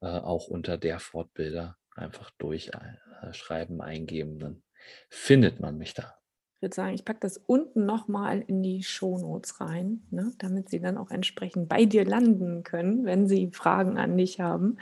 äh, 0.00 0.06
auch 0.06 0.48
unter 0.48 0.78
der 0.78 0.98
Fortbilder 0.98 1.76
einfach 1.94 2.30
durchschreiben, 2.38 3.80
eingeben, 3.80 4.38
dann 4.38 4.62
findet 5.10 5.60
man 5.60 5.76
mich 5.76 5.94
da. 5.94 6.19
Ich 6.60 6.62
würde 6.62 6.74
sagen, 6.74 6.92
ich 6.92 7.06
packe 7.06 7.20
das 7.20 7.38
unten 7.38 7.86
nochmal 7.86 8.44
in 8.46 8.62
die 8.62 8.82
Shownotes 8.82 9.62
rein, 9.62 10.02
ne, 10.10 10.30
damit 10.36 10.68
Sie 10.68 10.78
dann 10.78 10.98
auch 10.98 11.10
entsprechend 11.10 11.70
bei 11.70 11.86
dir 11.86 12.04
landen 12.04 12.64
können, 12.64 13.06
wenn 13.06 13.26
Sie 13.26 13.50
Fragen 13.50 13.96
an 13.96 14.18
dich 14.18 14.40
haben. 14.40 14.76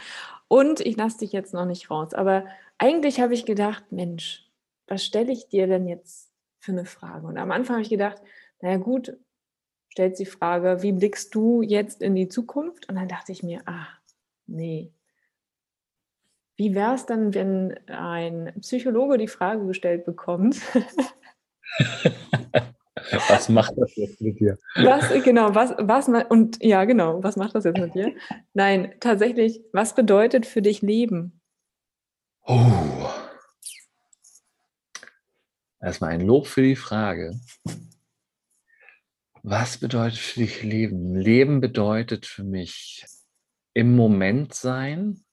Und 0.49 0.81
ich 0.81 0.97
lasse 0.97 1.19
dich 1.19 1.31
jetzt 1.31 1.55
noch 1.55 1.67
nicht 1.67 1.89
raus. 1.89 2.15
Aber 2.15 2.47
eigentlich 2.79 3.21
habe 3.21 3.33
ich 3.33 3.47
gedacht, 3.47 3.93
Mensch, 3.93 4.51
was 4.89 5.05
stelle 5.05 5.31
ich 5.31 5.47
dir 5.47 5.69
denn 5.69 5.87
jetzt 5.87 6.33
für 6.59 6.73
eine 6.73 6.85
Frage? 6.85 7.29
Und 7.29 7.39
am 7.39 7.53
Anfang 7.53 7.77
habe 7.77 7.83
ich 7.85 7.91
gedacht, 7.91 8.21
naja 8.61 8.79
gut, 8.79 9.17
stellt 9.91 10.19
die 10.19 10.27
Frage, 10.27 10.83
wie 10.83 10.91
blickst 10.91 11.33
du 11.33 11.63
jetzt 11.63 12.03
in 12.03 12.17
die 12.17 12.29
Zukunft? 12.29 12.89
Und 12.89 12.97
dann 12.97 13.07
dachte 13.07 13.31
ich 13.31 13.45
mir, 13.45 13.63
ah, 13.67 13.87
nee. 14.49 14.93
Wie 16.57 16.75
wäre 16.75 16.97
es 16.97 17.07
dann, 17.07 17.35
wenn 17.35 17.79
ein 17.87 18.53
Psychologe 18.63 19.17
die 19.17 19.29
Frage 19.29 19.65
gestellt 19.65 20.05
bekommt, 20.05 20.61
Was 23.29 23.49
macht 23.49 23.73
das 23.77 23.95
jetzt 23.97 24.21
mit 24.21 24.39
dir? 24.39 24.59
Was, 24.75 25.09
genau, 25.25 25.55
was, 25.55 25.73
was, 25.79 26.09
und 26.29 26.63
ja, 26.63 26.85
genau, 26.85 27.23
was 27.23 27.37
macht 27.37 27.55
das 27.55 27.65
jetzt 27.65 27.79
mit 27.79 27.95
dir? 27.95 28.15
Nein, 28.53 28.95
tatsächlich, 29.01 29.63
was 29.73 29.95
bedeutet 29.95 30.45
für 30.45 30.61
dich 30.61 30.83
Leben? 30.83 31.41
Oh. 32.45 33.09
Erstmal 35.81 36.11
ein 36.11 36.21
Lob 36.21 36.47
für 36.47 36.63
die 36.63 36.77
Frage. 36.77 37.39
Was 39.43 39.79
bedeutet 39.79 40.19
für 40.19 40.41
dich 40.41 40.63
Leben? 40.63 41.15
Leben 41.15 41.61
bedeutet 41.61 42.27
für 42.27 42.45
mich 42.45 43.07
im 43.75 43.95
Moment 43.95 44.55
sein. 44.55 45.25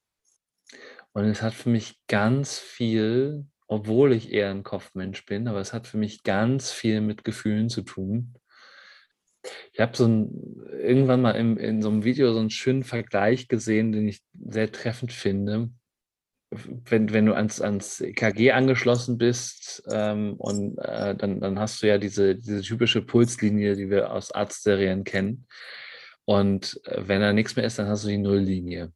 Und 1.13 1.25
es 1.25 1.41
hat 1.41 1.53
für 1.53 1.69
mich 1.69 1.99
ganz 2.07 2.59
viel, 2.59 3.47
obwohl 3.67 4.13
ich 4.13 4.31
eher 4.31 4.51
ein 4.51 4.63
Kopfmensch 4.63 5.25
bin, 5.25 5.47
aber 5.47 5.59
es 5.59 5.73
hat 5.73 5.87
für 5.87 5.97
mich 5.97 6.23
ganz 6.23 6.71
viel 6.71 7.01
mit 7.01 7.23
Gefühlen 7.23 7.69
zu 7.69 7.81
tun. 7.81 8.35
Ich 9.73 9.79
habe 9.79 9.95
so 9.95 10.05
ein, 10.05 10.31
irgendwann 10.71 11.21
mal 11.21 11.31
im, 11.31 11.57
in 11.57 11.81
so 11.81 11.89
einem 11.89 12.03
Video 12.03 12.33
so 12.33 12.39
einen 12.39 12.49
schönen 12.49 12.83
Vergleich 12.83 13.47
gesehen, 13.47 13.91
den 13.91 14.07
ich 14.07 14.21
sehr 14.33 14.71
treffend 14.71 15.11
finde. 15.11 15.69
Wenn, 16.51 17.11
wenn 17.11 17.25
du 17.25 17.33
ans, 17.33 17.59
ans 17.59 18.01
EKG 18.01 18.51
angeschlossen 18.51 19.17
bist 19.17 19.83
ähm, 19.91 20.35
und 20.37 20.77
äh, 20.77 21.15
dann, 21.15 21.41
dann 21.41 21.59
hast 21.59 21.81
du 21.81 21.87
ja 21.87 21.97
diese, 21.97 22.35
diese 22.35 22.61
typische 22.61 23.01
Pulslinie, 23.01 23.75
die 23.75 23.89
wir 23.89 24.11
aus 24.11 24.31
Arztserien 24.31 25.03
kennen. 25.03 25.47
Und 26.23 26.79
äh, 26.85 27.07
wenn 27.07 27.21
da 27.21 27.33
nichts 27.33 27.55
mehr 27.55 27.65
ist, 27.65 27.77
dann 27.77 27.87
hast 27.87 28.05
du 28.05 28.09
die 28.09 28.17
Nulllinie. 28.17 28.93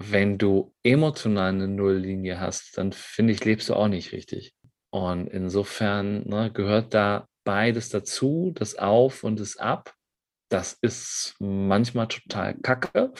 Wenn 0.00 0.38
du 0.38 0.72
emotional 0.84 1.48
eine 1.48 1.68
Nulllinie 1.68 2.38
hast, 2.38 2.78
dann 2.78 2.92
finde 2.92 3.32
ich, 3.32 3.44
lebst 3.44 3.68
du 3.68 3.74
auch 3.74 3.88
nicht 3.88 4.12
richtig. 4.12 4.54
Und 4.90 5.26
insofern 5.26 6.26
ne, 6.28 6.50
gehört 6.52 6.94
da 6.94 7.26
beides 7.44 7.88
dazu, 7.88 8.52
das 8.54 8.76
Auf 8.76 9.24
und 9.24 9.40
das 9.40 9.56
Ab. 9.56 9.94
Das 10.50 10.72
ist 10.72 11.34
manchmal 11.40 12.08
total 12.08 12.54
kacke. 12.54 13.12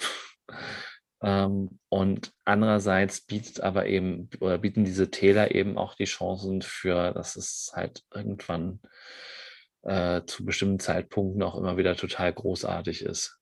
Ähm, 1.20 1.80
und 1.88 2.32
andererseits 2.44 3.22
bietet 3.22 3.60
aber 3.60 3.86
eben, 3.86 4.30
oder 4.40 4.58
bieten 4.58 4.84
diese 4.84 5.10
Täler 5.10 5.54
eben 5.54 5.76
auch 5.76 5.94
die 5.94 6.04
Chancen 6.04 6.62
für, 6.62 7.12
dass 7.12 7.36
es 7.36 7.72
halt 7.74 8.04
irgendwann 8.14 8.80
äh, 9.82 10.22
zu 10.26 10.44
bestimmten 10.44 10.78
Zeitpunkten 10.78 11.42
auch 11.42 11.56
immer 11.56 11.76
wieder 11.76 11.96
total 11.96 12.32
großartig 12.32 13.02
ist. 13.02 13.40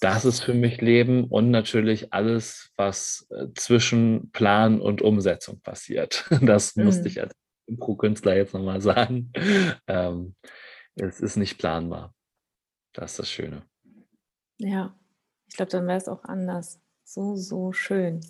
Das 0.00 0.24
ist 0.24 0.40
für 0.40 0.54
mich 0.54 0.80
Leben 0.80 1.24
und 1.24 1.50
natürlich 1.50 2.12
alles, 2.12 2.72
was 2.76 3.28
äh, 3.30 3.48
zwischen 3.54 4.30
Plan 4.32 4.80
und 4.80 5.02
Umsetzung 5.02 5.60
passiert. 5.60 6.26
Das 6.42 6.74
musste 6.76 7.02
Mhm. 7.02 7.06
ich 7.08 7.20
als 7.20 7.34
Impro-Künstler 7.66 8.36
jetzt 8.36 8.54
nochmal 8.54 8.80
sagen. 8.80 9.32
Ähm, 9.86 10.34
es 10.96 11.20
ist 11.20 11.36
nicht 11.36 11.58
planbar. 11.58 12.14
Das 12.92 13.12
ist 13.12 13.18
das 13.20 13.30
Schöne. 13.30 13.62
Ja, 14.58 14.94
ich 15.48 15.56
glaube, 15.56 15.70
dann 15.70 15.86
wäre 15.86 15.98
es 15.98 16.08
auch 16.08 16.24
anders. 16.24 16.80
So, 17.04 17.36
so 17.36 17.72
schön. 17.72 18.20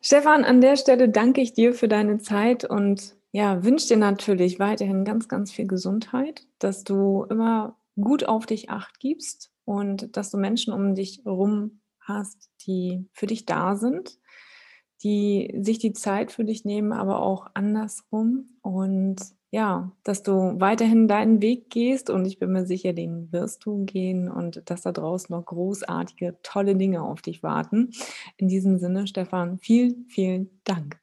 Stefan, 0.00 0.44
an 0.44 0.60
der 0.60 0.76
Stelle 0.76 1.08
danke 1.08 1.40
ich 1.40 1.52
dir 1.52 1.74
für 1.74 1.88
deine 1.88 2.18
Zeit 2.18 2.64
und 2.64 3.14
ja, 3.30 3.64
wünsche 3.64 3.88
dir 3.88 3.96
natürlich 3.96 4.58
weiterhin 4.58 5.04
ganz, 5.04 5.28
ganz 5.28 5.52
viel 5.52 5.66
Gesundheit, 5.66 6.42
dass 6.58 6.84
du 6.84 7.24
immer 7.30 7.78
gut 8.00 8.24
auf 8.24 8.46
dich 8.46 8.68
acht 8.68 8.98
gibst 8.98 9.51
und 9.64 10.16
dass 10.16 10.30
du 10.30 10.38
Menschen 10.38 10.72
um 10.72 10.94
dich 10.94 11.22
herum 11.24 11.80
hast, 12.00 12.50
die 12.66 13.08
für 13.12 13.26
dich 13.26 13.46
da 13.46 13.76
sind, 13.76 14.18
die 15.02 15.52
sich 15.60 15.78
die 15.78 15.92
Zeit 15.92 16.32
für 16.32 16.44
dich 16.44 16.64
nehmen, 16.64 16.92
aber 16.92 17.20
auch 17.20 17.46
andersrum. 17.54 18.56
Und 18.62 19.16
ja, 19.50 19.92
dass 20.04 20.22
du 20.22 20.60
weiterhin 20.60 21.08
deinen 21.08 21.42
Weg 21.42 21.68
gehst 21.70 22.08
und 22.08 22.24
ich 22.24 22.38
bin 22.38 22.52
mir 22.52 22.66
sicher, 22.66 22.92
den 22.92 23.30
wirst 23.32 23.64
du 23.66 23.84
gehen 23.84 24.28
und 24.30 24.62
dass 24.70 24.82
da 24.82 24.92
draußen 24.92 25.34
noch 25.34 25.44
großartige, 25.44 26.38
tolle 26.42 26.74
Dinge 26.76 27.02
auf 27.02 27.20
dich 27.20 27.42
warten. 27.42 27.90
In 28.36 28.48
diesem 28.48 28.78
Sinne, 28.78 29.06
Stefan, 29.06 29.58
vielen, 29.58 30.06
vielen 30.08 30.60
Dank. 30.64 31.02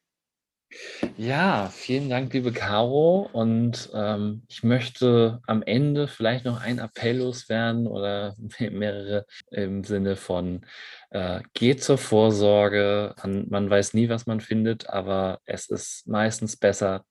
Ja, 1.17 1.69
vielen 1.73 2.09
Dank, 2.09 2.33
liebe 2.33 2.51
Caro. 2.51 3.29
Und 3.33 3.89
ähm, 3.93 4.43
ich 4.47 4.63
möchte 4.63 5.41
am 5.47 5.63
Ende 5.63 6.07
vielleicht 6.07 6.45
noch 6.45 6.61
einen 6.61 6.79
Appell 6.79 7.17
loswerden 7.17 7.87
oder 7.87 8.35
mehrere 8.59 9.25
im 9.51 9.83
Sinne 9.83 10.15
von 10.15 10.65
äh, 11.09 11.41
geht 11.53 11.83
zur 11.83 11.97
Vorsorge. 11.97 13.15
Man, 13.23 13.47
man 13.49 13.69
weiß 13.69 13.93
nie, 13.95 14.09
was 14.09 14.27
man 14.27 14.41
findet, 14.41 14.89
aber 14.89 15.39
es 15.45 15.69
ist 15.69 16.07
meistens 16.07 16.55
besser, 16.55 17.03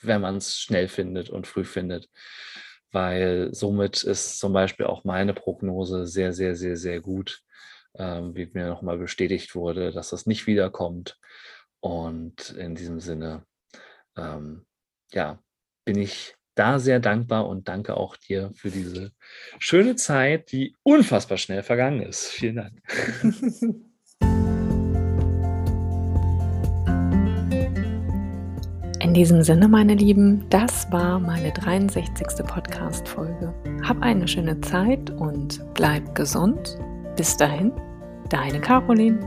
wenn 0.00 0.22
man 0.22 0.36
es 0.36 0.58
schnell 0.58 0.88
findet 0.88 1.28
und 1.30 1.46
früh 1.46 1.64
findet. 1.64 2.08
Weil 2.92 3.54
somit 3.54 4.02
ist 4.02 4.38
zum 4.38 4.52
Beispiel 4.52 4.86
auch 4.86 5.04
meine 5.04 5.34
Prognose 5.34 6.06
sehr, 6.06 6.32
sehr, 6.32 6.56
sehr, 6.56 6.76
sehr 6.76 7.00
gut, 7.00 7.42
ähm, 7.98 8.34
wie 8.34 8.50
mir 8.52 8.66
nochmal 8.66 8.98
bestätigt 8.98 9.54
wurde, 9.54 9.92
dass 9.92 10.10
das 10.10 10.26
nicht 10.26 10.46
wiederkommt. 10.46 11.18
Und 11.82 12.50
in 12.50 12.74
diesem 12.74 13.00
Sinne, 13.00 13.44
ähm, 14.16 14.64
ja, 15.12 15.42
bin 15.84 15.98
ich 15.98 16.36
da 16.54 16.78
sehr 16.78 17.00
dankbar 17.00 17.48
und 17.48 17.68
danke 17.68 17.96
auch 17.96 18.16
dir 18.16 18.52
für 18.54 18.70
diese 18.70 19.12
schöne 19.58 19.96
Zeit, 19.96 20.52
die 20.52 20.76
unfassbar 20.82 21.38
schnell 21.38 21.62
vergangen 21.62 22.02
ist. 22.02 22.28
Vielen 22.28 22.56
Dank. 22.56 22.82
In 29.00 29.14
diesem 29.14 29.42
Sinne, 29.42 29.66
meine 29.66 29.94
Lieben, 29.94 30.46
das 30.48 30.90
war 30.92 31.18
meine 31.18 31.52
63. 31.52 32.46
Podcast-Folge. 32.46 33.52
Hab 33.82 34.00
eine 34.00 34.28
schöne 34.28 34.60
Zeit 34.60 35.10
und 35.10 35.60
bleib 35.74 36.14
gesund. 36.14 36.78
Bis 37.16 37.36
dahin, 37.36 37.72
deine 38.30 38.60
Caroline. 38.60 39.18